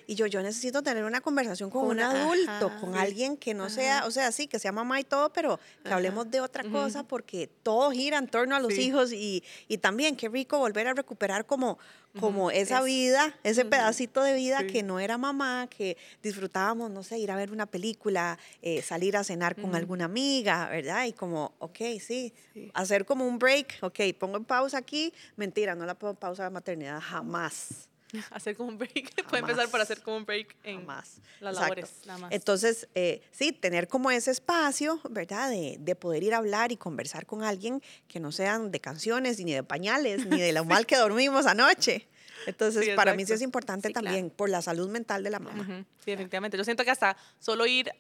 Y 0.07 0.17
yo, 0.17 0.27
yo 0.27 0.43
necesito 0.43 0.83
tener 0.83 1.05
una 1.05 1.21
conversación 1.21 1.71
con, 1.71 1.83
Con 1.83 1.91
un 1.93 2.01
adulto, 2.01 2.67
ajá, 2.67 2.81
con 2.81 2.93
sí. 2.95 2.99
alguien 2.99 3.37
que 3.37 3.55
no 3.55 3.71
sea, 3.71 4.05
o 4.07 4.11
sea, 4.11 4.33
sí, 4.33 4.49
que 4.49 4.59
sea 4.59 4.73
mamá 4.73 4.99
y 5.01 5.05
todo, 5.05 5.33
pero 5.33 5.59
que 5.83 5.89
Ajá. 5.89 5.95
hablemos 5.97 6.29
de 6.31 6.41
otra 6.41 6.65
cosa, 6.65 7.05
porque 7.05 7.47
todo 7.63 7.91
gira 7.93 8.19
en 8.19 8.27
torno 8.27 8.57
a 8.57 8.61
los 8.61 8.75
Sí. 8.75 8.83
hijos 8.83 9.13
y, 9.13 9.43
y 9.69 9.79
también 9.79 10.17
qué 10.17 10.29
rico 10.29 10.59
volver 10.59 10.89
a 10.89 10.95
recuperar 10.95 11.47
como, 11.47 11.79
como 12.21 12.51
esa 12.51 12.79
Es- 12.79 12.85
vida, 12.85 13.35
ese 13.43 13.65
pedacito 13.65 14.23
de 14.23 14.35
vida 14.35 14.61
Sí. 14.61 14.67
que 14.69 14.83
no 14.83 15.01
era 15.01 15.19
mamá, 15.19 15.69
que 15.69 15.97
disfrutábamos, 16.23 16.91
no 16.91 17.03
sé, 17.03 17.19
ir 17.19 17.31
a 17.31 17.37
ver 17.37 17.51
una 17.51 17.67
película, 17.67 18.39
eh, 18.63 18.83
salir 18.83 19.17
a 19.17 19.25
cenar 19.25 19.57
con 19.57 19.75
alguna 19.75 20.05
amiga, 20.05 20.69
¿verdad? 20.69 21.05
Y 21.07 21.13
como, 21.13 21.55
ok, 21.59 21.79
sí, 22.01 22.33
hacer 22.73 23.05
como 23.05 23.27
un 23.27 23.39
break, 23.39 23.79
ok, 23.83 24.01
pongo 24.19 24.37
en 24.37 24.45
pausa 24.45 24.79
aquí, 24.79 25.13
mentira, 25.37 25.75
no 25.75 25.85
la 25.87 25.95
pongo 25.95 26.13
en 26.13 26.17
pausa 26.19 26.45
de 26.45 26.51
maternidad, 26.51 27.01
jamás. 27.01 27.89
hacer 28.31 28.57
como 28.57 28.71
un 28.71 28.79
break. 28.79 29.27
Puede 29.29 29.41
empezar 29.41 29.69
por 29.69 29.81
hacer 29.81 30.03
como 30.03 30.17
un 30.19 30.25
break 30.25 30.57
en 30.65 30.81
Jamás. 30.81 31.21
las 31.41 31.55
labores, 31.57 31.91
nada 32.07 32.19
más. 32.19 32.33
Entonces, 32.33 32.89
eh, 32.95 33.23
sí, 33.31 33.53
tener 33.53 33.89
como 33.89 34.11
ese 34.11 34.31
espacio, 34.31 35.01
¿verdad? 35.11 35.51
De, 35.51 35.77
de 35.79 35.95
poder 35.97 36.23
ir 36.23 36.35
a 36.35 36.39
hablar 36.39 36.73
y 36.73 36.77
conversar 36.77 37.27
con 37.27 37.43
alguien 37.43 37.83
que 38.09 38.21
no 38.21 38.33
sean 38.33 38.71
de 38.71 38.81
canciones, 38.81 39.39
ni 39.41 39.53
de 39.53 39.63
pañales, 39.63 40.27
ni 40.27 40.41
de 40.41 40.53
lo 40.53 40.65
mal 40.65 40.87
que 40.87 40.97
dormimos 40.97 41.47
anoche. 41.47 42.09
Entonces, 42.47 42.85
Sí, 42.85 42.91
para 42.95 43.15
mí 43.15 43.25
sí 43.25 43.33
es 43.33 43.41
importante 43.41 43.89
Sí, 43.89 43.93
claro. 43.95 44.07
también 44.07 44.29
por 44.31 44.51
la 44.51 44.61
salud 44.61 44.89
mental 44.91 45.23
de 45.23 45.31
la 45.31 45.39
mamá. 45.39 45.63
Ujú, 45.63 45.85
Sí, 46.05 46.11
definitivamente. 46.11 46.59
Yo 46.59 46.65
siento 46.65 46.85
que 46.85 46.91
hasta 46.91 47.17
solo 47.39 47.65
ir 47.65 47.91
a 47.91 47.95